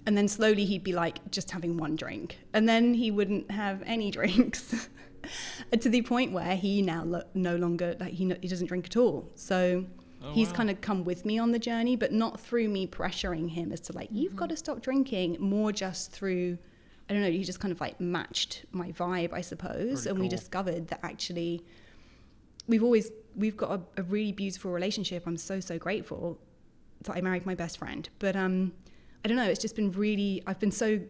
And 0.06 0.18
then 0.18 0.28
slowly 0.28 0.66
he'd 0.66 0.84
be 0.84 0.92
like 0.92 1.32
just 1.32 1.52
having 1.52 1.78
one 1.78 1.96
drink. 1.96 2.40
And 2.54 2.68
then 2.68 2.94
he 2.94 3.10
wouldn't 3.10 3.50
have 3.52 3.82
any 3.86 4.12
drinks. 4.20 4.90
To 5.80 5.88
the 5.88 6.02
point 6.02 6.34
where 6.34 6.58
he 6.58 6.82
now 6.82 7.06
lo- 7.06 7.24
no 7.34 7.56
longer, 7.56 7.96
like 7.98 8.12
he, 8.12 8.26
no, 8.26 8.36
he 8.42 8.50
doesn't 8.50 8.68
drink 8.68 8.88
at 8.88 8.98
all. 8.98 9.32
So 9.36 9.86
Oh, 10.22 10.32
he's 10.32 10.50
wow. 10.50 10.56
kind 10.56 10.70
of 10.70 10.82
come 10.82 11.04
with 11.04 11.26
me 11.26 11.38
on 11.38 11.52
the 11.52 11.60
journey, 11.60 11.96
but 11.96 12.12
not 12.12 12.40
through 12.40 12.70
me 12.70 12.88
pressuring 12.88 13.50
him 13.52 13.72
as 13.72 13.80
to 13.82 13.94
like, 13.94 14.10
you've 14.12 14.32
mm-hmm. 14.32 14.40
got 14.40 14.50
to 14.50 14.58
stop 14.58 14.82
drinking, 14.82 15.38
more 15.40 15.72
just 15.72 16.12
through 16.12 16.58
I 17.10 17.14
don't 17.14 17.22
know, 17.22 17.32
he 17.32 17.44
just 17.44 17.60
kind 17.60 17.72
of 17.72 17.82
like 17.82 18.00
matched 18.00 18.66
my 18.72 18.92
vibe, 18.92 19.34
I 19.34 19.42
suppose. 19.42 20.02
Pretty 20.04 20.10
and 20.10 20.20
we 20.20 20.28
discovered 20.30 20.88
that 20.88 21.00
actually 21.04 21.64
we've 22.68 22.84
always 22.84 23.12
we've 23.36 23.58
got 23.58 23.72
a, 23.72 24.02
a 24.02 24.04
really 24.04 24.32
beautiful 24.32 24.72
relationship. 24.72 25.24
I'm 25.26 25.38
so, 25.38 25.60
so 25.60 25.78
grateful 25.78 26.40
that 27.02 27.16
I 27.16 27.22
married 27.22 27.46
my 27.46 27.56
best 27.56 27.78
friend. 27.78 28.08
But 28.20 28.36
um 28.36 28.74
I 29.26 29.28
don't 29.28 29.38
know, 29.38 29.50
it's 29.50 29.62
just 29.62 29.76
been 29.76 29.92
really 29.92 30.44
I've 30.48 30.60
been 30.60 30.72
so 30.72 31.02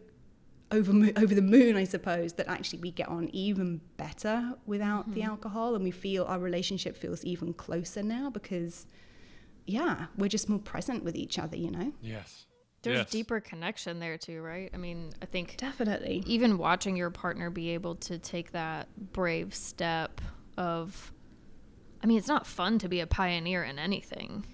over 0.72 0.92
over 1.16 1.36
the 1.36 1.42
moon, 1.42 1.76
I 1.76 1.84
suppose, 1.84 2.34
that 2.34 2.48
actually 2.48 2.80
we 2.80 2.92
get 2.92 3.08
on 3.08 3.30
even 3.30 3.82
better 3.98 4.56
without 4.66 5.14
the 5.14 5.22
alcohol 5.22 5.76
and 5.76 5.84
we 5.84 5.92
feel 5.92 6.24
our 6.26 6.40
relationship 6.40 6.98
feels 6.98 7.24
even 7.24 7.54
closer 7.54 8.02
now 8.02 8.30
because 8.32 8.88
yeah, 9.66 10.08
we're 10.18 10.28
just 10.28 10.50
more 10.50 10.60
present 10.60 11.04
with 11.04 11.16
each 11.16 11.40
other, 11.40 11.56
you 11.56 11.72
know? 11.72 11.94
Yes. 12.02 12.46
There's 12.84 13.00
yes. 13.00 13.10
deeper 13.10 13.40
connection 13.40 14.00
there 14.00 14.18
too, 14.18 14.42
right? 14.42 14.70
I 14.74 14.78
mean, 14.78 15.14
I 15.22 15.26
think 15.26 15.58
Definitely. 15.58 16.24
even 16.28 16.58
watching 16.58 16.96
your 16.96 17.10
partner 17.10 17.50
be 17.50 17.70
able 17.72 17.96
to 17.96 18.20
take 18.20 18.52
that 18.52 18.88
brave 19.14 19.56
step 19.56 20.22
of 20.58 21.12
I 22.04 22.06
mean, 22.06 22.18
it's 22.18 22.28
not 22.28 22.46
fun 22.46 22.80
to 22.80 22.90
be 22.90 23.00
a 23.00 23.08
pioneer 23.08 23.64
in 23.64 23.80
anything. 23.80 24.46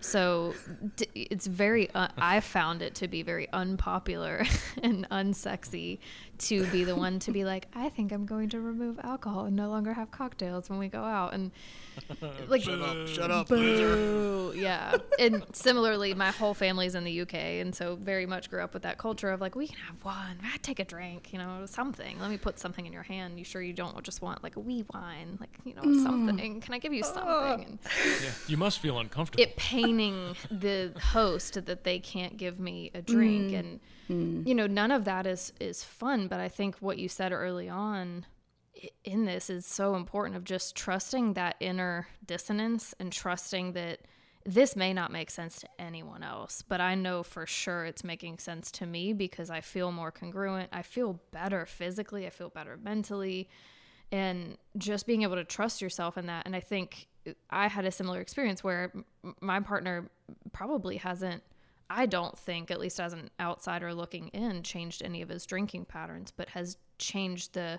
So 0.00 0.54
d- 0.96 1.06
it's 1.14 1.46
very, 1.46 1.90
uh, 1.94 2.08
I 2.18 2.40
found 2.40 2.82
it 2.82 2.94
to 2.96 3.08
be 3.08 3.22
very 3.22 3.48
unpopular 3.52 4.44
and 4.82 5.06
unsexy 5.10 5.98
to 6.38 6.64
be 6.68 6.84
the 6.84 6.96
one 6.96 7.18
to 7.20 7.32
be 7.32 7.44
like, 7.44 7.66
I 7.74 7.90
think 7.90 8.12
I'm 8.12 8.24
going 8.24 8.48
to 8.50 8.60
remove 8.60 8.98
alcohol 9.02 9.44
and 9.44 9.54
no 9.54 9.68
longer 9.68 9.92
have 9.92 10.10
cocktails 10.10 10.70
when 10.70 10.78
we 10.78 10.88
go 10.88 11.02
out. 11.02 11.34
And 11.34 11.50
like, 12.48 12.62
Shut 12.62 12.80
up! 12.80 13.06
Shut 13.08 13.30
up! 13.30 13.48
boo. 13.48 14.54
Yeah. 14.56 14.96
And 15.18 15.44
similarly, 15.52 16.14
my 16.14 16.30
whole 16.30 16.54
family's 16.54 16.94
in 16.94 17.04
the 17.04 17.20
UK. 17.20 17.34
And 17.34 17.74
so 17.74 17.96
very 17.96 18.24
much 18.24 18.48
grew 18.48 18.62
up 18.62 18.72
with 18.72 18.84
that 18.84 18.96
culture 18.96 19.30
of 19.30 19.40
like, 19.42 19.54
we 19.54 19.66
can 19.68 19.76
have 19.86 20.02
one, 20.02 20.38
ah, 20.44 20.56
take 20.62 20.78
a 20.80 20.84
drink, 20.84 21.30
you 21.32 21.38
know, 21.38 21.66
something. 21.66 22.18
Let 22.18 22.30
me 22.30 22.38
put 22.38 22.58
something 22.58 22.86
in 22.86 22.92
your 22.92 23.02
hand. 23.02 23.38
You 23.38 23.44
sure 23.44 23.60
you 23.60 23.74
don't 23.74 24.02
just 24.02 24.22
want 24.22 24.42
like 24.42 24.56
a 24.56 24.60
wee 24.60 24.84
wine, 24.94 25.36
like, 25.40 25.50
you 25.64 25.74
know, 25.74 25.82
something. 26.02 26.60
Can 26.62 26.72
I 26.72 26.78
give 26.78 26.94
you 26.94 27.04
something? 27.04 27.64
And 27.66 27.78
Yeah, 28.22 28.30
you 28.46 28.56
must 28.56 28.78
feel 28.78 28.98
uncomfortable. 28.98 29.42
it 29.42 29.56
paining 29.90 30.36
the 30.50 30.92
host 31.00 31.64
that 31.66 31.84
they 31.84 31.98
can't 31.98 32.36
give 32.36 32.58
me 32.58 32.90
a 32.94 33.02
drink. 33.02 33.48
Mm-hmm. 33.48 33.56
And 33.56 33.80
mm-hmm. 34.08 34.48
you 34.48 34.54
know 34.54 34.66
none 34.66 34.90
of 34.90 35.04
that 35.04 35.26
is 35.26 35.52
is 35.60 35.84
fun 35.84 36.28
but 36.28 36.40
i 36.40 36.48
think 36.48 36.76
what 36.76 36.98
you 36.98 37.08
said 37.08 37.32
early 37.32 37.68
on 37.68 38.26
in 39.04 39.24
this 39.24 39.50
is 39.50 39.66
so 39.66 39.94
important 39.94 40.36
of 40.36 40.44
just 40.44 40.74
trusting 40.74 41.34
that 41.34 41.56
inner 41.60 42.08
dissonance 42.24 42.94
and 42.98 43.12
trusting 43.12 43.72
that 43.72 44.00
this 44.46 44.74
may 44.74 44.94
not 44.94 45.12
make 45.12 45.30
sense 45.30 45.60
to 45.60 45.68
anyone 45.78 46.22
else. 46.22 46.62
But 46.66 46.80
i 46.80 46.94
know 46.94 47.22
for 47.22 47.46
sure 47.46 47.84
it's 47.84 48.02
making 48.02 48.38
sense 48.38 48.70
to 48.72 48.86
me 48.86 49.12
because 49.12 49.50
i 49.50 49.60
feel 49.60 49.92
more 49.92 50.10
congruent. 50.10 50.70
I 50.72 50.82
feel 50.82 51.20
better 51.30 51.66
physically. 51.66 52.26
I 52.26 52.30
feel 52.30 52.48
better 52.48 52.78
mentally. 52.82 53.48
And 54.12 54.56
just 54.76 55.06
being 55.06 55.22
able 55.22 55.36
to 55.36 55.44
trust 55.44 55.82
yourself 55.82 56.16
in 56.16 56.26
that. 56.26 56.46
And 56.46 56.56
i 56.56 56.60
think 56.60 57.08
i 57.50 57.68
had 57.68 57.84
a 57.84 57.90
similar 57.90 58.20
experience 58.20 58.62
where 58.64 58.92
m- 58.94 59.34
my 59.40 59.60
partner 59.60 60.10
probably 60.52 60.96
hasn't 60.96 61.42
i 61.88 62.06
don't 62.06 62.38
think 62.38 62.70
at 62.70 62.80
least 62.80 63.00
as 63.00 63.12
an 63.12 63.30
outsider 63.40 63.92
looking 63.94 64.28
in 64.28 64.62
changed 64.62 65.02
any 65.02 65.22
of 65.22 65.28
his 65.28 65.46
drinking 65.46 65.84
patterns 65.84 66.32
but 66.36 66.48
has 66.48 66.76
changed 66.98 67.54
the 67.54 67.78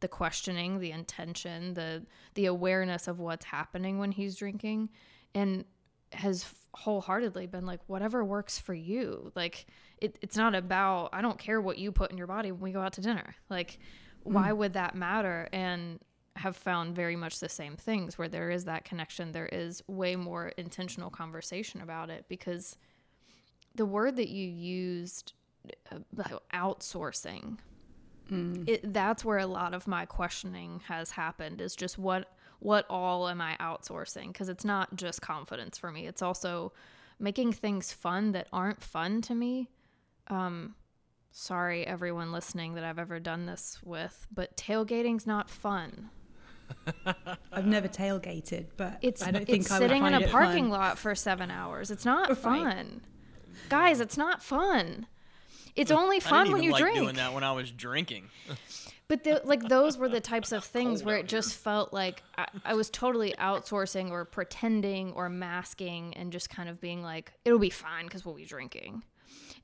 the 0.00 0.08
questioning 0.08 0.80
the 0.80 0.90
intention 0.90 1.74
the 1.74 2.04
the 2.34 2.46
awareness 2.46 3.08
of 3.08 3.20
what's 3.20 3.44
happening 3.44 3.98
when 3.98 4.12
he's 4.12 4.36
drinking 4.36 4.88
and 5.34 5.64
has 6.14 6.46
wholeheartedly 6.74 7.46
been 7.46 7.66
like 7.66 7.80
whatever 7.86 8.24
works 8.24 8.58
for 8.58 8.74
you. 8.74 9.30
Like 9.34 9.66
it, 10.00 10.18
it's 10.22 10.36
not 10.36 10.54
about 10.54 11.10
i 11.12 11.22
don't 11.22 11.38
care 11.38 11.60
what 11.60 11.78
you 11.78 11.92
put 11.92 12.10
in 12.10 12.18
your 12.18 12.26
body 12.26 12.52
when 12.52 12.60
we 12.60 12.72
go 12.72 12.80
out 12.80 12.94
to 12.94 13.00
dinner. 13.00 13.34
Like 13.48 13.78
mm. 14.26 14.32
why 14.32 14.52
would 14.52 14.74
that 14.74 14.94
matter? 14.94 15.48
And 15.52 16.00
have 16.36 16.56
found 16.56 16.94
very 16.96 17.16
much 17.16 17.38
the 17.38 17.48
same 17.48 17.76
things 17.76 18.18
where 18.18 18.28
there 18.28 18.50
is 18.50 18.64
that 18.64 18.84
connection. 18.84 19.32
There 19.32 19.46
is 19.46 19.82
way 19.86 20.16
more 20.16 20.48
intentional 20.56 21.10
conversation 21.10 21.80
about 21.80 22.10
it 22.10 22.26
because 22.28 22.76
the 23.74 23.86
word 23.86 24.16
that 24.16 24.28
you 24.28 24.46
used 24.46 25.32
uh, 25.92 25.98
about 26.12 26.42
outsourcing 26.52 27.58
it, 28.66 28.92
that's 28.92 29.24
where 29.24 29.38
a 29.38 29.46
lot 29.46 29.74
of 29.74 29.86
my 29.86 30.06
questioning 30.06 30.80
has 30.88 31.10
happened 31.10 31.60
is 31.60 31.76
just 31.76 31.98
what 31.98 32.30
what 32.60 32.86
all 32.88 33.28
am 33.28 33.40
i 33.40 33.56
outsourcing? 33.60 34.28
Because 34.28 34.48
it's 34.48 34.64
not 34.64 34.96
just 34.96 35.20
confidence 35.20 35.76
for 35.76 35.92
me. 35.92 36.06
It's 36.06 36.22
also 36.22 36.72
making 37.18 37.52
things 37.52 37.92
fun 37.92 38.32
that 38.32 38.48
aren't 38.52 38.82
fun 38.82 39.20
to 39.22 39.34
me. 39.34 39.68
Um 40.28 40.74
sorry 41.36 41.84
everyone 41.84 42.30
listening 42.30 42.74
that 42.74 42.84
i've 42.84 43.00
ever 43.00 43.18
done 43.18 43.44
this 43.44 43.80
with 43.84 44.24
but 44.32 44.56
tailgating's 44.56 45.26
not 45.26 45.50
fun 45.50 46.08
I've 47.52 47.66
never 47.66 47.88
tailgated, 47.88 48.66
but 48.76 48.98
it's 49.02 49.22
I 49.22 49.30
don't 49.30 49.42
it's 49.42 49.50
think 49.50 49.70
I 49.70 49.78
would 49.78 49.88
sitting 49.88 50.06
in 50.06 50.14
a 50.14 50.28
parking 50.28 50.64
fun. 50.64 50.70
lot 50.70 50.98
for 50.98 51.14
seven 51.14 51.50
hours 51.50 51.90
it's 51.90 52.04
not 52.04 52.28
Right. 52.30 52.38
fun 52.38 53.00
guys 53.68 54.00
it's 54.00 54.16
not 54.18 54.42
fun 54.42 55.06
it's 55.76 55.90
only 55.90 56.18
I 56.18 56.20
fun 56.20 56.44
didn't 56.44 56.52
when 56.52 56.62
even 56.62 56.64
you 56.64 56.72
like 56.72 56.82
drink 56.82 56.98
doing 56.98 57.14
that 57.16 57.32
when 57.32 57.42
I 57.44 57.52
was 57.52 57.70
drinking. 57.70 58.28
But 59.06 59.22
the, 59.22 59.42
like 59.44 59.62
those 59.68 59.98
were 59.98 60.08
the 60.08 60.20
types 60.32 60.50
of 60.50 60.64
things 60.64 61.04
where 61.04 61.18
it 61.18 61.28
just 61.28 61.54
felt 61.56 61.92
like 61.92 62.22
I, 62.38 62.46
I 62.64 62.74
was 62.74 62.88
totally 62.88 63.34
outsourcing 63.38 64.10
or 64.10 64.24
pretending 64.24 65.12
or 65.12 65.28
masking 65.28 66.14
and 66.16 66.32
just 66.32 66.48
kind 66.48 66.70
of 66.70 66.80
being 66.80 67.02
like, 67.02 67.30
it'll 67.44 67.58
be 67.58 67.68
fine 67.68 68.06
because 68.06 68.24
we'll 68.24 68.34
be 68.34 68.46
drinking. 68.46 69.02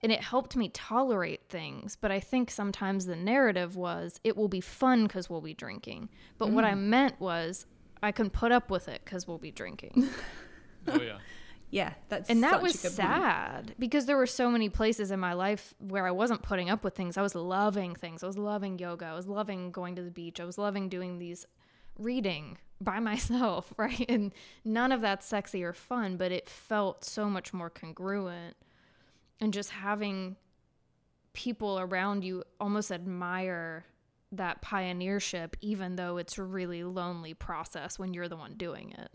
And 0.02 0.10
it 0.10 0.22
helped 0.22 0.56
me 0.56 0.70
tolerate 0.70 1.42
things. 1.48 1.96
But 1.96 2.10
I 2.10 2.20
think 2.20 2.50
sometimes 2.50 3.04
the 3.04 3.16
narrative 3.16 3.76
was, 3.76 4.18
it 4.24 4.36
will 4.36 4.48
be 4.48 4.60
fun 4.60 5.04
because 5.04 5.28
we'll 5.28 5.42
be 5.42 5.54
drinking. 5.54 6.08
But 6.38 6.50
what 6.50 6.64
I 6.64 6.72
mm. 6.72 6.78
meant 6.78 7.20
was, 7.20 7.66
I 8.02 8.12
can 8.12 8.30
put 8.30 8.50
up 8.50 8.70
with 8.70 8.88
it 8.88 9.02
because 9.04 9.28
we'll 9.28 9.38
be 9.38 9.50
drinking. 9.50 10.08
oh 10.88 11.00
yeah. 11.00 11.18
Yeah, 11.70 11.92
that's 12.08 12.28
and 12.28 12.42
that 12.42 12.54
such 12.54 12.62
was 12.62 12.74
a 12.74 12.88
good 12.88 12.96
point. 12.96 12.96
sad 12.96 13.74
because 13.78 14.06
there 14.06 14.16
were 14.16 14.26
so 14.26 14.50
many 14.50 14.68
places 14.68 15.12
in 15.12 15.20
my 15.20 15.34
life 15.34 15.72
where 15.78 16.04
I 16.04 16.10
wasn't 16.10 16.42
putting 16.42 16.68
up 16.68 16.82
with 16.82 16.96
things. 16.96 17.16
I 17.16 17.22
was 17.22 17.36
loving 17.36 17.94
things. 17.94 18.24
I 18.24 18.26
was 18.26 18.36
loving 18.36 18.78
yoga. 18.78 19.06
I 19.06 19.14
was 19.14 19.28
loving 19.28 19.70
going 19.70 19.94
to 19.96 20.02
the 20.02 20.10
beach. 20.10 20.40
I 20.40 20.44
was 20.44 20.58
loving 20.58 20.88
doing 20.88 21.18
these 21.18 21.46
reading 21.96 22.58
by 22.80 22.98
myself, 23.00 23.72
right? 23.76 24.04
And 24.08 24.32
none 24.64 24.90
of 24.90 25.00
that's 25.00 25.26
sexy 25.26 25.62
or 25.62 25.72
fun, 25.72 26.16
but 26.16 26.32
it 26.32 26.48
felt 26.48 27.04
so 27.04 27.30
much 27.30 27.52
more 27.52 27.70
congruent. 27.70 28.56
And 29.40 29.52
just 29.52 29.70
having 29.70 30.36
people 31.32 31.78
around 31.78 32.24
you 32.24 32.44
almost 32.60 32.92
admire 32.92 33.84
that 34.32 34.62
pioneership, 34.62 35.54
even 35.60 35.96
though 35.96 36.16
it's 36.16 36.38
a 36.38 36.42
really 36.42 36.84
lonely 36.84 37.34
process 37.34 37.98
when 37.98 38.14
you're 38.14 38.28
the 38.28 38.36
one 38.36 38.54
doing 38.54 38.92
it. 38.96 39.10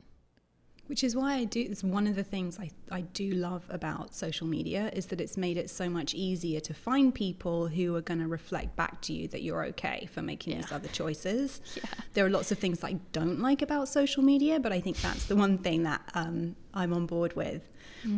Which 0.87 1.03
is 1.03 1.15
why 1.15 1.33
I 1.35 1.45
do. 1.45 1.65
It's 1.67 1.83
one 1.83 2.05
of 2.05 2.15
the 2.15 2.23
things 2.23 2.59
I, 2.59 2.69
I 2.91 3.01
do 3.01 3.31
love 3.31 3.65
about 3.69 4.13
social 4.13 4.45
media 4.45 4.91
is 4.93 5.07
that 5.07 5.19
it's 5.19 5.35
made 5.35 5.57
it 5.57 5.71
so 5.71 5.89
much 5.89 6.13
easier 6.13 6.59
to 6.59 6.75
find 6.75 7.13
people 7.13 7.67
who 7.67 7.95
are 7.95 8.01
going 8.01 8.19
to 8.19 8.27
reflect 8.27 8.75
back 8.75 9.01
to 9.03 9.13
you 9.13 9.27
that 9.29 9.41
you're 9.41 9.65
okay 9.67 10.07
for 10.11 10.21
making 10.21 10.57
these 10.57 10.71
other 10.71 10.89
choices. 10.89 11.61
Yeah. 11.75 11.83
There 12.13 12.25
are 12.25 12.29
lots 12.29 12.51
of 12.53 12.59
things 12.59 12.83
I 12.83 12.93
don't 13.11 13.41
like 13.41 13.61
about 13.61 13.89
social 13.89 14.23
media, 14.23 14.59
but 14.61 14.71
I 14.71 14.79
think 14.79 14.97
that's 14.97 15.25
the 15.25 15.35
one 15.35 15.57
thing 15.57 15.83
that 15.83 16.01
um, 16.13 16.55
I'm 16.75 16.93
on 16.93 17.05
board 17.05 17.35
with. 17.35 17.69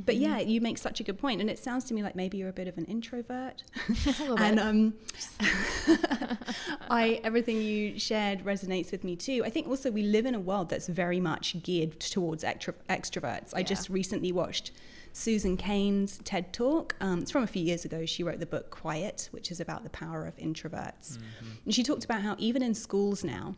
But 0.05 0.17
yeah, 0.17 0.39
you 0.39 0.59
make 0.59 0.77
such 0.77 0.99
a 0.99 1.03
good 1.03 1.17
point, 1.17 1.39
and 1.39 1.49
it 1.49 1.57
sounds 1.59 1.85
to 1.85 1.93
me 1.93 2.03
like 2.03 2.15
maybe 2.15 2.37
you're 2.37 2.49
a 2.49 2.53
bit 2.53 2.67
of 2.67 2.77
an 2.77 2.85
introvert. 2.85 3.63
and 4.37 4.59
um, 4.59 4.93
I 6.89 7.21
everything 7.23 7.61
you 7.61 7.97
shared 7.97 8.43
resonates 8.43 8.91
with 8.91 9.03
me 9.03 9.15
too. 9.15 9.43
I 9.45 9.49
think 9.49 9.67
also 9.67 9.89
we 9.91 10.03
live 10.03 10.25
in 10.25 10.35
a 10.35 10.39
world 10.39 10.69
that's 10.69 10.87
very 10.87 11.19
much 11.19 11.61
geared 11.63 11.99
towards 11.99 12.43
extro- 12.43 12.73
extroverts. 12.89 13.53
I 13.53 13.63
just 13.63 13.89
recently 13.89 14.31
watched 14.31 14.71
Susan 15.13 15.57
Cain's 15.57 16.19
TED 16.23 16.53
Talk. 16.53 16.95
Um, 16.99 17.21
it's 17.21 17.31
from 17.31 17.43
a 17.43 17.47
few 17.47 17.63
years 17.63 17.85
ago. 17.85 18.05
She 18.05 18.23
wrote 18.23 18.39
the 18.39 18.45
book 18.45 18.69
Quiet, 18.69 19.29
which 19.31 19.51
is 19.51 19.59
about 19.59 19.83
the 19.83 19.89
power 19.89 20.25
of 20.25 20.35
introverts. 20.37 21.17
And 21.65 21.73
she 21.73 21.83
talked 21.83 22.03
about 22.05 22.21
how 22.21 22.35
even 22.37 22.61
in 22.61 22.73
schools 22.73 23.23
now, 23.23 23.55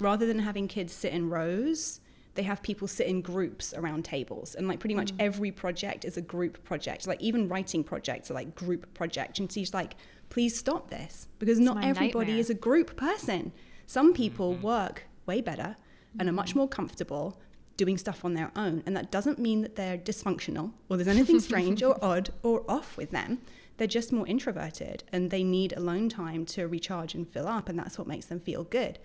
rather 0.00 0.26
than 0.26 0.40
having 0.40 0.68
kids 0.68 0.92
sit 0.92 1.12
in 1.12 1.30
rows, 1.30 1.99
they 2.34 2.42
have 2.42 2.62
people 2.62 2.86
sit 2.86 3.06
in 3.06 3.20
groups 3.20 3.74
around 3.74 4.04
tables. 4.04 4.54
And 4.54 4.68
like 4.68 4.78
pretty 4.78 4.94
much 4.94 5.12
mm. 5.12 5.16
every 5.18 5.50
project 5.50 6.04
is 6.04 6.16
a 6.16 6.22
group 6.22 6.62
project. 6.64 7.06
Like 7.06 7.20
even 7.20 7.48
writing 7.48 7.82
projects 7.82 8.30
are 8.30 8.34
like 8.34 8.54
group 8.54 8.92
projects. 8.94 9.40
And 9.40 9.50
she's 9.50 9.74
like, 9.74 9.96
please 10.28 10.56
stop 10.56 10.90
this 10.90 11.28
because 11.38 11.58
not 11.58 11.84
everybody 11.84 12.18
nightmare. 12.18 12.38
is 12.38 12.50
a 12.50 12.54
group 12.54 12.96
person. 12.96 13.52
Some 13.86 14.12
people 14.12 14.54
mm-hmm. 14.54 14.62
work 14.62 15.04
way 15.26 15.40
better 15.40 15.76
and 16.18 16.28
are 16.28 16.32
much 16.32 16.50
mm-hmm. 16.50 16.60
more 16.60 16.68
comfortable 16.68 17.40
doing 17.76 17.98
stuff 17.98 18.24
on 18.24 18.34
their 18.34 18.52
own. 18.54 18.82
And 18.86 18.96
that 18.96 19.10
doesn't 19.10 19.38
mean 19.38 19.62
that 19.62 19.74
they're 19.74 19.98
dysfunctional 19.98 20.72
or 20.88 20.96
there's 20.96 21.08
anything 21.08 21.40
strange 21.48 21.82
or 21.82 22.02
odd 22.04 22.30
or 22.42 22.64
off 22.68 22.96
with 22.96 23.10
them. 23.10 23.40
They're 23.76 23.88
just 23.88 24.12
more 24.12 24.26
introverted 24.26 25.02
and 25.12 25.30
they 25.30 25.42
need 25.42 25.72
alone 25.72 26.08
time 26.08 26.44
to 26.46 26.68
recharge 26.68 27.14
and 27.14 27.26
fill 27.26 27.48
up. 27.48 27.68
And 27.68 27.78
that's 27.78 27.98
what 27.98 28.06
makes 28.06 28.26
them 28.26 28.38
feel 28.38 28.64
good. 28.64 28.98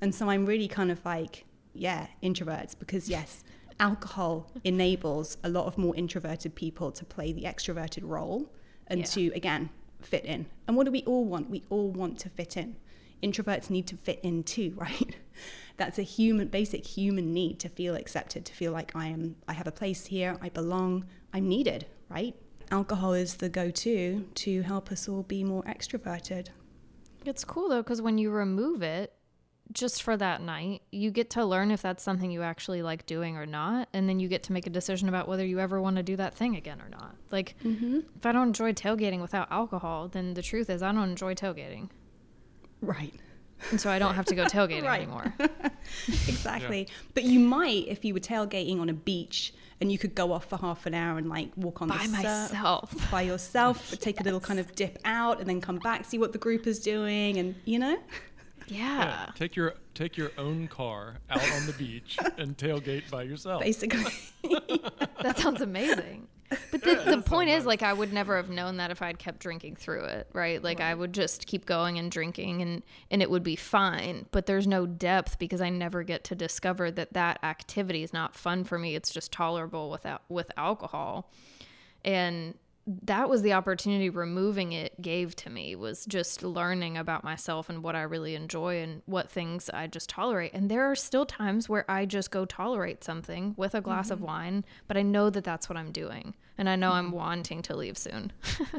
And 0.00 0.14
so 0.14 0.28
I'm 0.28 0.44
really 0.44 0.68
kind 0.68 0.90
of 0.90 1.02
like, 1.04 1.45
yeah, 1.78 2.06
introverts, 2.22 2.78
because 2.78 3.08
yes, 3.08 3.44
alcohol 3.78 4.50
enables 4.64 5.36
a 5.44 5.48
lot 5.48 5.66
of 5.66 5.76
more 5.78 5.94
introverted 5.96 6.54
people 6.54 6.90
to 6.92 7.04
play 7.04 7.32
the 7.32 7.42
extroverted 7.42 8.02
role 8.04 8.52
and 8.86 9.00
Yeah. 9.00 9.06
to, 9.06 9.26
again, 9.34 9.70
fit 10.00 10.24
in. 10.24 10.46
And 10.66 10.76
what 10.76 10.84
do 10.86 10.92
we 10.92 11.02
all 11.02 11.24
want? 11.24 11.50
We 11.50 11.62
all 11.70 11.90
want 11.90 12.18
to 12.20 12.28
fit 12.28 12.56
in. 12.56 12.76
Introverts 13.22 13.70
need 13.70 13.86
to 13.88 13.96
fit 13.96 14.20
in 14.22 14.42
too, 14.44 14.72
right? 14.76 15.16
That's 15.76 15.98
a 15.98 16.02
human, 16.02 16.48
basic 16.48 16.86
human 16.86 17.32
need 17.34 17.58
to 17.60 17.68
feel 17.68 17.94
accepted, 17.94 18.44
to 18.46 18.52
feel 18.54 18.72
like 18.72 18.94
I 18.96 19.08
am, 19.08 19.36
I 19.46 19.52
have 19.52 19.66
a 19.66 19.72
place 19.72 20.06
here, 20.06 20.36
I 20.40 20.48
belong, 20.48 21.04
I'm 21.32 21.48
needed, 21.48 21.86
right? 22.08 22.34
Alcohol 22.70 23.12
is 23.12 23.34
the 23.36 23.48
go-to 23.48 24.26
to 24.36 24.62
help 24.62 24.90
us 24.90 25.08
all 25.08 25.22
be 25.22 25.44
more 25.44 25.62
extroverted. 25.64 26.48
It's 27.24 27.44
cool 27.44 27.68
though, 27.68 27.82
because 27.82 28.00
when 28.00 28.18
you 28.18 28.30
remove 28.30 28.82
it, 28.82 29.12
just 29.72 30.02
for 30.02 30.16
that 30.16 30.40
night, 30.40 30.82
you 30.90 31.10
get 31.10 31.30
to 31.30 31.44
learn 31.44 31.70
if 31.70 31.82
that's 31.82 32.02
something 32.02 32.30
you 32.30 32.42
actually 32.42 32.82
like 32.82 33.06
doing 33.06 33.36
or 33.36 33.46
not. 33.46 33.88
And 33.92 34.08
then 34.08 34.20
you 34.20 34.28
get 34.28 34.42
to 34.44 34.52
make 34.52 34.66
a 34.66 34.70
decision 34.70 35.08
about 35.08 35.28
whether 35.28 35.44
you 35.44 35.60
ever 35.60 35.80
want 35.80 35.96
to 35.96 36.02
do 36.02 36.16
that 36.16 36.34
thing 36.34 36.56
again 36.56 36.80
or 36.80 36.88
not. 36.88 37.16
Like, 37.30 37.56
mm-hmm. 37.64 38.00
if 38.16 38.24
I 38.26 38.32
don't 38.32 38.48
enjoy 38.48 38.72
tailgating 38.72 39.20
without 39.20 39.50
alcohol, 39.50 40.08
then 40.08 40.34
the 40.34 40.42
truth 40.42 40.70
is 40.70 40.82
I 40.82 40.92
don't 40.92 41.08
enjoy 41.10 41.34
tailgating. 41.34 41.90
Right. 42.80 43.14
And 43.70 43.80
so 43.80 43.90
I 43.90 43.98
don't 43.98 44.14
have 44.14 44.26
to 44.26 44.34
go 44.34 44.44
tailgating 44.46 44.84
Right. 44.84 45.02
anymore. 45.02 45.34
exactly. 46.08 46.88
But 47.14 47.24
you 47.24 47.40
might 47.40 47.88
if 47.88 48.04
you 48.04 48.14
were 48.14 48.20
tailgating 48.20 48.80
on 48.80 48.88
a 48.88 48.94
beach 48.94 49.52
and 49.80 49.92
you 49.92 49.98
could 49.98 50.14
go 50.14 50.32
off 50.32 50.46
for 50.46 50.56
half 50.56 50.86
an 50.86 50.94
hour 50.94 51.18
and 51.18 51.28
like 51.28 51.50
walk 51.56 51.82
on 51.82 51.88
By 51.88 51.98
the 51.98 52.04
surf 52.04 52.12
myself. 52.52 53.10
by 53.10 53.22
yourself, 53.22 53.90
but 53.90 54.00
take 54.00 54.20
a 54.20 54.22
little 54.22 54.40
kind 54.40 54.58
of 54.58 54.74
dip 54.74 54.98
out 55.04 55.40
and 55.40 55.48
then 55.48 55.60
come 55.60 55.78
back, 55.78 56.04
see 56.04 56.18
what 56.18 56.32
the 56.32 56.38
group 56.38 56.66
is 56.66 56.78
doing, 56.78 57.36
and 57.36 57.54
you 57.66 57.78
know, 57.78 57.98
Yeah. 58.68 59.30
Take 59.34 59.56
your 59.56 59.74
take 59.94 60.16
your 60.16 60.30
own 60.38 60.68
car 60.68 61.16
out 61.30 61.50
on 61.52 61.66
the 61.66 61.72
beach 61.72 62.18
and 62.38 62.56
tailgate 62.56 63.10
by 63.10 63.22
yourself. 63.22 63.62
basically. 63.62 64.12
That 65.22 65.38
sounds 65.38 65.60
amazing. 65.60 66.28
But 66.70 66.82
the, 66.82 67.02
the 67.04 67.22
point 67.22 67.50
is, 67.50 67.66
like, 67.66 67.82
I 67.82 67.92
would 67.92 68.12
never 68.12 68.36
have 68.36 68.48
known 68.50 68.76
that 68.76 68.92
if 68.92 69.02
I'd 69.02 69.18
kept 69.18 69.40
drinking 69.40 69.74
through 69.76 70.04
it, 70.04 70.28
right? 70.32 70.62
Like, 70.62 70.80
I 70.80 70.94
would 70.94 71.12
just 71.12 71.46
keep 71.48 71.66
going 71.66 71.98
and 71.98 72.12
drinking, 72.12 72.62
and 72.62 72.82
and 73.10 73.22
it 73.22 73.30
would 73.30 73.42
be 73.42 73.56
fine. 73.56 74.26
But 74.30 74.46
there's 74.46 74.66
no 74.68 74.86
depth 74.86 75.40
because 75.40 75.60
I 75.60 75.70
never 75.70 76.04
get 76.04 76.22
to 76.24 76.36
discover 76.36 76.92
that 76.92 77.14
that 77.14 77.40
activity 77.42 78.04
is 78.04 78.12
not 78.12 78.36
fun 78.36 78.62
for 78.62 78.78
me. 78.78 78.94
It's 78.94 79.10
just 79.10 79.32
tolerable 79.32 79.90
without 79.90 80.22
with 80.28 80.52
alcohol, 80.56 81.32
and 82.04 82.54
that 82.86 83.28
was 83.28 83.42
the 83.42 83.52
opportunity 83.52 84.08
removing 84.10 84.72
it 84.72 85.00
gave 85.02 85.34
to 85.36 85.50
me 85.50 85.74
was 85.74 86.06
just 86.06 86.42
learning 86.44 86.96
about 86.96 87.24
myself 87.24 87.68
and 87.68 87.82
what 87.82 87.96
I 87.96 88.02
really 88.02 88.36
enjoy 88.36 88.80
and 88.80 89.02
what 89.06 89.28
things 89.28 89.68
I 89.70 89.88
just 89.88 90.08
tolerate. 90.08 90.52
And 90.54 90.70
there 90.70 90.84
are 90.84 90.94
still 90.94 91.26
times 91.26 91.68
where 91.68 91.84
I 91.90 92.06
just 92.06 92.30
go 92.30 92.44
tolerate 92.44 93.02
something 93.02 93.54
with 93.56 93.74
a 93.74 93.80
glass 93.80 94.10
of 94.10 94.18
mm-hmm. 94.18 94.26
wine, 94.26 94.64
but 94.86 94.96
I 94.96 95.02
know 95.02 95.30
that 95.30 95.42
that's 95.42 95.68
what 95.68 95.76
I'm 95.76 95.90
doing. 95.90 96.34
And 96.56 96.68
I 96.68 96.76
know 96.76 96.92
I'm 96.92 97.06
mm-hmm. 97.06 97.16
wanting 97.16 97.62
to 97.62 97.76
leave 97.76 97.98
soon. 97.98 98.32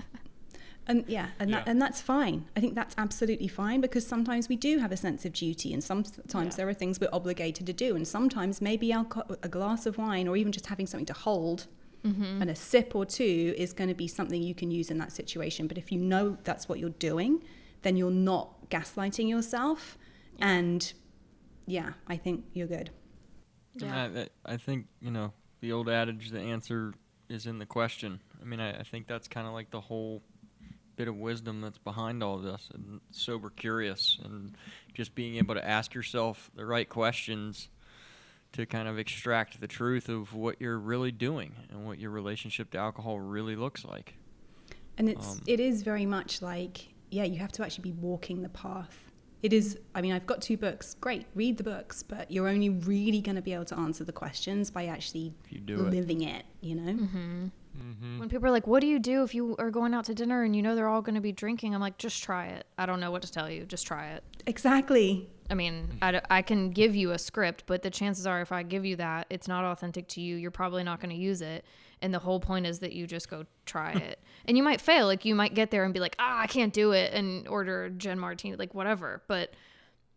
And 0.90 1.04
yeah, 1.06 1.28
and 1.38 1.54
that, 1.54 1.68
and 1.68 1.82
that's 1.82 2.00
fine. 2.00 2.46
I 2.56 2.62
think 2.62 2.74
that's 2.74 2.96
absolutely 2.98 3.50
fine 3.50 3.82
because 3.82 4.08
sometimes 4.08 4.48
we 4.48 4.56
do 4.56 4.78
have 4.80 4.94
a 4.94 4.98
sense 4.98 5.26
of 5.26 5.34
duty, 5.34 5.74
and 5.74 5.84
sometimes 5.84 6.56
there 6.56 6.68
are 6.70 6.74
things 6.74 6.98
we're 6.98 7.10
obligated 7.12 7.68
to 7.68 7.74
do, 7.74 7.96
and 7.96 8.08
sometimes 8.08 8.62
maybe 8.62 8.92
alco- 8.92 9.38
a 9.44 9.50
glass 9.50 9.86
of 9.86 9.98
wine 9.98 10.30
or 10.30 10.38
even 10.38 10.54
just 10.54 10.68
having 10.68 10.88
something 10.88 11.06
to 11.08 11.14
hold 11.14 11.68
Mm-hmm. 12.08 12.42
and 12.42 12.50
a 12.50 12.56
sip 12.56 12.96
or 12.96 13.06
two 13.06 13.54
is 13.58 13.74
going 13.74 13.90
to 13.90 13.96
be 13.96 14.08
something 14.08 14.42
you 14.42 14.56
can 14.56 14.72
use 14.72 14.90
in 14.90 14.98
that 15.00 15.12
situation. 15.12 15.68
But 15.68 15.78
if 15.78 15.92
you 15.92 16.00
know 16.00 16.38
that's 16.44 16.70
what 16.70 16.80
you're 16.80 16.90
doing, 16.92 17.44
then 17.82 17.98
you're 17.98 18.12
not 18.12 18.70
gaslighting 18.70 19.28
yourself, 19.30 19.98
and 20.40 20.94
yeah, 21.66 21.94
I 22.08 22.18
think 22.18 22.46
you're 22.54 22.68
good. 22.68 22.92
Yeah. 23.76 24.10
I, 24.16 24.20
I 24.22 24.54
I 24.54 24.58
think 24.58 24.88
you 25.02 25.12
know 25.12 25.34
the 25.60 25.72
old 25.72 25.90
adage, 25.90 26.32
the 26.32 26.40
answer 26.40 26.94
is 27.30 27.46
in 27.46 27.60
the 27.60 27.66
question. 27.66 28.22
I 28.42 28.46
mean, 28.46 28.60
I, 28.60 28.80
I 28.80 28.84
think 28.84 29.08
that's 29.08 29.28
kind 29.28 29.48
of 29.48 29.54
like 29.54 29.72
the 29.72 29.82
whole 29.82 30.24
bit 30.96 31.08
of 31.08 31.16
wisdom 31.16 31.62
that's 31.62 31.78
behind 31.78 32.24
all 32.24 32.36
of 32.36 32.44
this, 32.44 32.70
and 32.74 33.02
sober 33.12 33.50
curious, 33.50 34.18
and 34.24 34.56
just 34.94 35.14
being 35.14 35.36
able 35.36 35.56
to 35.56 35.68
ask 35.68 35.94
yourself 35.94 36.50
the 36.56 36.66
right 36.66 36.88
questions 36.88 37.70
to 38.58 38.66
kind 38.66 38.88
of 38.88 38.98
extract 39.00 39.60
the 39.62 39.68
truth 39.68 40.10
of 40.10 40.34
what 40.34 40.60
you're 40.60 40.80
really 40.80 41.12
doing 41.12 41.56
and 41.70 41.86
what 41.86 42.00
your 42.00 42.10
relationship 42.12 42.72
to 42.72 42.78
alcohol 42.78 43.20
really 43.20 43.56
looks 43.56 43.86
like. 43.86 44.16
And 44.98 45.08
it's 45.10 45.34
Um, 45.34 45.42
it 45.46 45.60
is 45.60 45.84
very 45.84 46.06
much 46.06 46.42
like 46.42 46.90
yeah, 47.10 47.24
you 47.24 47.38
have 47.40 47.52
to 47.54 47.64
actually 47.64 47.92
be 47.92 47.98
walking 48.02 48.42
the 48.42 48.50
path. 48.50 49.12
It 49.44 49.54
is. 49.54 49.78
I 49.94 50.02
mean, 50.02 50.12
I've 50.14 50.26
got 50.26 50.42
two 50.42 50.58
books. 50.58 50.96
Great, 51.00 51.26
read 51.36 51.58
the 51.58 51.64
books, 51.64 52.02
but 52.04 52.30
you're 52.32 52.50
only 52.50 52.70
really 52.70 53.22
going 53.22 53.36
to 53.36 53.42
be 53.42 53.54
able 53.54 53.66
to 53.66 53.78
answer 53.78 54.04
the 54.04 54.12
questions 54.12 54.72
by 54.72 54.88
actually 54.88 55.34
If 55.46 55.52
you 55.54 55.60
do 55.60 55.86
it. 55.86 55.92
living 55.94 56.22
it. 56.22 56.44
You 56.62 56.76
know. 56.76 56.94
Mm-hmm. 56.94 58.20
When 58.20 58.28
people 58.28 58.48
are 58.48 58.52
like, 58.52 58.66
What 58.66 58.82
do 58.82 58.88
you 58.88 58.98
do 58.98 59.24
if 59.24 59.36
you 59.36 59.56
are 59.60 59.70
going 59.70 59.94
out 59.94 60.06
to 60.06 60.16
dinner 60.16 60.42
and 60.44 60.56
you 60.56 60.64
know 60.64 60.74
they're 60.76 60.88
all 60.90 61.04
going 61.04 61.14
to 61.16 61.22
be 61.22 61.32
drinking? 61.32 61.76
I'm 61.76 61.82
like, 61.82 62.00
Just 62.00 62.24
try 62.24 62.48
it. 62.48 62.66
I 62.80 62.88
don't 62.88 63.00
know 63.00 63.12
what 63.12 63.22
to 63.22 63.32
tell 63.32 63.50
you. 63.50 63.66
Just 63.66 63.86
try 63.86 64.08
it. 64.08 64.24
Exactly. 64.48 65.30
I 65.50 65.54
mean, 65.54 65.98
I, 66.02 66.22
I 66.30 66.42
can 66.42 66.72
give 66.72 66.96
you 66.96 67.12
a 67.12 67.18
script, 67.18 67.64
but 67.68 67.82
the 67.82 67.90
chances 67.90 68.28
are 68.28 68.42
if 68.42 68.52
I 68.52 68.64
give 68.64 68.86
you 68.86 68.96
that, 68.98 69.28
it's 69.30 69.48
not 69.48 69.64
authentic 69.64 70.08
to 70.10 70.22
you. 70.22 70.36
You're 70.36 70.52
probably 70.52 70.84
not 70.84 71.00
going 71.00 71.10
to 71.10 71.22
use 71.22 71.42
it. 71.42 71.66
And 72.02 72.14
the 72.14 72.20
whole 72.20 72.40
point 72.40 72.68
is 72.68 72.80
that 72.80 72.94
you 72.94 73.08
just 73.08 73.30
go 73.30 73.46
try 73.66 73.92
it. 73.92 74.20
And 74.46 74.56
you 74.56 74.64
might 74.64 74.82
fail. 74.82 75.08
Like, 75.08 75.26
you 75.26 75.36
might 75.36 75.54
get 75.56 75.72
there 75.72 75.84
and 75.84 75.94
be 75.94 76.00
like, 76.00 76.16
ah, 76.20 76.40
I 76.40 76.48
can't 76.48 76.74
do 76.74 76.92
it 76.92 77.14
and 77.14 77.48
order 77.48 77.86
a 77.86 77.90
Gin 77.90 78.20
Martini, 78.20 78.56
like, 78.56 78.74
whatever. 78.74 79.24
But 79.28 79.54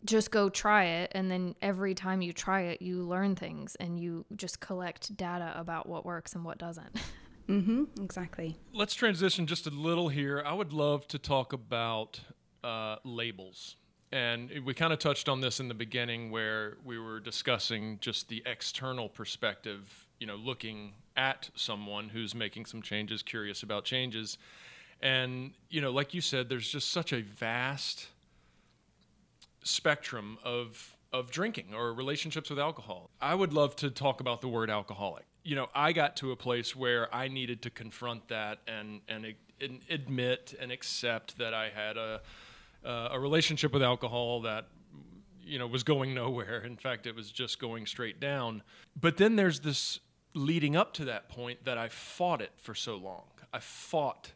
just 0.04 0.30
go 0.30 0.48
try 0.48 0.84
it. 0.84 1.12
And 1.14 1.30
then 1.30 1.54
every 1.62 1.94
time 1.94 2.22
you 2.22 2.32
try 2.32 2.62
it, 2.62 2.82
you 2.82 3.02
learn 3.02 3.36
things 3.36 3.76
and 3.76 3.98
you 3.98 4.26
just 4.36 4.60
collect 4.60 5.16
data 5.16 5.52
about 5.56 5.88
what 5.88 6.04
works 6.04 6.34
and 6.34 6.44
what 6.44 6.58
doesn't. 6.58 7.00
Mm-hmm. 7.48 8.04
Exactly. 8.04 8.56
Let's 8.72 8.94
transition 8.94 9.48
just 9.48 9.66
a 9.66 9.70
little 9.70 10.08
here. 10.08 10.40
I 10.46 10.52
would 10.52 10.72
love 10.72 11.08
to 11.08 11.18
talk 11.18 11.52
about 11.52 12.20
uh, 12.62 12.96
labels. 13.04 13.74
And 14.12 14.50
we 14.64 14.74
kind 14.74 14.92
of 14.92 14.98
touched 14.98 15.28
on 15.28 15.40
this 15.40 15.61
in 15.61 15.68
the 15.68 15.74
beginning 15.74 16.30
where 16.30 16.76
we 16.84 16.98
were 16.98 17.20
discussing 17.20 17.98
just 18.00 18.28
the 18.28 18.42
external 18.44 19.08
perspective, 19.08 20.06
you 20.18 20.26
know, 20.26 20.34
looking 20.34 20.94
at 21.16 21.48
someone 21.54 22.08
who's 22.08 22.34
making 22.34 22.66
some 22.66 22.82
changes, 22.82 23.22
curious 23.22 23.62
about 23.62 23.84
changes. 23.84 24.36
And, 25.00 25.52
you 25.68 25.80
know, 25.80 25.92
like 25.92 26.12
you 26.12 26.20
said, 26.20 26.48
there's 26.48 26.68
just 26.68 26.90
such 26.90 27.12
a 27.12 27.22
vast 27.22 28.08
spectrum 29.62 30.38
of 30.44 30.96
of 31.12 31.30
drinking 31.32 31.74
or 31.74 31.92
relationships 31.92 32.50
with 32.50 32.58
alcohol. 32.58 33.11
I 33.20 33.34
would 33.34 33.52
love 33.52 33.74
to 33.76 33.90
talk 33.90 34.20
about 34.20 34.40
the 34.40 34.48
word 34.48 34.70
alcoholic. 34.70 35.24
You 35.42 35.56
know, 35.56 35.68
I 35.74 35.92
got 35.92 36.16
to 36.18 36.30
a 36.30 36.36
place 36.36 36.76
where 36.76 37.12
I 37.12 37.26
needed 37.26 37.62
to 37.62 37.70
confront 37.70 38.28
that 38.28 38.58
and 38.66 39.00
and, 39.08 39.34
and 39.61 39.80
admit 39.88 40.54
and 40.61 40.70
accept 40.70 41.38
that 41.38 41.52
I 41.52 41.70
had 41.70 41.96
a 41.96 42.20
uh, 42.84 43.08
a 43.12 43.20
relationship 43.20 43.72
with 43.72 43.82
alcohol 43.82 44.42
that 44.42 44.68
you 45.42 45.58
know 45.58 45.66
was 45.66 45.82
going 45.82 46.14
nowhere. 46.22 46.62
In 46.62 46.76
fact, 46.76 47.06
it 47.06 47.14
was 47.14 47.30
just 47.30 47.60
going 47.60 47.86
straight 47.86 48.20
down. 48.20 48.62
But 48.98 49.16
then 49.16 49.36
there's 49.36 49.60
this 49.60 50.00
leading 50.34 50.76
up 50.76 50.94
to 50.94 51.04
that 51.06 51.28
point 51.28 51.64
that 51.64 51.76
I 51.76 51.88
fought 51.88 52.40
it 52.40 52.52
for 52.56 52.74
so 52.74 52.96
long. 52.96 53.24
I 53.52 53.58
fought 53.58 54.32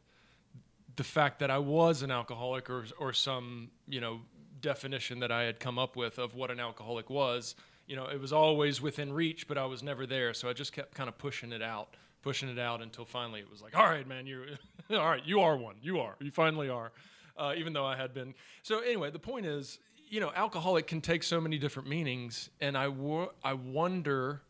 the 0.97 1.05
fact 1.05 1.39
that 1.41 1.51
I 1.51 1.59
was 1.59 2.03
an 2.03 2.11
alcoholic 2.11 2.69
or 2.71 2.85
or 2.99 3.13
some 3.13 3.71
you 3.89 4.01
know 4.01 4.21
definition 4.61 5.21
that 5.21 5.31
I 5.31 5.43
had 5.43 5.61
come 5.61 5.79
up 5.79 5.95
with 5.95 6.19
of 6.19 6.35
what 6.35 6.51
an 6.51 6.59
alcoholic 6.59 7.11
was. 7.11 7.55
You 7.87 7.97
know, 7.97 8.07
it 8.07 8.19
was 8.19 8.33
always 8.33 8.81
within 8.81 9.13
reach, 9.13 9.47
but 9.47 9.59
I 9.59 9.67
was 9.67 9.83
never 9.83 10.07
there. 10.07 10.33
So 10.33 10.49
I 10.49 10.55
just 10.55 10.73
kept 10.73 10.95
kind 10.95 11.07
of 11.07 11.19
pushing 11.19 11.53
it 11.53 11.61
out, 11.61 11.97
pushing 12.23 12.49
it 12.49 12.59
out 12.59 12.81
until 12.81 13.05
finally 13.05 13.41
it 13.41 13.51
was 13.51 13.61
like, 13.61 13.77
all 13.77 13.85
right, 13.85 14.09
man, 14.09 14.27
you're 14.27 14.47
all 14.91 15.11
right. 15.11 15.23
You 15.25 15.41
are 15.41 15.57
one. 15.57 15.77
You 15.83 16.01
are. 16.01 16.17
You 16.19 16.31
finally 16.31 16.71
are. 16.71 16.93
Uh, 17.37 17.53
even 17.57 17.73
though 17.73 17.85
I 17.85 17.97
had 17.97 18.15
been. 18.15 18.35
So 18.63 18.79
anyway, 18.79 19.11
the 19.11 19.19
point 19.19 19.45
is, 19.45 19.81
you 20.09 20.21
know, 20.21 20.31
alcoholic 20.37 20.87
can 20.87 21.01
take 21.01 21.25
so 21.25 21.41
many 21.41 21.59
different 21.59 21.89
meanings, 21.89 22.49
and 22.61 22.79
I 22.79 22.89
wo- 22.89 23.33
I 23.43 23.55
wonder 23.55 24.43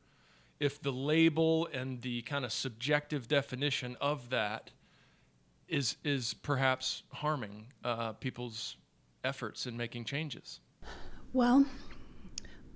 if 0.60 0.82
the 0.82 0.92
label 0.92 1.66
and 1.72 2.00
the 2.02 2.22
kind 2.22 2.44
of 2.44 2.52
subjective 2.52 3.26
definition 3.26 3.96
of 4.00 4.30
that 4.30 4.70
is 5.68 5.96
is 6.04 6.34
perhaps 6.34 7.04
harming 7.10 7.66
uh, 7.82 8.12
people's 8.12 8.76
efforts 9.24 9.66
in 9.66 9.76
making 9.76 10.04
changes. 10.04 10.60
Well, 11.32 11.64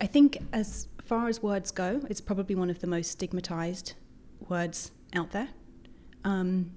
I 0.01 0.07
think 0.07 0.39
as 0.53 0.89
far 1.03 1.29
as 1.29 1.43
words 1.43 1.71
go, 1.71 2.01
it's 2.09 2.21
probably 2.21 2.55
one 2.55 2.71
of 2.71 2.81
the 2.81 2.87
most 2.87 3.11
stigmatized 3.11 3.95
words 4.49 4.91
out 5.15 5.31
there. 5.33 5.49
Um, 6.25 6.73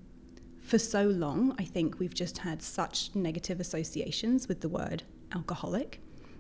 for 0.72 0.80
so 0.80 1.04
long, 1.04 1.54
I 1.60 1.66
think 1.66 2.00
we've 2.00 2.14
just 2.14 2.38
had 2.38 2.62
such 2.62 3.14
negative 3.14 3.60
associations 3.60 4.48
with 4.48 4.62
the 4.62 4.70
word 4.70 5.04
alcoholic. 5.36 6.00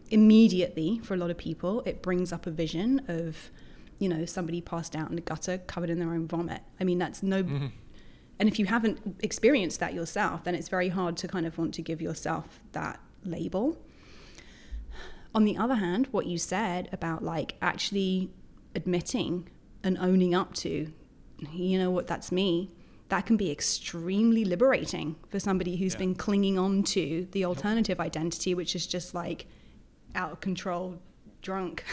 Immediately, 0.09 1.01
for 1.03 1.15
a 1.15 1.17
lot 1.17 1.29
of 1.29 1.37
people, 1.37 1.83
it 1.85 2.01
brings 2.01 2.31
up 2.31 2.47
a 2.47 2.49
vision 2.49 3.01
of, 3.09 3.51
you 3.99 4.07
know, 4.07 4.23
somebody 4.23 4.61
passed 4.61 4.95
out 4.95 5.09
in 5.09 5.17
the 5.17 5.21
gutter 5.21 5.57
covered 5.57 5.89
in 5.89 5.99
their 5.99 6.13
own 6.13 6.27
vomit. 6.27 6.61
I 6.79 6.85
mean, 6.85 6.97
that's 6.97 7.21
no. 7.21 7.43
Mm-hmm. 7.43 7.67
And 8.39 8.47
if 8.47 8.57
you 8.57 8.67
haven't 8.67 9.17
experienced 9.19 9.81
that 9.81 9.93
yourself, 9.93 10.45
then 10.45 10.55
it's 10.55 10.69
very 10.69 10.87
hard 10.87 11.17
to 11.17 11.27
kind 11.27 11.45
of 11.45 11.57
want 11.57 11.73
to 11.73 11.81
give 11.81 12.01
yourself 12.01 12.63
that 12.71 13.01
label. 13.25 13.81
On 15.35 15.43
the 15.43 15.57
other 15.57 15.75
hand, 15.75 16.07
what 16.11 16.25
you 16.25 16.37
said 16.37 16.87
about 16.93 17.21
like 17.21 17.55
actually 17.61 18.31
admitting 18.75 19.49
and 19.83 19.97
owning 19.97 20.33
up 20.33 20.53
to, 20.53 20.89
you 21.51 21.77
know 21.77 21.91
what, 21.91 22.07
that's 22.07 22.31
me, 22.31 22.71
that 23.11 23.25
can 23.25 23.35
be 23.35 23.51
extremely 23.51 24.45
liberating 24.45 25.17
for 25.29 25.37
somebody 25.37 25.75
who's 25.75 25.93
Yeah. 25.93 25.99
been 25.99 26.15
clinging 26.15 26.57
on 26.57 26.81
to 26.95 27.27
the 27.31 27.43
alternative 27.43 27.99
identity, 27.99 28.55
which 28.55 28.73
is 28.73 28.87
just 28.87 29.13
like 29.13 29.47
out 30.15 30.31
of 30.31 30.39
control 30.39 30.97
drunk, 31.41 31.83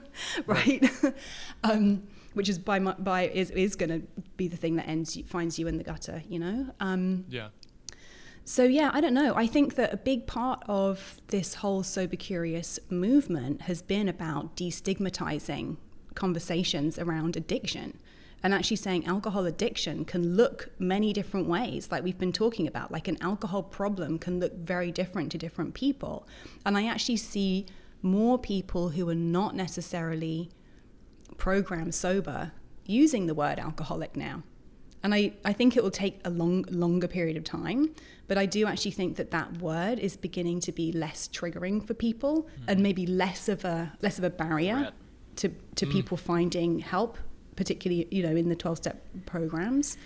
right? 0.46 0.88
um, 1.64 2.04
which 2.34 2.48
is 2.48 2.60
by 2.60 2.78
by 2.78 3.26
is 3.28 3.50
is 3.50 3.74
going 3.74 3.90
to 3.90 4.06
be 4.36 4.46
the 4.46 4.56
thing 4.56 4.76
that 4.76 4.86
ends 4.88 5.16
you, 5.16 5.24
finds 5.24 5.58
you 5.58 5.66
in 5.66 5.78
the 5.78 5.84
gutter, 5.84 6.22
you 6.28 6.38
know. 6.38 6.72
Um, 6.78 7.24
Yeah. 7.28 7.48
so 8.44 8.62
yeah, 8.62 8.90
I 8.94 9.00
don't 9.00 9.14
know. 9.14 9.34
I 9.34 9.48
think 9.48 9.74
that 9.74 9.92
a 9.92 9.96
big 9.96 10.28
part 10.28 10.62
of 10.68 11.20
this 11.26 11.54
whole 11.54 11.82
sober 11.82 12.14
curious 12.16 12.78
movement 12.88 13.62
has 13.62 13.82
been 13.82 14.08
about 14.08 14.56
destigmatizing 14.56 15.76
conversations 16.14 17.00
around 17.00 17.36
addiction 17.36 17.98
and 18.42 18.54
actually 18.54 18.76
saying 18.76 19.06
alcohol 19.06 19.46
addiction 19.46 20.04
can 20.04 20.36
look 20.36 20.70
many 20.78 21.12
different 21.12 21.48
ways, 21.48 21.88
like 21.90 22.04
we've 22.04 22.18
been 22.18 22.32
talking 22.32 22.66
about. 22.66 22.92
Like 22.92 23.08
an 23.08 23.18
alcohol 23.20 23.62
problem 23.62 24.18
can 24.18 24.38
look 24.38 24.54
very 24.54 24.92
different 24.92 25.32
to 25.32 25.38
different 25.38 25.74
people. 25.74 26.26
And 26.64 26.76
I 26.76 26.86
actually 26.86 27.16
see 27.16 27.66
more 28.00 28.38
people 28.38 28.90
who 28.90 29.08
are 29.08 29.14
not 29.14 29.56
necessarily 29.56 30.50
program 31.36 31.90
sober 31.90 32.52
using 32.84 33.26
the 33.26 33.34
word 33.34 33.58
alcoholic 33.58 34.16
now. 34.16 34.42
And 35.02 35.14
I, 35.14 35.32
I 35.44 35.52
think 35.52 35.76
it 35.76 35.82
will 35.82 35.92
take 35.92 36.20
a 36.24 36.30
long, 36.30 36.64
longer 36.70 37.06
period 37.06 37.36
of 37.36 37.44
time, 37.44 37.94
but 38.26 38.36
I 38.36 38.46
do 38.46 38.66
actually 38.66 38.90
think 38.92 39.16
that 39.16 39.30
that 39.30 39.58
word 39.58 39.98
is 39.98 40.16
beginning 40.16 40.60
to 40.60 40.72
be 40.72 40.90
less 40.92 41.28
triggering 41.28 41.86
for 41.86 41.94
people 41.94 42.42
mm. 42.42 42.64
and 42.66 42.80
maybe 42.82 43.06
less 43.06 43.48
of 43.48 43.64
a 43.64 43.92
less 44.02 44.18
of 44.18 44.24
a 44.24 44.30
barrier 44.30 44.90
to, 45.36 45.48
to 45.76 45.86
mm. 45.86 45.92
people 45.92 46.16
finding 46.16 46.80
help, 46.80 47.16
particularly 47.58 48.06
you 48.12 48.22
know 48.22 48.34
in 48.34 48.48
the 48.48 48.56
12 48.56 48.78
step 48.78 49.04
programs, 49.26 49.98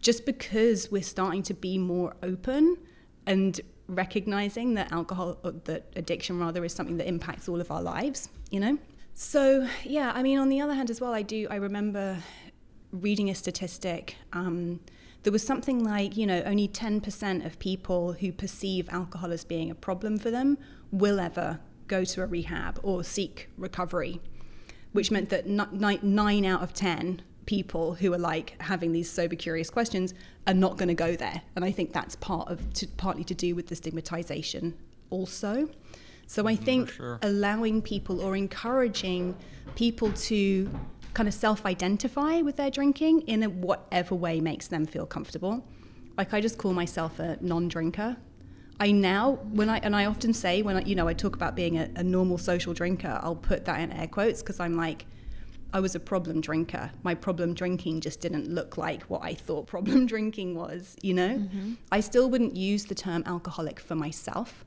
just 0.00 0.24
because 0.24 0.90
we're 0.90 1.02
starting 1.02 1.42
to 1.42 1.54
be 1.54 1.76
more 1.76 2.14
open 2.22 2.78
and 3.26 3.60
recognizing 3.88 4.74
that 4.74 4.92
alcohol, 4.92 5.36
that 5.64 5.88
addiction 5.96 6.38
rather, 6.38 6.64
is 6.64 6.72
something 6.72 6.96
that 6.96 7.08
impacts 7.08 7.48
all 7.48 7.60
of 7.60 7.70
our 7.70 7.82
lives. 7.82 8.30
You 8.50 8.60
know. 8.60 8.78
So 9.14 9.66
yeah, 9.82 10.12
I 10.14 10.22
mean, 10.22 10.38
on 10.38 10.48
the 10.48 10.60
other 10.60 10.74
hand 10.74 10.90
as 10.90 11.00
well, 11.00 11.12
I 11.12 11.22
do. 11.22 11.48
I 11.50 11.56
remember 11.56 12.18
reading 12.92 13.28
a 13.28 13.34
statistic. 13.34 14.16
Um, 14.32 14.80
there 15.24 15.32
was 15.32 15.44
something 15.44 15.82
like, 15.82 16.16
you 16.16 16.24
know, 16.24 16.40
only 16.46 16.68
10% 16.68 17.44
of 17.44 17.58
people 17.58 18.12
who 18.12 18.30
perceive 18.30 18.88
alcohol 18.90 19.32
as 19.32 19.44
being 19.44 19.72
a 19.72 19.74
problem 19.74 20.18
for 20.18 20.30
them 20.30 20.56
will 20.92 21.18
ever 21.18 21.58
go 21.88 22.04
to 22.04 22.22
a 22.22 22.26
rehab 22.26 22.78
or 22.84 23.02
seek 23.02 23.48
recovery, 23.58 24.20
which 24.96 25.10
meant 25.10 25.28
that 25.28 25.46
nine 25.46 26.44
out 26.44 26.62
of 26.62 26.72
10 26.72 27.22
people 27.44 27.94
who 27.94 28.12
are 28.12 28.18
like 28.18 28.60
having 28.60 28.92
these 28.92 29.10
sober 29.10 29.36
curious 29.36 29.70
questions 29.70 30.14
are 30.46 30.54
not 30.54 30.78
going 30.78 30.88
to 30.88 30.94
go 30.94 31.14
there. 31.14 31.42
And 31.54 31.64
I 31.64 31.70
think 31.70 31.92
that's 31.92 32.16
part 32.16 32.48
of, 32.48 32.72
to, 32.74 32.88
partly 32.96 33.22
to 33.24 33.34
do 33.34 33.54
with 33.54 33.68
the 33.68 33.76
stigmatization 33.76 34.74
also. 35.10 35.68
So 36.26 36.46
I 36.46 36.56
mm, 36.56 36.64
think 36.64 36.90
sure. 36.90 37.18
allowing 37.22 37.82
people 37.82 38.20
or 38.20 38.36
encouraging 38.36 39.36
people 39.76 40.10
to 40.12 40.70
kind 41.14 41.28
of 41.28 41.34
self 41.34 41.64
identify 41.66 42.40
with 42.40 42.56
their 42.56 42.70
drinking 42.70 43.20
in 43.22 43.42
a, 43.42 43.48
whatever 43.48 44.14
way 44.14 44.40
makes 44.40 44.66
them 44.66 44.86
feel 44.86 45.06
comfortable. 45.06 45.64
Like 46.16 46.32
I 46.32 46.40
just 46.40 46.58
call 46.58 46.72
myself 46.72 47.18
a 47.18 47.36
non 47.40 47.68
drinker. 47.68 48.16
I 48.78 48.90
now, 48.90 49.38
when 49.52 49.70
I, 49.70 49.78
and 49.78 49.96
I 49.96 50.04
often 50.04 50.34
say 50.34 50.62
when 50.62 50.76
I, 50.76 50.82
you 50.82 50.94
know, 50.94 51.08
I 51.08 51.14
talk 51.14 51.34
about 51.34 51.56
being 51.56 51.78
a, 51.78 51.88
a 51.96 52.02
normal 52.02 52.38
social 52.38 52.74
drinker, 52.74 53.18
I'll 53.22 53.36
put 53.36 53.64
that 53.64 53.80
in 53.80 53.92
air 53.92 54.06
quotes 54.06 54.42
because 54.42 54.60
I'm 54.60 54.76
like, 54.76 55.06
I 55.72 55.80
was 55.80 55.94
a 55.94 56.00
problem 56.00 56.40
drinker. 56.40 56.90
My 57.02 57.14
problem 57.14 57.54
drinking 57.54 58.00
just 58.00 58.20
didn't 58.20 58.48
look 58.48 58.76
like 58.76 59.02
what 59.04 59.22
I 59.22 59.34
thought 59.34 59.66
problem 59.76 60.06
drinking 60.06 60.54
was, 60.54 60.96
you 61.02 61.14
know? 61.14 61.38
Mm-hmm. 61.38 61.74
I 61.90 62.00
still 62.00 62.28
wouldn't 62.28 62.56
use 62.56 62.84
the 62.84 62.94
term 62.94 63.22
alcoholic 63.26 63.80
for 63.80 63.94
myself 63.94 64.64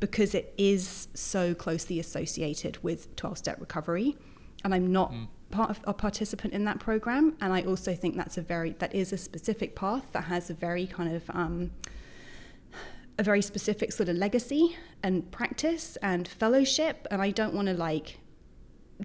because 0.00 0.34
it 0.34 0.52
is 0.58 1.08
so 1.14 1.54
closely 1.54 1.98
associated 1.98 2.82
with 2.82 3.14
12 3.16 3.38
step 3.38 3.60
recovery. 3.60 4.16
And 4.64 4.74
I'm 4.74 4.92
not 4.92 5.12
mm 5.12 5.26
part 5.50 5.70
of 5.70 5.80
a 5.84 5.94
participant 5.94 6.52
in 6.52 6.64
that 6.64 6.80
program 6.80 7.36
and 7.40 7.52
i 7.52 7.62
also 7.62 7.94
think 7.94 8.16
that's 8.16 8.36
a 8.36 8.42
very 8.42 8.70
that 8.80 8.92
is 8.92 9.12
a 9.12 9.16
specific 9.16 9.76
path 9.76 10.04
that 10.12 10.24
has 10.24 10.50
a 10.50 10.54
very 10.54 10.86
kind 10.86 11.14
of 11.14 11.30
um, 11.30 11.70
a 13.18 13.22
very 13.22 13.42
specific 13.42 13.92
sort 13.92 14.08
of 14.08 14.16
legacy 14.16 14.76
and 15.02 15.30
practice 15.30 15.96
and 16.02 16.28
fellowship 16.28 17.06
and 17.10 17.22
i 17.22 17.30
don't 17.30 17.54
want 17.54 17.68
to 17.68 17.74
like 17.74 18.18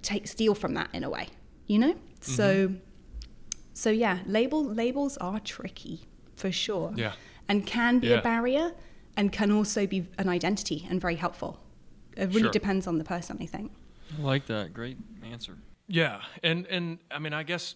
take 0.02 0.28
steal 0.28 0.54
from 0.54 0.74
that 0.74 0.90
in 0.94 1.04
a 1.04 1.10
way 1.10 1.28
you 1.68 1.80
know? 1.80 1.94
Mm-hmm. 1.94 2.32
so 2.32 2.76
so 3.74 3.90
yeah 3.90 4.20
label 4.26 4.64
labels 4.64 5.18
are 5.18 5.40
tricky 5.40 6.08
for 6.42 6.52
sure. 6.52 6.92
Yeah. 6.96 7.14
And 7.48 7.66
can 7.66 8.00
be 8.00 8.08
yeah. 8.08 8.16
a 8.16 8.22
barrier 8.22 8.74
and 9.16 9.32
can 9.32 9.52
also 9.52 9.86
be 9.86 10.08
an 10.18 10.28
identity 10.28 10.88
and 10.90 11.00
very 11.00 11.16
helpful. 11.16 11.60
It 12.18 12.28
really 12.30 12.42
sure. 12.42 12.52
depends 12.52 12.88
on 12.88 12.98
the 12.98 13.04
person 13.04 13.38
i 13.40 13.46
think. 13.46 13.72
I 14.18 14.22
like 14.22 14.48
that. 14.48 14.74
Great 14.74 14.98
answer. 15.32 15.56
Yeah, 15.88 16.22
and 16.44 16.66
and 16.68 17.00
I 17.10 17.20
mean, 17.20 17.34
I 17.34 17.44
guess 17.44 17.76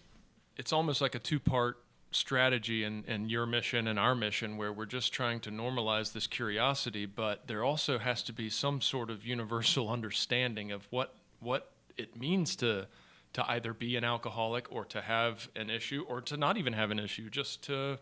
it's 0.57 0.73
almost 0.73 0.99
like 0.99 1.15
a 1.15 1.19
two-part 1.19 1.77
strategy 2.15 2.83
and 2.83 3.03
and 3.07 3.29
your 3.29 3.45
mission 3.45 3.87
and 3.87 3.99
our 3.99 4.15
mission 4.15 4.57
where 4.57 4.71
we're 4.71 4.85
just 4.85 5.13
trying 5.13 5.39
to 5.39 5.51
normalize 5.51 6.13
this 6.13 6.27
curiosity 6.27 7.05
but 7.05 7.47
there 7.47 7.63
also 7.63 7.99
has 7.99 8.23
to 8.23 8.33
be 8.33 8.49
some 8.49 8.81
sort 8.81 9.09
of 9.09 9.25
universal 9.25 9.89
understanding 9.97 10.71
of 10.71 10.87
what 10.89 11.15
what 11.39 11.71
it 11.97 12.17
means 12.17 12.55
to 12.55 12.87
to 13.33 13.51
either 13.51 13.73
be 13.73 13.97
an 13.97 14.03
alcoholic 14.05 14.71
or 14.71 14.85
to 14.85 15.01
have 15.01 15.49
an 15.57 15.69
issue 15.69 16.05
or 16.07 16.21
to 16.21 16.37
not 16.37 16.55
even 16.57 16.71
have 16.71 16.89
an 16.89 16.99
issue 16.99 17.29
just 17.29 17.61
to 17.61 17.99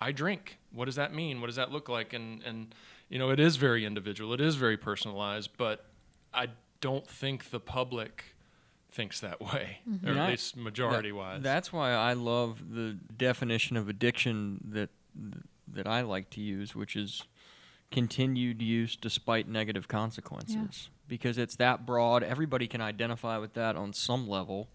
I 0.00 0.10
drink. 0.10 0.58
What 0.72 0.86
does 0.86 0.96
that 0.96 1.14
mean? 1.14 1.40
What 1.40 1.48
does 1.48 1.56
that 1.56 1.70
look 1.70 1.88
like? 1.88 2.14
And 2.14 2.42
and 2.42 2.74
you 3.08 3.18
know 3.18 3.30
it 3.30 3.38
is 3.38 3.56
very 3.56 3.84
individual. 3.84 4.32
It 4.32 4.40
is 4.40 4.56
very 4.56 4.78
personalized 4.78 5.50
but 5.58 5.84
I 6.32 6.48
don't 6.80 7.06
think 7.06 7.50
the 7.50 7.60
public 7.60 8.31
thinks 8.92 9.20
that 9.20 9.40
way, 9.40 9.78
mm-hmm. 9.88 10.08
or 10.08 10.18
at 10.18 10.30
least 10.30 10.56
majority 10.56 11.10
that, 11.10 11.16
wise. 11.16 11.42
That's 11.42 11.72
why 11.72 11.92
I 11.92 12.12
love 12.12 12.74
the 12.74 12.98
definition 13.16 13.76
of 13.76 13.88
addiction 13.88 14.60
that 14.70 14.90
that 15.72 15.86
I 15.86 16.02
like 16.02 16.30
to 16.30 16.40
use, 16.40 16.74
which 16.74 16.94
is 16.94 17.24
continued 17.90 18.62
use 18.62 18.96
despite 18.96 19.48
negative 19.48 19.88
consequences, 19.88 20.54
yeah. 20.54 21.04
because 21.08 21.38
it's 21.38 21.56
that 21.56 21.86
broad. 21.86 22.22
Everybody 22.22 22.68
can 22.68 22.80
identify 22.80 23.38
with 23.38 23.54
that 23.54 23.76
on 23.76 23.92
some 23.92 24.28
level, 24.28 24.68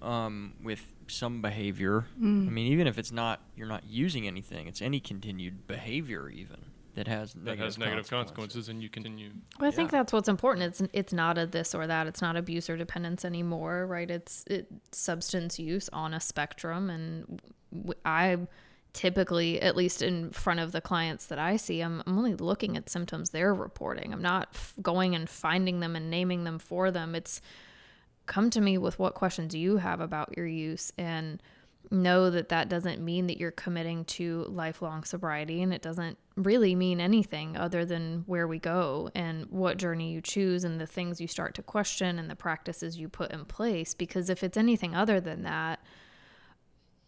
um, 0.00 0.54
with 0.62 0.94
some 1.08 1.42
behavior. 1.42 2.06
Mm. 2.20 2.46
I 2.46 2.50
mean, 2.50 2.72
even 2.72 2.86
if 2.86 2.98
it's 2.98 3.12
not 3.12 3.40
you're 3.56 3.66
not 3.66 3.84
using 3.88 4.26
anything, 4.26 4.68
it's 4.68 4.80
any 4.80 5.00
continued 5.00 5.66
behavior, 5.66 6.28
even 6.28 6.69
that 6.94 7.06
has 7.06 7.32
that 7.34 7.44
negative 7.44 7.64
has 7.64 7.78
negative 7.78 8.10
consequences. 8.10 8.66
consequences. 8.66 8.68
and 8.68 8.82
you 8.82 8.88
continue. 8.88 9.30
Well, 9.58 9.66
I 9.66 9.70
yeah. 9.70 9.76
think 9.76 9.90
that's 9.90 10.12
what's 10.12 10.28
important. 10.28 10.66
It's 10.66 10.82
it's 10.92 11.12
not 11.12 11.38
a 11.38 11.46
this 11.46 11.74
or 11.74 11.86
that. 11.86 12.06
It's 12.06 12.22
not 12.22 12.36
abuse 12.36 12.68
or 12.68 12.76
dependence 12.76 13.24
anymore, 13.24 13.86
right? 13.86 14.10
It's 14.10 14.44
it, 14.46 14.66
substance 14.92 15.58
use 15.58 15.88
on 15.92 16.14
a 16.14 16.20
spectrum, 16.20 16.90
and 16.90 17.40
I 18.04 18.38
typically, 18.92 19.60
at 19.62 19.76
least 19.76 20.02
in 20.02 20.30
front 20.30 20.60
of 20.60 20.72
the 20.72 20.80
clients 20.80 21.26
that 21.26 21.38
I 21.38 21.56
see, 21.56 21.80
I'm, 21.80 22.02
I'm 22.06 22.18
only 22.18 22.34
looking 22.34 22.76
at 22.76 22.90
symptoms 22.90 23.30
they're 23.30 23.54
reporting. 23.54 24.12
I'm 24.12 24.22
not 24.22 24.48
f- 24.52 24.74
going 24.82 25.14
and 25.14 25.28
finding 25.28 25.80
them 25.80 25.94
and 25.94 26.10
naming 26.10 26.44
them 26.44 26.58
for 26.58 26.90
them. 26.90 27.14
It's 27.14 27.40
come 28.26 28.50
to 28.50 28.60
me 28.60 28.78
with 28.78 28.98
what 28.98 29.14
questions 29.14 29.54
you 29.54 29.76
have 29.76 30.00
about 30.00 30.36
your 30.36 30.46
use 30.46 30.92
and 30.98 31.42
know 31.90 32.30
that 32.30 32.48
that 32.50 32.68
doesn't 32.68 33.00
mean 33.00 33.26
that 33.26 33.38
you're 33.38 33.50
committing 33.50 34.04
to 34.04 34.44
lifelong 34.48 35.02
sobriety 35.02 35.62
and 35.62 35.74
it 35.74 35.82
doesn't 35.82 36.16
really 36.36 36.74
mean 36.74 37.00
anything 37.00 37.56
other 37.56 37.84
than 37.84 38.22
where 38.26 38.46
we 38.46 38.58
go 38.58 39.10
and 39.14 39.46
what 39.46 39.76
journey 39.76 40.12
you 40.12 40.20
choose 40.20 40.62
and 40.62 40.80
the 40.80 40.86
things 40.86 41.20
you 41.20 41.26
start 41.26 41.54
to 41.54 41.62
question 41.62 42.18
and 42.18 42.30
the 42.30 42.36
practices 42.36 42.98
you 42.98 43.08
put 43.08 43.32
in 43.32 43.44
place 43.44 43.94
because 43.94 44.30
if 44.30 44.44
it's 44.44 44.56
anything 44.56 44.94
other 44.94 45.20
than 45.20 45.42
that 45.42 45.80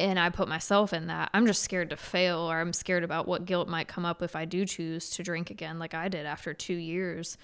and 0.03 0.19
I 0.19 0.31
put 0.31 0.49
myself 0.49 0.93
in 0.93 1.07
that, 1.07 1.31
I'm 1.33 1.47
just 1.47 1.63
scared 1.63 1.91
to 1.91 1.97
fail 1.97 2.41
or 2.41 2.61
I'm 2.61 2.73
scared 2.73 3.05
about 3.05 3.29
what 3.29 3.45
guilt 3.45 3.69
might 3.69 3.87
come 3.87 4.05
up 4.05 4.21
if 4.21 4.35
I 4.35 4.45
do 4.45 4.67
choose 4.67 5.11
to 5.11 5.23
drink 5.23 5.51
again, 5.51 5.79
like 5.79 5.95
I 5.95 6.09
did 6.09 6.27
after 6.27 6.53
two 6.53 6.75
years, 6.75 7.39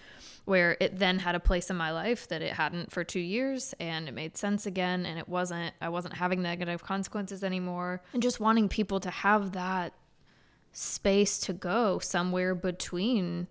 where 0.44 0.76
it 0.80 0.98
then 0.98 1.20
had 1.20 1.36
a 1.36 1.40
place 1.40 1.70
in 1.70 1.76
my 1.76 1.92
life 1.92 2.26
that 2.28 2.42
it 2.42 2.54
hadn't 2.54 2.90
for 2.90 3.04
two 3.04 3.20
years 3.20 3.74
and 3.78 4.08
it 4.08 4.12
made 4.12 4.36
sense 4.36 4.66
again. 4.66 5.06
And 5.06 5.20
it 5.20 5.28
wasn't, 5.28 5.72
I 5.80 5.88
wasn't 5.88 6.14
having 6.14 6.42
negative 6.42 6.82
consequences 6.82 7.44
anymore. 7.44 8.02
And 8.12 8.20
just 8.20 8.40
wanting 8.40 8.68
people 8.68 8.98
to 9.00 9.10
have 9.10 9.52
that 9.52 9.92
space 10.72 11.38
to 11.38 11.52
go 11.52 12.00
somewhere 12.00 12.56
between 12.56 13.46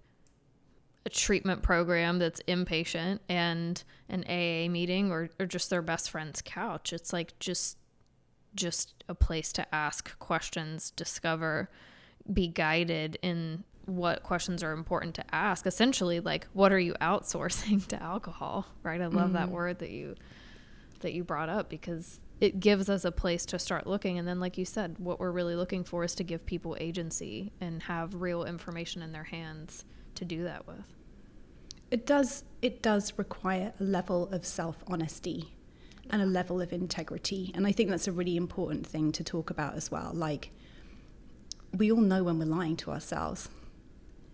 a 1.05 1.09
treatment 1.09 1.63
program 1.63 2.19
that's 2.19 2.41
inpatient 2.45 3.19
and 3.29 3.81
an 4.09 4.25
AA 4.27 4.69
meeting 4.69 5.13
or, 5.13 5.29
or 5.39 5.45
just 5.45 5.69
their 5.69 5.81
best 5.81 6.11
friend's 6.11 6.41
couch. 6.41 6.91
It's 6.91 7.13
like 7.13 7.39
just 7.39 7.77
just 8.55 9.03
a 9.07 9.15
place 9.15 9.51
to 9.53 9.75
ask 9.75 10.17
questions, 10.19 10.91
discover, 10.91 11.69
be 12.31 12.47
guided 12.47 13.17
in 13.21 13.63
what 13.85 14.21
questions 14.21 14.61
are 14.63 14.73
important 14.73 15.15
to 15.15 15.35
ask. 15.35 15.65
Essentially, 15.65 16.19
like 16.19 16.47
what 16.53 16.71
are 16.71 16.79
you 16.79 16.93
outsourcing 17.01 17.85
to 17.87 18.01
alcohol, 18.01 18.65
right? 18.83 19.01
I 19.01 19.07
love 19.07 19.25
mm-hmm. 19.25 19.33
that 19.33 19.49
word 19.49 19.79
that 19.79 19.89
you 19.89 20.15
that 20.99 21.13
you 21.13 21.23
brought 21.23 21.49
up 21.49 21.69
because 21.69 22.19
it 22.41 22.59
gives 22.59 22.89
us 22.89 23.05
a 23.05 23.11
place 23.11 23.45
to 23.45 23.59
start 23.59 23.85
looking 23.85 24.17
and 24.17 24.27
then 24.27 24.39
like 24.39 24.57
you 24.57 24.65
said, 24.65 24.95
what 24.97 25.19
we're 25.19 25.31
really 25.31 25.55
looking 25.55 25.83
for 25.83 26.03
is 26.03 26.15
to 26.15 26.23
give 26.23 26.45
people 26.45 26.75
agency 26.79 27.51
and 27.61 27.83
have 27.83 28.15
real 28.15 28.43
information 28.43 29.01
in 29.01 29.11
their 29.11 29.23
hands 29.23 29.85
to 30.15 30.25
do 30.25 30.43
that 30.43 30.67
with. 30.67 30.95
It 31.89 32.05
does 32.05 32.43
it 32.61 32.81
does 32.81 33.13
require 33.17 33.73
a 33.79 33.83
level 33.83 34.27
of 34.29 34.45
self-honesty 34.45 35.53
and 36.11 36.21
a 36.21 36.25
level 36.25 36.61
of 36.61 36.71
integrity. 36.73 37.51
And 37.55 37.65
I 37.67 37.71
think 37.71 37.89
that's 37.89 38.07
a 38.07 38.11
really 38.11 38.35
important 38.37 38.85
thing 38.87 39.11
to 39.13 39.23
talk 39.23 39.49
about 39.49 39.75
as 39.75 39.91
well. 39.91 40.11
Like, 40.13 40.51
we 41.77 41.91
all 41.91 42.01
know 42.01 42.23
when 42.23 42.39
we're 42.39 42.45
lying 42.45 42.75
to 42.77 42.91
ourselves. 42.91 43.49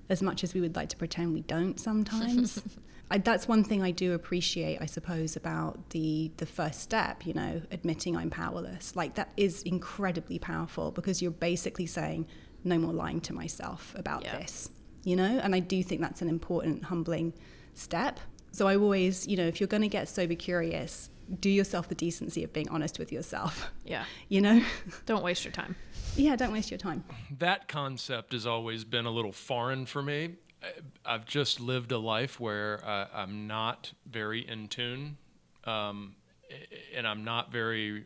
as 0.09 0.21
much 0.21 0.43
as 0.43 0.53
we 0.53 0.61
would 0.61 0.75
like 0.75 0.89
to 0.89 0.97
pretend 0.97 1.33
we 1.33 1.41
don't 1.41 1.79
sometimes. 1.79 2.61
I, 3.11 3.17
that's 3.19 3.47
one 3.47 3.63
thing 3.63 3.81
I 3.81 3.91
do 3.91 4.13
appreciate, 4.13 4.79
I 4.81 4.85
suppose, 4.85 5.35
about 5.35 5.89
the 5.91 6.31
the 6.37 6.45
first 6.45 6.81
step. 6.81 7.25
You 7.25 7.33
know, 7.33 7.61
admitting 7.71 8.15
I'm 8.15 8.29
powerless. 8.29 8.95
Like 8.95 9.15
that 9.15 9.31
is 9.37 9.61
incredibly 9.63 10.39
powerful 10.39 10.91
because 10.91 11.21
you're 11.21 11.31
basically 11.31 11.85
saying, 11.85 12.27
no 12.63 12.77
more 12.77 12.93
lying 12.93 13.21
to 13.21 13.33
myself 13.33 13.93
about 13.97 14.23
Yeah. 14.23 14.37
this. 14.39 14.69
You 15.03 15.15
know, 15.15 15.39
and 15.43 15.53
I 15.55 15.59
do 15.59 15.83
think 15.83 15.99
that's 16.01 16.21
an 16.21 16.29
important, 16.29 16.85
humbling 16.85 17.33
step. 17.73 18.19
So 18.51 18.67
I 18.67 18.75
always, 18.77 19.27
you 19.27 19.35
know, 19.35 19.45
if 19.47 19.59
you're 19.59 19.67
going 19.67 19.81
to 19.81 19.89
get 19.89 20.07
sober 20.07 20.35
curious, 20.35 21.09
do 21.39 21.49
yourself 21.49 21.87
the 21.89 21.95
decency 21.95 22.43
of 22.43 22.51
being 22.53 22.69
honest 22.69 22.99
with 22.99 23.11
yourself. 23.11 23.71
Yeah. 23.85 24.05
You 24.29 24.41
know, 24.41 24.61
Don't 25.05 25.23
waste 25.23 25.43
your 25.45 25.51
time. 25.53 25.75
yeah, 26.15 26.35
don't 26.35 26.51
waste 26.53 26.69
your 26.71 26.77
time. 26.77 27.03
that 27.39 27.67
concept 27.67 28.33
has 28.33 28.45
always 28.45 28.83
been 28.83 29.05
a 29.05 29.11
little 29.11 29.31
foreign 29.31 29.85
for 29.85 30.01
me. 30.01 30.35
I- 30.61 31.13
I've 31.13 31.25
just 31.25 31.59
lived 31.59 31.91
a 31.91 31.97
life 31.97 32.39
where 32.39 32.81
uh, 32.85 33.07
I'm 33.13 33.47
not 33.47 33.91
very 34.09 34.47
in 34.47 34.67
tune, 34.69 35.17
um, 35.65 36.15
and 36.95 37.05
I'm 37.07 37.23
not 37.23 37.51
very 37.51 38.05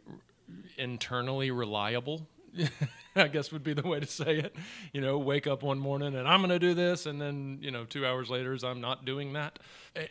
internally 0.78 1.52
reliable. 1.52 2.28
I 3.16 3.28
guess 3.28 3.52
would 3.52 3.64
be 3.64 3.74
the 3.74 3.88
way 3.88 4.00
to 4.00 4.06
say 4.08 4.38
it. 4.40 4.56
You 4.94 5.02
know, 5.02 5.18
wake 5.18 5.48
up 5.48 5.64
one 5.64 5.78
morning 5.80 6.16
and 6.16 6.28
I'm 6.28 6.40
going 6.40 6.50
to 6.50 6.60
do 6.60 6.74
this, 6.74 7.06
and 7.06 7.20
then 7.22 7.60
you 7.62 7.72
know, 7.72 7.84
two 7.86 8.06
hours 8.06 8.30
later, 8.30 8.54
is 8.54 8.64
I'm 8.64 8.82
not 8.82 9.06
doing 9.06 9.34
that. 9.34 9.60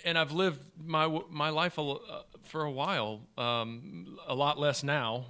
And 0.04 0.18
I've 0.18 0.32
lived 0.32 0.60
my 0.84 1.20
my 1.30 1.48
life 1.50 1.78
a, 1.78 1.82
uh, 1.82 2.22
for 2.46 2.64
a 2.64 2.70
while, 2.70 3.20
um, 3.36 4.18
a 4.26 4.34
lot 4.34 4.58
less 4.58 4.82
now, 4.82 5.26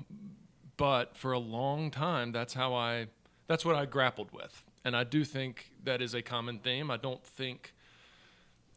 but 0.76 1.16
for 1.16 1.32
a 1.32 1.38
long 1.38 1.90
time 1.90 2.32
that's 2.32 2.54
how 2.54 2.74
i 2.74 3.06
that's 3.46 3.64
what 3.64 3.74
i 3.74 3.84
grappled 3.84 4.30
with. 4.32 4.62
And 4.84 4.96
i 4.96 5.04
do 5.04 5.24
think 5.24 5.70
that 5.84 6.02
is 6.02 6.14
a 6.14 6.22
common 6.22 6.58
theme. 6.58 6.90
I 6.90 6.96
don't 6.96 7.24
think 7.24 7.72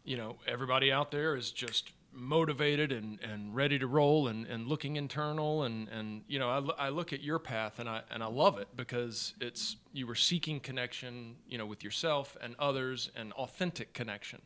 you 0.04 0.18
know 0.18 0.38
everybody 0.48 0.92
out 0.92 1.12
there 1.12 1.36
is 1.36 1.52
just 1.52 1.92
motivated 2.12 2.92
and, 2.92 3.20
and 3.22 3.56
ready 3.56 3.78
to 3.78 3.86
roll 3.86 4.28
and, 4.28 4.48
and 4.48 4.68
looking 4.68 4.96
internal 4.96 5.64
and, 5.64 5.88
and 5.90 6.24
you 6.28 6.40
know 6.40 6.50
I, 6.50 6.88
I 6.88 6.90
look 6.90 7.14
at 7.14 7.22
your 7.22 7.38
path 7.40 7.80
and 7.80 7.88
I 7.88 8.02
and 8.10 8.24
I 8.24 8.28
love 8.28 8.58
it 8.58 8.68
because 8.76 9.34
it's 9.40 9.76
you 9.94 10.08
were 10.08 10.16
seeking 10.16 10.60
connection 10.60 11.36
you 11.48 11.58
know 11.58 11.66
with 11.66 11.84
yourself 11.84 12.36
and 12.42 12.56
others 12.58 13.12
and 13.16 13.32
authentic 13.34 13.94
connection. 13.94 14.42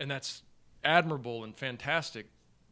And 0.00 0.10
that's 0.10 0.42
admirable 0.84 1.44
and 1.44 1.56
fantastic 1.56 2.26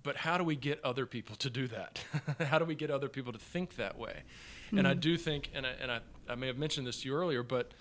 but 0.06 0.16
how 0.16 0.38
do 0.38 0.44
we 0.44 0.56
get 0.56 0.82
other 0.84 1.04
people 1.04 1.36
to 1.36 1.50
do 1.50 1.66
that 1.68 2.02
how 2.46 2.58
do 2.58 2.64
we 2.64 2.74
get 2.74 2.90
other 2.90 3.08
people 3.08 3.32
to 3.32 3.38
think 3.38 3.76
that 3.76 3.98
way 3.98 4.22
and 4.70 4.88
i 4.88 4.94
hmm. 4.94 5.00
do 5.00 5.16
think 5.18 5.50
and, 5.54 5.66
I, 5.66 5.70
and 5.82 5.90
I, 5.92 6.00
I 6.28 6.34
may 6.34 6.46
have 6.46 6.58
mentioned 6.58 6.86
this 6.86 7.02
to 7.02 7.08
you 7.08 7.14
earlier 7.14 7.42
but 7.42 7.72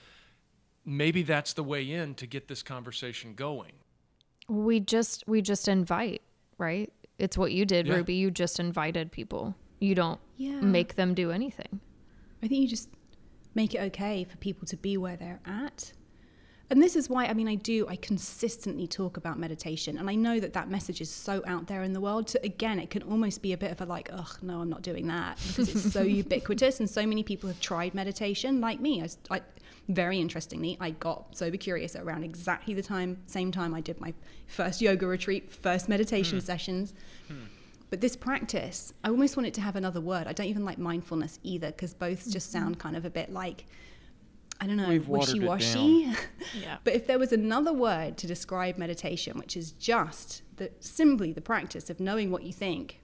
maybe 0.85 1.23
that's 1.23 1.53
the 1.53 1.63
way 1.63 1.89
in 1.89 2.15
to 2.15 2.27
get 2.27 2.47
this 2.47 2.61
conversation 2.63 3.33
going 3.33 3.71
We 4.47 4.79
just 4.79 5.23
we 5.27 5.41
just 5.41 5.67
invite, 5.67 6.21
right? 6.57 6.91
It's 7.17 7.37
what 7.37 7.51
you 7.51 7.65
did, 7.65 7.87
Yeah. 7.87 7.95
Ruby. 7.95 8.15
You 8.15 8.29
just 8.29 8.59
invited 8.59 9.11
people. 9.11 9.55
You 9.79 9.95
don't 9.95 10.19
Yeah. 10.37 10.61
make 10.61 10.95
them 10.95 11.13
do 11.15 11.31
anything. 11.31 11.79
I 12.43 12.47
think 12.47 12.61
you 12.61 12.67
just 12.67 12.89
make 13.55 13.73
it 13.73 13.79
okay 13.79 14.23
for 14.23 14.37
people 14.37 14.67
to 14.67 14.77
be 14.77 14.97
where 14.97 15.17
they're 15.17 15.41
at. 15.45 15.93
And 16.69 16.81
this 16.81 16.95
is 16.95 17.09
why, 17.09 17.25
I 17.25 17.33
mean, 17.33 17.47
I 17.47 17.55
do, 17.55 17.87
I 17.87 17.95
consistently 17.95 18.87
talk 18.87 19.17
about 19.17 19.37
meditation. 19.37 19.97
And 19.97 20.09
I 20.09 20.15
know 20.15 20.39
that 20.39 20.53
that 20.53 20.69
message 20.69 20.99
is 20.99 21.11
so 21.11 21.43
out 21.45 21.67
there 21.67 21.83
in 21.83 21.93
the 21.93 22.01
world. 22.01 22.29
So 22.29 22.39
again, 22.43 22.79
it 22.79 22.89
can 22.89 23.03
almost 23.03 23.41
be 23.43 23.53
a 23.53 23.57
bit 23.57 23.71
of 23.71 23.81
a 23.81 23.85
like, 23.85 24.09
ugh, 24.11 24.37
no, 24.41 24.61
I'm 24.61 24.69
not 24.69 24.81
doing 24.81 25.07
that 25.07 25.37
because 25.47 25.69
it's 25.69 25.93
so 25.93 26.01
ubiquitous. 26.03 26.79
And 26.79 26.89
so 26.89 27.05
many 27.05 27.21
people 27.21 27.47
have 27.49 27.59
tried 27.59 27.93
meditation, 27.93 28.61
like 28.61 28.79
me. 28.79 29.03
I, 29.03 29.35
I, 29.35 29.41
very 29.89 30.19
interestingly, 30.19 30.75
I 30.79 30.91
got 30.91 31.37
sober 31.37 31.57
curious 31.57 31.95
around 31.95 32.23
exactly 32.23 32.73
the 32.73 32.81
time, 32.81 33.17
same 33.27 33.51
time 33.51 33.75
I 33.75 33.81
did 33.81 34.01
my 34.01 34.15
first 34.47 34.81
yoga 34.81 35.05
retreat, 35.05 35.51
first 35.51 35.87
meditation 35.87 36.39
hmm. 36.39 36.45
sessions. 36.45 36.95
Hmm. 37.27 37.43
But 37.91 38.01
this 38.01 38.15
practice, 38.15 38.93
I 39.03 39.09
almost 39.09 39.37
want 39.37 39.45
it 39.45 39.53
to 39.53 39.61
have 39.61 39.75
another 39.75 40.01
word. 40.01 40.25
I 40.25 40.33
don't 40.33 40.47
even 40.47 40.65
like 40.65 40.79
mindfulness 40.79 41.39
either 41.43 41.67
because 41.67 41.93
both 41.93 42.29
just 42.31 42.49
mm-hmm. 42.49 42.63
sound 42.63 42.79
kind 42.79 42.95
of 42.95 43.05
a 43.05 43.11
bit 43.11 43.31
like, 43.31 43.65
I 44.59 44.67
don't 44.67 44.77
know, 44.77 44.87
We've 44.87 45.07
wishy 45.07 45.39
washy. 45.39 46.13
Yeah. 46.59 46.77
but 46.83 46.93
if 46.93 47.07
there 47.07 47.19
was 47.19 47.33
another 47.33 47.73
word 47.73 48.17
to 48.17 48.27
describe 48.27 48.77
meditation, 48.77 49.37
which 49.37 49.57
is 49.57 49.71
just 49.73 50.43
the, 50.55 50.71
simply 50.79 51.33
the 51.33 51.41
practice 51.41 51.89
of 51.89 51.99
knowing 51.99 52.31
what 52.31 52.43
you 52.43 52.53
think, 52.53 53.01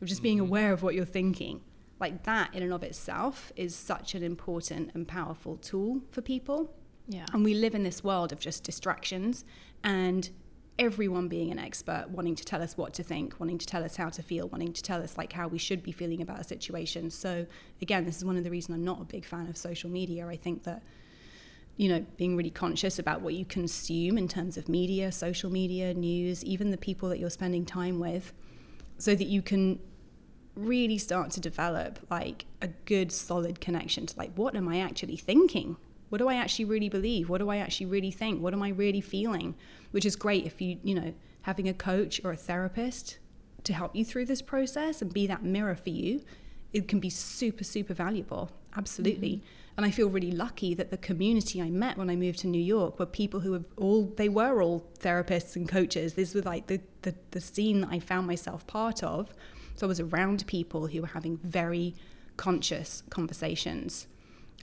of 0.00 0.08
just 0.08 0.22
being 0.22 0.40
aware 0.40 0.72
of 0.72 0.82
what 0.82 0.94
you're 0.94 1.04
thinking, 1.04 1.60
like 2.00 2.24
that 2.24 2.54
in 2.54 2.62
and 2.62 2.72
of 2.72 2.82
itself 2.82 3.52
is 3.56 3.74
such 3.74 4.14
an 4.14 4.22
important 4.22 4.90
and 4.94 5.06
powerful 5.06 5.56
tool 5.56 6.00
for 6.10 6.22
people. 6.22 6.74
Yeah. 7.08 7.26
And 7.32 7.44
we 7.44 7.54
live 7.54 7.74
in 7.74 7.82
this 7.82 8.02
world 8.02 8.32
of 8.32 8.38
just 8.40 8.64
distractions 8.64 9.44
and 9.82 10.30
everyone 10.78 11.28
being 11.28 11.50
an 11.50 11.58
expert, 11.58 12.06
wanting 12.10 12.34
to 12.34 12.44
tell 12.44 12.62
us 12.62 12.76
what 12.76 12.94
to 12.94 13.02
think, 13.02 13.38
wanting 13.38 13.58
to 13.58 13.66
tell 13.66 13.84
us 13.84 13.96
how 13.96 14.08
to 14.08 14.22
feel, 14.22 14.48
wanting 14.48 14.72
to 14.72 14.82
tell 14.82 15.02
us 15.02 15.16
like 15.16 15.32
how 15.32 15.46
we 15.46 15.58
should 15.58 15.82
be 15.82 15.92
feeling 15.92 16.20
about 16.20 16.40
a 16.40 16.44
situation. 16.44 17.10
So 17.10 17.46
again, 17.80 18.04
this 18.04 18.16
is 18.16 18.24
one 18.24 18.36
of 18.36 18.44
the 18.44 18.50
reasons 18.50 18.74
I'm 18.74 18.84
not 18.84 19.00
a 19.00 19.04
big 19.04 19.24
fan 19.24 19.48
of 19.48 19.56
social 19.56 19.88
media. 19.88 20.26
I 20.26 20.36
think 20.36 20.64
that 20.64 20.82
you 21.76 21.88
know, 21.88 22.06
being 22.16 22.36
really 22.36 22.50
conscious 22.50 22.98
about 22.98 23.20
what 23.20 23.34
you 23.34 23.44
consume 23.44 24.16
in 24.16 24.28
terms 24.28 24.56
of 24.56 24.68
media, 24.68 25.10
social 25.10 25.50
media, 25.50 25.92
news, 25.92 26.44
even 26.44 26.70
the 26.70 26.76
people 26.76 27.08
that 27.08 27.18
you're 27.18 27.30
spending 27.30 27.64
time 27.64 27.98
with, 27.98 28.32
so 28.96 29.14
that 29.14 29.24
you 29.24 29.42
can 29.42 29.80
really 30.54 30.98
start 30.98 31.32
to 31.32 31.40
develop 31.40 31.98
like 32.10 32.44
a 32.62 32.68
good 32.84 33.10
solid 33.10 33.60
connection 33.60 34.06
to 34.06 34.16
like 34.16 34.32
what 34.36 34.54
am 34.54 34.68
I 34.68 34.78
actually 34.78 35.16
thinking? 35.16 35.76
What 36.08 36.18
do 36.18 36.28
I 36.28 36.34
actually 36.34 36.66
really 36.66 36.88
believe? 36.88 37.28
What 37.28 37.38
do 37.38 37.50
I 37.50 37.56
actually 37.56 37.86
really 37.86 38.10
think? 38.10 38.40
What 38.40 38.52
am 38.52 38.62
I 38.62 38.68
really 38.68 39.00
feeling? 39.00 39.54
Which 39.90 40.04
is 40.04 40.16
great 40.16 40.46
if 40.46 40.60
you, 40.60 40.78
you 40.82 40.94
know, 40.94 41.14
having 41.42 41.68
a 41.68 41.74
coach 41.74 42.20
or 42.24 42.32
a 42.32 42.36
therapist 42.36 43.18
to 43.64 43.72
help 43.72 43.96
you 43.96 44.04
through 44.04 44.26
this 44.26 44.42
process 44.42 45.02
and 45.02 45.12
be 45.12 45.26
that 45.26 45.42
mirror 45.42 45.74
for 45.74 45.90
you, 45.90 46.22
it 46.72 46.88
can 46.88 47.00
be 47.00 47.10
super, 47.10 47.64
super 47.64 47.94
valuable. 47.94 48.50
Absolutely. 48.76 49.36
Mm-hmm. 49.36 49.46
And 49.76 49.86
I 49.86 49.90
feel 49.90 50.08
really 50.08 50.30
lucky 50.30 50.74
that 50.74 50.90
the 50.90 50.96
community 50.96 51.60
I 51.60 51.68
met 51.68 51.96
when 51.96 52.08
I 52.08 52.16
moved 52.16 52.40
to 52.40 52.46
New 52.46 52.62
York 52.62 52.98
were 52.98 53.06
people 53.06 53.40
who 53.40 53.52
have 53.54 53.66
all, 53.76 54.12
they 54.16 54.28
were 54.28 54.62
all 54.62 54.86
therapists 55.00 55.56
and 55.56 55.68
coaches. 55.68 56.14
This 56.14 56.34
was 56.34 56.44
like 56.44 56.68
the, 56.68 56.80
the, 57.02 57.14
the 57.32 57.40
scene 57.40 57.80
that 57.80 57.90
I 57.90 57.98
found 57.98 58.26
myself 58.26 58.66
part 58.66 59.02
of. 59.02 59.32
So 59.74 59.86
I 59.86 59.88
was 59.88 59.98
around 59.98 60.46
people 60.46 60.86
who 60.86 61.00
were 61.00 61.08
having 61.08 61.38
very 61.38 61.94
conscious 62.36 63.02
conversations 63.10 64.06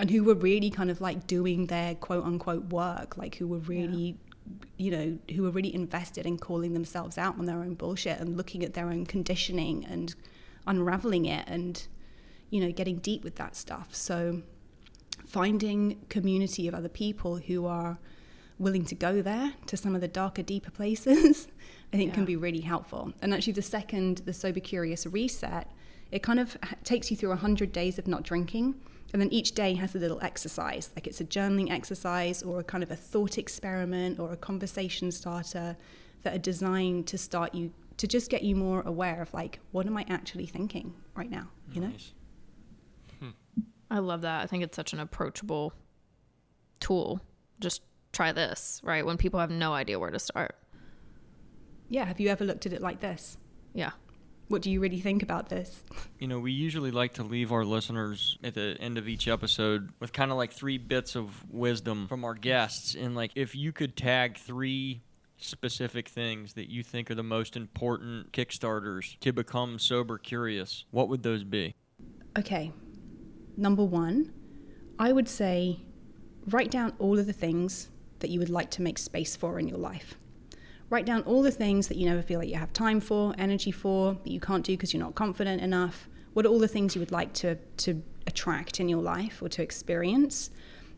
and 0.02 0.10
who 0.10 0.24
were 0.24 0.34
really 0.34 0.72
kind 0.72 0.90
of 0.90 1.00
like 1.00 1.28
doing 1.28 1.68
their 1.68 1.94
quote 1.94 2.26
unquote 2.26 2.74
work, 2.74 3.18
like 3.18 3.36
who 3.36 3.48
were 3.48 3.60
really, 3.60 4.18
you 4.78 4.90
know, 4.90 5.20
who 5.36 5.44
were 5.44 5.52
really 5.52 5.74
invested 5.74 6.26
in 6.26 6.40
calling 6.40 6.74
themselves 6.74 7.20
out 7.20 7.38
on 7.38 7.46
their 7.46 7.60
own 7.60 7.76
bullshit 7.76 8.20
and 8.20 8.36
looking 8.36 8.64
at 8.64 8.74
their 8.74 8.88
own 8.88 9.06
conditioning 9.06 9.86
and 9.86 10.16
unraveling 10.66 11.26
it 11.26 11.46
and, 11.48 11.88
you 12.50 12.60
know, 12.60 12.72
getting 12.72 12.98
deep 12.98 13.24
with 13.24 13.36
that 13.36 13.56
stuff. 13.56 13.94
So 13.94 14.42
finding 15.24 16.04
community 16.10 16.68
of 16.68 16.74
other 16.74 16.90
people 16.90 17.38
who 17.38 17.68
are 17.68 18.00
willing 18.58 18.86
to 18.86 18.96
go 18.96 19.22
there 19.22 19.54
to 19.68 19.78
some 19.78 19.94
of 19.94 20.02
the 20.02 20.08
darker, 20.08 20.42
deeper 20.42 20.72
places, 20.72 21.48
I 21.94 21.98
think 21.98 22.16
can 22.16 22.26
be 22.26 22.36
really 22.36 22.62
helpful. 22.62 23.14
And 23.22 23.36
actually, 23.36 23.54
the 23.54 23.62
second, 23.62 24.24
the 24.26 24.34
Sober 24.34 24.62
Curious 24.62 25.06
reset, 25.06 25.70
it 26.12 26.24
kind 26.24 26.40
of 26.40 26.58
takes 26.84 27.12
you 27.12 27.18
through 27.18 27.30
100 27.30 27.72
days 27.72 28.00
of 28.00 28.08
not 28.08 28.24
drinking. 28.24 28.76
And 29.14 29.22
then 29.22 29.32
each 29.32 29.54
day 29.54 29.74
has 29.74 29.94
a 29.94 30.00
little 30.00 30.20
exercise, 30.22 30.92
like 30.96 31.06
it's 31.06 31.20
a 31.20 31.26
journaling 31.26 31.70
exercise 31.70 32.42
or 32.44 32.60
a 32.60 32.64
kind 32.64 32.84
of 32.84 32.92
a 32.92 32.96
thought 32.96 33.38
experiment 33.38 34.20
or 34.20 34.32
a 34.32 34.38
conversation 34.38 35.12
starter 35.12 35.76
that 36.24 36.34
are 36.34 36.40
designed 36.40 37.08
to 37.08 37.18
start 37.18 37.54
you, 37.54 37.74
to 37.98 38.08
just 38.08 38.30
get 38.30 38.44
you 38.44 38.56
more 38.56 38.82
aware 38.86 39.22
of 39.22 39.34
like, 39.34 39.60
what 39.72 39.86
am 39.86 39.98
I 39.98 40.06
actually 40.08 40.46
thinking 40.46 40.94
right 41.16 41.30
now? 41.30 41.50
You 41.74 41.82
know? 41.82 41.88
Nice. 41.88 42.14
Hmm. 43.20 43.30
I 43.90 44.00
love 44.00 44.22
that. 44.22 44.44
I 44.44 44.48
think 44.48 44.64
it's 44.64 44.76
such 44.76 44.94
an 44.94 45.00
approachable 45.00 45.74
tool. 46.80 47.22
Just 47.60 47.82
try 48.14 48.32
this, 48.32 48.80
right? 48.84 49.06
When 49.06 49.18
people 49.18 49.40
have 49.40 49.52
no 49.52 49.74
idea 49.74 50.00
where 50.00 50.12
to 50.12 50.20
start. 50.20 50.56
Yeah. 51.90 52.06
Have 52.06 52.20
you 52.20 52.30
ever 52.30 52.46
looked 52.46 52.66
at 52.66 52.72
it 52.72 52.82
like 52.82 53.02
this? 53.02 53.38
Yeah. 53.74 53.92
What 54.52 54.62
do 54.62 54.70
you 54.70 54.82
really 54.82 55.00
think 55.00 55.24
about 55.24 55.48
this? 55.48 55.82
You 56.20 56.28
know, 56.28 56.40
we 56.40 56.52
usually 56.52 56.92
like 56.92 57.14
to 57.14 57.24
leave 57.24 57.54
our 57.54 57.64
listeners 57.64 58.38
at 58.44 58.54
the 58.54 58.76
end 58.82 58.98
of 58.98 59.08
each 59.08 59.30
episode 59.30 59.92
with 60.02 60.12
kind 60.12 60.30
of 60.30 60.36
like 60.36 60.52
three 60.52 60.78
bits 60.78 61.16
of 61.16 61.50
wisdom 61.50 62.08
from 62.08 62.26
our 62.26 62.34
guests. 62.34 62.94
And 62.94 63.16
like, 63.16 63.32
if 63.36 63.56
you 63.56 63.72
could 63.72 63.96
tag 63.96 64.38
three 64.38 65.04
specific 65.38 66.10
things 66.10 66.54
that 66.54 66.70
you 66.70 66.84
think 66.84 67.10
are 67.10 67.16
the 67.16 67.24
most 67.24 67.56
important 67.56 68.34
Kickstarters 68.34 69.18
to 69.22 69.32
become 69.32 69.80
sober 69.80 70.18
curious, 70.18 70.84
what 70.92 71.08
would 71.08 71.24
those 71.24 71.46
be? 71.46 71.74
Okay. 72.38 72.74
Number 73.56 73.86
one, 73.86 74.34
I 75.00 75.14
would 75.14 75.30
say 75.30 75.80
write 76.48 76.72
down 76.72 76.94
all 77.00 77.18
of 77.18 77.26
the 77.26 77.34
things 77.34 77.90
that 78.20 78.30
you 78.30 78.40
would 78.40 78.50
like 78.50 78.70
to 78.72 78.82
make 78.82 78.98
space 78.98 79.36
for 79.36 79.60
in 79.60 79.70
your 79.70 79.78
life. 79.78 80.16
Write 80.92 81.06
down 81.06 81.24
all 81.24 81.42
the 81.42 81.52
things 81.52 81.88
that 81.88 81.98
you 81.98 82.06
never 82.06 82.22
feel 82.22 82.40
like 82.40 82.50
you 82.50 82.56
have 82.56 82.72
time 82.74 83.00
for, 83.00 83.34
energy 83.40 83.72
for, 83.72 84.14
that 84.24 84.30
you 84.30 84.40
can't 84.40 84.64
do 84.64 84.74
because 84.74 84.94
you're 84.94 85.04
not 85.04 85.16
confident 85.16 85.64
enough. 85.64 86.08
What 86.34 86.46
are 86.46 86.50
all 86.50 86.60
the 86.60 86.68
things 86.68 86.96
you 86.96 87.00
would 87.00 87.12
like 87.12 87.34
to, 87.34 87.56
to 87.78 88.04
attract 88.28 88.80
in 88.80 88.88
your 88.88 89.02
life 89.02 89.42
or 89.42 89.50
to 89.50 89.64
experience? 89.64 90.52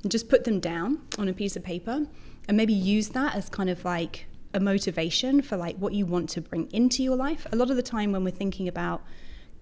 and 0.03 0.11
just 0.11 0.29
put 0.29 0.43
them 0.43 0.59
down 0.59 1.01
on 1.17 1.27
a 1.27 1.33
piece 1.33 1.55
of 1.55 1.63
paper 1.63 2.05
and 2.47 2.57
maybe 2.57 2.73
use 2.73 3.09
that 3.09 3.35
as 3.35 3.49
kind 3.49 3.69
of 3.69 3.83
like 3.83 4.27
a 4.53 4.59
motivation 4.59 5.41
for 5.41 5.57
like 5.57 5.77
what 5.77 5.93
you 5.93 6.05
want 6.05 6.29
to 6.29 6.41
bring 6.41 6.69
into 6.71 7.01
your 7.01 7.15
life. 7.15 7.47
A 7.51 7.55
lot 7.55 7.71
of 7.71 7.77
the 7.77 7.81
time 7.81 8.11
when 8.11 8.23
we're 8.23 8.31
thinking 8.31 8.67
about 8.67 9.01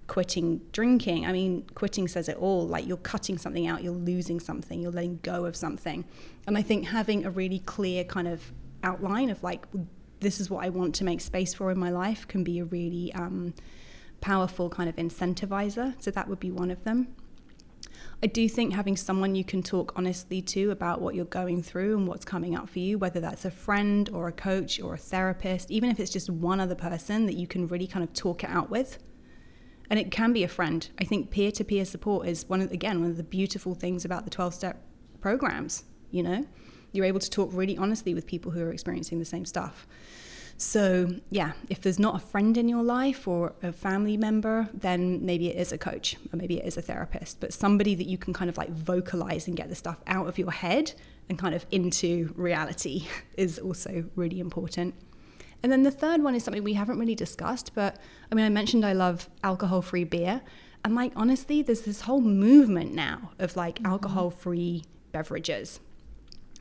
quitting 0.08 0.60
drinking, 0.74 1.26
I 1.26 1.32
mean, 1.32 1.66
quitting 1.76 2.08
says 2.08 2.28
it 2.28 2.36
all. 2.38 2.68
Like 2.68 2.88
you're 2.88 2.98
cutting 2.98 3.38
something 3.38 3.68
out, 3.68 3.84
you're 3.84 3.94
losing 3.94 4.40
something, 4.40 4.82
you're 4.82 4.92
letting 4.92 5.20
go 5.22 5.46
of 5.46 5.56
something. 5.56 6.04
And 6.48 6.58
I 6.58 6.64
think 6.64 6.88
having 6.88 7.24
a 7.24 7.30
really 7.30 7.60
clear 7.60 8.04
kind 8.04 8.28
of 8.28 8.52
outline 8.84 9.30
of 9.30 9.44
like, 9.44 9.66
this 10.22 10.40
is 10.40 10.50
what 10.50 10.64
I 10.64 10.70
want 10.70 10.96
to 10.96 11.04
make 11.04 11.20
space 11.20 11.54
for 11.54 11.72
in 11.72 11.78
my 11.78 11.90
life 11.90 12.28
can 12.28 12.44
be 12.44 12.60
a 12.60 12.66
really 12.66 13.12
um, 13.14 13.54
powerful 14.22 14.70
kind 14.70 14.88
of 14.88 14.96
incentivizer. 14.96 15.96
So 16.02 16.12
that 16.12 16.28
would 16.28 16.40
be 16.40 16.52
one 16.52 16.72
of 16.72 16.84
them. 16.84 17.16
I 18.24 18.28
do 18.28 18.48
think 18.48 18.74
having 18.74 18.96
someone 18.96 19.34
you 19.34 19.44
can 19.44 19.64
talk 19.64 19.94
honestly 19.96 20.44
to 20.44 20.70
about 20.70 21.02
what 21.02 21.16
you're 21.16 21.26
going 21.26 21.64
through 21.64 21.98
and 21.98 22.08
what's 22.08 22.24
coming 22.24 22.56
up 22.56 22.70
for 22.70 22.78
you, 22.78 23.00
whether 23.00 23.20
that's 23.20 23.46
a 23.46 23.52
friend 23.52 24.10
or 24.14 24.28
a 24.28 24.32
coach 24.32 24.80
or 24.80 24.94
a 24.94 24.98
therapist, 24.98 25.72
even 25.72 25.90
if 25.90 26.00
it's 26.00 26.12
just 26.12 26.30
one 26.30 26.60
other 26.60 26.76
person 26.76 27.26
that 27.26 27.36
you 27.36 27.48
can 27.48 27.68
really 27.68 27.88
kind 27.88 28.04
of 28.04 28.14
talk 28.14 28.44
it 28.44 28.50
out 28.52 28.70
with. 28.70 29.00
And 29.90 30.00
it 30.00 30.12
can 30.12 30.34
be 30.34 30.44
a 30.44 30.48
friend. 30.48 30.88
I 31.00 31.04
think 31.04 31.32
peer 31.32 31.52
to 31.54 31.64
peer 31.64 31.84
support 31.84 32.28
is 32.28 32.48
one 32.48 32.62
of, 32.62 32.72
again, 32.72 33.02
one 33.02 33.10
of 33.10 33.18
the 33.18 33.24
beautiful 33.24 33.74
things 33.74 34.06
about 34.06 34.24
the 34.24 34.30
12 34.30 34.54
step 34.54 34.84
programs, 35.20 35.84
you 36.12 36.22
know? 36.22 36.46
You're 36.92 37.06
able 37.06 37.20
to 37.20 37.30
talk 37.30 37.50
really 37.54 37.78
honestly 37.78 38.14
with 38.14 38.26
people 38.26 38.52
who 38.52 38.64
are 38.64 38.72
experiencing 38.72 39.20
the 39.20 39.26
same 39.26 39.46
stuff. 39.46 39.88
So, 40.58 41.16
yeah, 41.32 41.54
if 41.70 41.82
there's 41.82 41.98
not 41.98 42.16
a 42.16 42.20
friend 42.20 42.56
in 42.56 42.70
your 42.70 42.84
life 42.84 43.28
or 43.28 43.54
a 43.64 43.72
family 43.72 44.16
member, 44.16 44.70
then 44.76 45.26
maybe 45.26 45.48
it 45.50 45.58
is 45.58 45.72
a 45.72 45.78
coach 45.78 46.18
or 46.32 46.38
maybe 46.38 46.60
it 46.60 46.66
is 46.66 46.78
a 46.78 46.84
therapist, 46.84 47.40
but 47.40 47.52
somebody 47.52 47.96
that 47.96 48.06
you 48.06 48.20
can 48.20 48.32
kind 48.32 48.48
of 48.48 48.58
like 48.58 48.70
vocalize 48.70 49.48
and 49.48 49.58
get 49.58 49.70
the 49.70 49.76
stuff 49.76 50.02
out 50.06 50.28
of 50.28 50.38
your 50.38 50.52
head 50.52 50.94
and 51.30 51.40
kind 51.40 51.56
of 51.56 51.66
into 51.72 52.32
reality 52.36 53.08
is 53.38 53.58
also 53.58 54.06
really 54.16 54.40
important. 54.40 54.94
And 55.64 55.72
then 55.72 55.84
the 55.84 55.92
third 55.92 56.22
one 56.24 56.36
is 56.36 56.44
something 56.44 56.64
we 56.64 56.74
haven't 56.74 57.00
really 57.00 57.16
discussed, 57.16 57.74
but 57.74 57.98
I 58.32 58.36
mean, 58.36 58.46
I 58.46 58.50
mentioned 58.50 58.86
I 58.86 58.94
love 58.94 59.30
alcohol 59.44 59.82
free 59.82 60.04
beer. 60.04 60.42
And 60.84 60.96
like, 60.96 61.12
honestly, 61.16 61.62
there's 61.62 61.82
this 61.82 62.02
whole 62.02 62.22
movement 62.22 62.94
now 62.94 63.32
of 63.40 63.56
like 63.56 63.76
mm-hmm. 63.76 63.88
alcohol 63.88 64.30
free 64.30 64.84
beverages, 65.12 65.80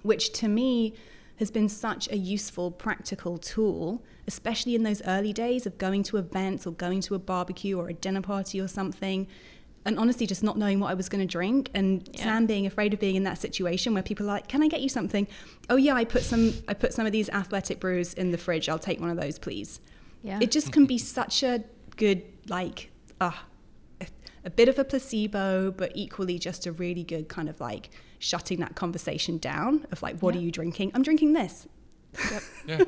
which 0.03 0.33
to 0.35 0.49
me, 0.49 0.95
has 1.41 1.51
been 1.51 1.71
such 1.71 2.07
a 2.13 2.17
useful, 2.17 2.71
practical 2.71 3.39
tool, 3.39 4.05
especially 4.27 4.75
in 4.75 4.83
those 4.83 5.01
early 5.07 5.33
days 5.33 5.65
of 5.65 5.79
going 5.79 6.03
to 6.03 6.19
events 6.19 6.67
or 6.67 6.73
going 6.73 7.01
to 7.01 7.15
a 7.15 7.19
barbecue 7.19 7.79
or 7.79 7.89
a 7.89 7.95
dinner 7.95 8.21
party 8.21 8.61
or 8.61 8.69
something. 8.69 9.27
And 9.87 9.99
honestly, 9.99 10.27
just 10.27 10.43
not 10.43 10.59
knowing 10.59 10.81
what 10.81 10.91
I 10.91 10.95
was 10.95 11.09
going 11.09 11.27
to 11.27 11.33
drink, 11.33 11.71
and 11.73 12.07
yeah. 12.13 12.25
Sam 12.25 12.45
being 12.45 12.67
afraid 12.67 12.93
of 12.93 13.01
being 13.01 13.17
in 13.17 13.25
that 13.25 13.39
situation 13.39 13.95
where 13.95 14.03
people 14.03 14.27
are 14.27 14.35
like, 14.35 14.47
"Can 14.47 14.63
I 14.63 14.69
get 14.69 14.83
you 14.83 14.91
something?" 14.91 15.27
Oh 15.71 15.77
yeah, 15.77 15.95
I 15.95 16.05
put 16.05 16.23
some. 16.23 16.53
I 16.69 16.75
put 16.75 16.93
some 16.93 17.07
of 17.07 17.13
these 17.13 17.31
athletic 17.31 17.81
brews 17.81 18.13
in 18.13 18.31
the 18.31 18.37
fridge. 18.37 18.69
I'll 18.69 18.79
take 18.79 19.01
one 19.01 19.09
of 19.09 19.17
those, 19.17 19.39
please. 19.39 19.81
Yeah. 20.23 20.39
It 20.43 20.51
just 20.51 20.71
can 20.71 20.85
be 20.85 20.99
such 20.99 21.43
a 21.43 21.65
good 21.97 22.23
like, 22.49 22.91
ah, 23.23 23.47
uh, 24.03 24.05
a 24.45 24.51
bit 24.51 24.69
of 24.69 24.79
a 24.79 24.85
placebo, 24.85 25.71
but 25.71 25.93
equally 25.95 26.39
just 26.39 26.67
a 26.67 26.73
really 26.73 27.03
good 27.03 27.31
kind 27.31 27.49
of 27.49 27.59
like 27.59 27.89
shutting 28.21 28.61
that 28.61 28.77
conversation 28.77 29.39
down 29.39 29.87
of 29.91 30.03
like, 30.03 30.21
what 30.21 30.35
yeah. 30.35 30.41
are 30.41 30.45
you 30.45 30.53
drinking? 30.53 30.93
I'm 30.95 31.03
drinking 31.03 31.33
this. 31.33 31.67
Yep. 32.31 32.43
Yeah. 32.67 32.79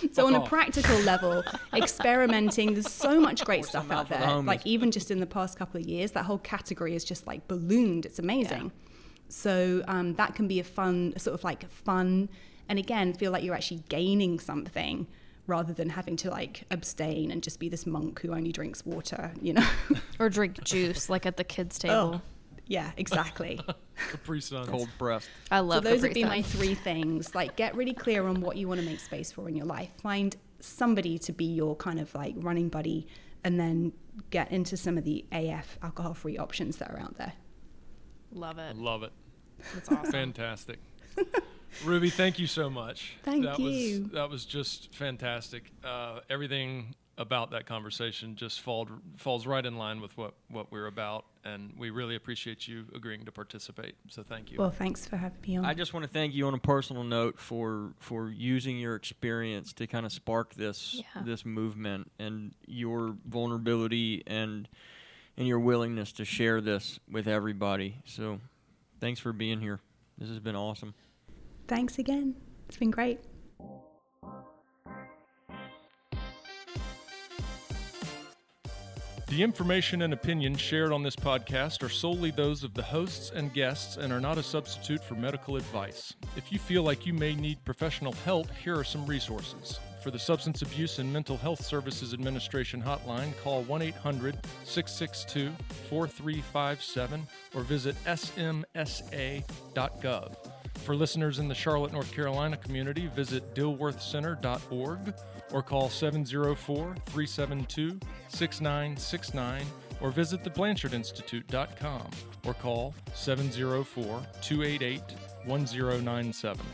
so 0.00 0.08
Fuck 0.08 0.24
on 0.24 0.34
off. 0.36 0.46
a 0.46 0.48
practical 0.48 0.98
level, 1.00 1.42
experimenting, 1.74 2.72
there's 2.72 2.90
so 2.90 3.20
much 3.20 3.44
great 3.44 3.64
stuff 3.64 3.90
out 3.90 4.08
there. 4.08 4.40
Like 4.40 4.64
even 4.64 4.90
just 4.90 5.10
in 5.10 5.20
the 5.20 5.26
past 5.26 5.58
couple 5.58 5.80
of 5.80 5.86
years, 5.86 6.12
that 6.12 6.24
whole 6.24 6.38
category 6.38 6.94
is 6.94 7.04
just 7.04 7.26
like 7.26 7.46
ballooned. 7.48 8.06
It's 8.06 8.18
amazing. 8.18 8.64
Yeah. 8.64 8.88
So 9.28 9.82
um, 9.88 10.14
that 10.14 10.34
can 10.34 10.46
be 10.46 10.60
a 10.60 10.64
fun, 10.64 11.14
sort 11.16 11.34
of 11.34 11.42
like 11.42 11.68
fun, 11.68 12.28
and 12.68 12.78
again, 12.78 13.12
feel 13.14 13.32
like 13.32 13.42
you're 13.42 13.54
actually 13.54 13.82
gaining 13.88 14.38
something 14.38 15.06
rather 15.46 15.72
than 15.72 15.88
having 15.88 16.16
to 16.16 16.30
like 16.30 16.64
abstain 16.70 17.30
and 17.30 17.42
just 17.42 17.58
be 17.58 17.68
this 17.68 17.84
monk 17.84 18.20
who 18.20 18.32
only 18.32 18.52
drinks 18.52 18.86
water, 18.86 19.32
you 19.40 19.54
know, 19.54 19.66
or 20.20 20.28
drink 20.28 20.62
juice 20.62 21.10
like 21.10 21.26
at 21.26 21.36
the 21.36 21.44
kids' 21.44 21.78
table. 21.80 21.94
Oh, 21.94 22.20
yeah, 22.66 22.92
exactly. 22.96 23.60
Capri 24.10 24.40
Sun. 24.40 24.66
Cold 24.66 24.88
breast. 24.98 25.28
I 25.50 25.60
love 25.60 25.84
So 25.84 25.90
those 25.90 26.02
would 26.02 26.14
be 26.14 26.24
my 26.24 26.42
three 26.42 26.74
things. 26.74 27.34
Like 27.34 27.56
get 27.56 27.74
really 27.74 27.94
clear 27.94 28.26
on 28.26 28.40
what 28.40 28.56
you 28.56 28.68
want 28.68 28.80
to 28.80 28.86
make 28.86 29.00
space 29.00 29.32
for 29.32 29.48
in 29.48 29.56
your 29.56 29.66
life. 29.66 29.90
Find 30.02 30.36
somebody 30.60 31.18
to 31.18 31.32
be 31.32 31.44
your 31.44 31.76
kind 31.76 31.98
of 32.00 32.14
like 32.14 32.34
running 32.38 32.68
buddy 32.68 33.06
and 33.44 33.58
then 33.58 33.92
get 34.30 34.50
into 34.52 34.76
some 34.76 34.96
of 34.96 35.04
the 35.04 35.24
AF 35.32 35.78
alcohol 35.82 36.14
free 36.14 36.38
options 36.38 36.76
that 36.76 36.90
are 36.90 37.00
out 37.00 37.16
there. 37.16 37.32
Love 38.32 38.58
it. 38.58 38.76
Love 38.76 39.02
it. 39.02 39.12
That's 39.74 39.90
awesome. 39.90 40.12
Fantastic. 40.12 40.78
Ruby, 41.84 42.10
thank 42.10 42.38
you 42.38 42.46
so 42.46 42.68
much. 42.70 43.14
Thank 43.22 43.44
that 43.44 43.58
you. 43.58 44.02
Was, 44.02 44.10
that 44.12 44.30
was 44.30 44.44
just 44.44 44.94
fantastic. 44.94 45.70
Uh, 45.84 46.20
everything 46.28 46.94
about 47.18 47.50
that 47.50 47.66
conversation 47.66 48.36
just 48.36 48.60
fall, 48.60 48.88
falls 49.16 49.46
right 49.46 49.64
in 49.64 49.76
line 49.76 50.00
with 50.00 50.16
what, 50.16 50.34
what 50.48 50.70
we're 50.70 50.86
about. 50.86 51.24
And 51.44 51.72
we 51.76 51.90
really 51.90 52.14
appreciate 52.14 52.68
you 52.68 52.84
agreeing 52.94 53.24
to 53.24 53.32
participate. 53.32 53.96
So 54.08 54.22
thank 54.22 54.52
you. 54.52 54.58
Well, 54.58 54.70
thanks 54.70 55.06
for 55.06 55.16
having 55.16 55.40
me 55.40 55.56
on. 55.56 55.64
I 55.64 55.74
just 55.74 55.92
want 55.92 56.04
to 56.04 56.10
thank 56.10 56.34
you 56.34 56.46
on 56.46 56.54
a 56.54 56.58
personal 56.58 57.02
note 57.02 57.38
for 57.38 57.94
for 57.98 58.30
using 58.30 58.78
your 58.78 58.94
experience 58.94 59.72
to 59.74 59.86
kind 59.88 60.06
of 60.06 60.12
spark 60.12 60.54
this 60.54 60.94
yeah. 60.94 61.22
this 61.24 61.44
movement 61.44 62.12
and 62.18 62.54
your 62.66 63.16
vulnerability 63.26 64.22
and 64.26 64.68
and 65.36 65.48
your 65.48 65.58
willingness 65.58 66.12
to 66.12 66.24
share 66.24 66.60
this 66.60 67.00
with 67.10 67.26
everybody. 67.26 67.96
So 68.04 68.38
thanks 69.00 69.18
for 69.18 69.32
being 69.32 69.60
here. 69.60 69.80
This 70.18 70.28
has 70.28 70.38
been 70.38 70.56
awesome. 70.56 70.94
Thanks 71.66 71.98
again. 71.98 72.36
It's 72.68 72.76
been 72.76 72.90
great. 72.90 73.18
The 79.32 79.42
information 79.42 80.02
and 80.02 80.12
opinions 80.12 80.60
shared 80.60 80.92
on 80.92 81.02
this 81.02 81.16
podcast 81.16 81.82
are 81.82 81.88
solely 81.88 82.30
those 82.30 82.62
of 82.64 82.74
the 82.74 82.82
hosts 82.82 83.32
and 83.34 83.50
guests 83.54 83.96
and 83.96 84.12
are 84.12 84.20
not 84.20 84.36
a 84.36 84.42
substitute 84.42 85.02
for 85.02 85.14
medical 85.14 85.56
advice. 85.56 86.12
If 86.36 86.52
you 86.52 86.58
feel 86.58 86.82
like 86.82 87.06
you 87.06 87.14
may 87.14 87.34
need 87.34 87.64
professional 87.64 88.12
help, 88.26 88.50
here 88.50 88.78
are 88.78 88.84
some 88.84 89.06
resources. 89.06 89.80
For 90.02 90.10
the 90.10 90.18
Substance 90.18 90.60
Abuse 90.60 90.98
and 90.98 91.10
Mental 91.10 91.38
Health 91.38 91.64
Services 91.64 92.12
Administration 92.12 92.82
hotline, 92.82 93.32
call 93.42 93.62
1 93.62 93.80
800 93.80 94.36
662 94.64 95.50
4357 95.88 97.26
or 97.54 97.62
visit 97.62 97.96
samhsa.gov. 98.04 99.46
For 100.84 100.94
listeners 100.94 101.38
in 101.38 101.48
the 101.48 101.54
Charlotte, 101.54 101.92
North 101.92 102.12
Carolina 102.12 102.58
community, 102.58 103.06
visit 103.06 103.54
dilworthcenter.org 103.54 105.14
or 105.52 105.62
call 105.62 105.88
704 105.88 106.94
372 107.06 107.98
6969 108.28 109.64
or 110.00 110.10
visit 110.10 110.42
theblanchardinstitute.com 110.42 112.10
or 112.46 112.54
call 112.54 112.94
704 113.14 114.22
288 114.40 115.00
1097. 115.46 116.66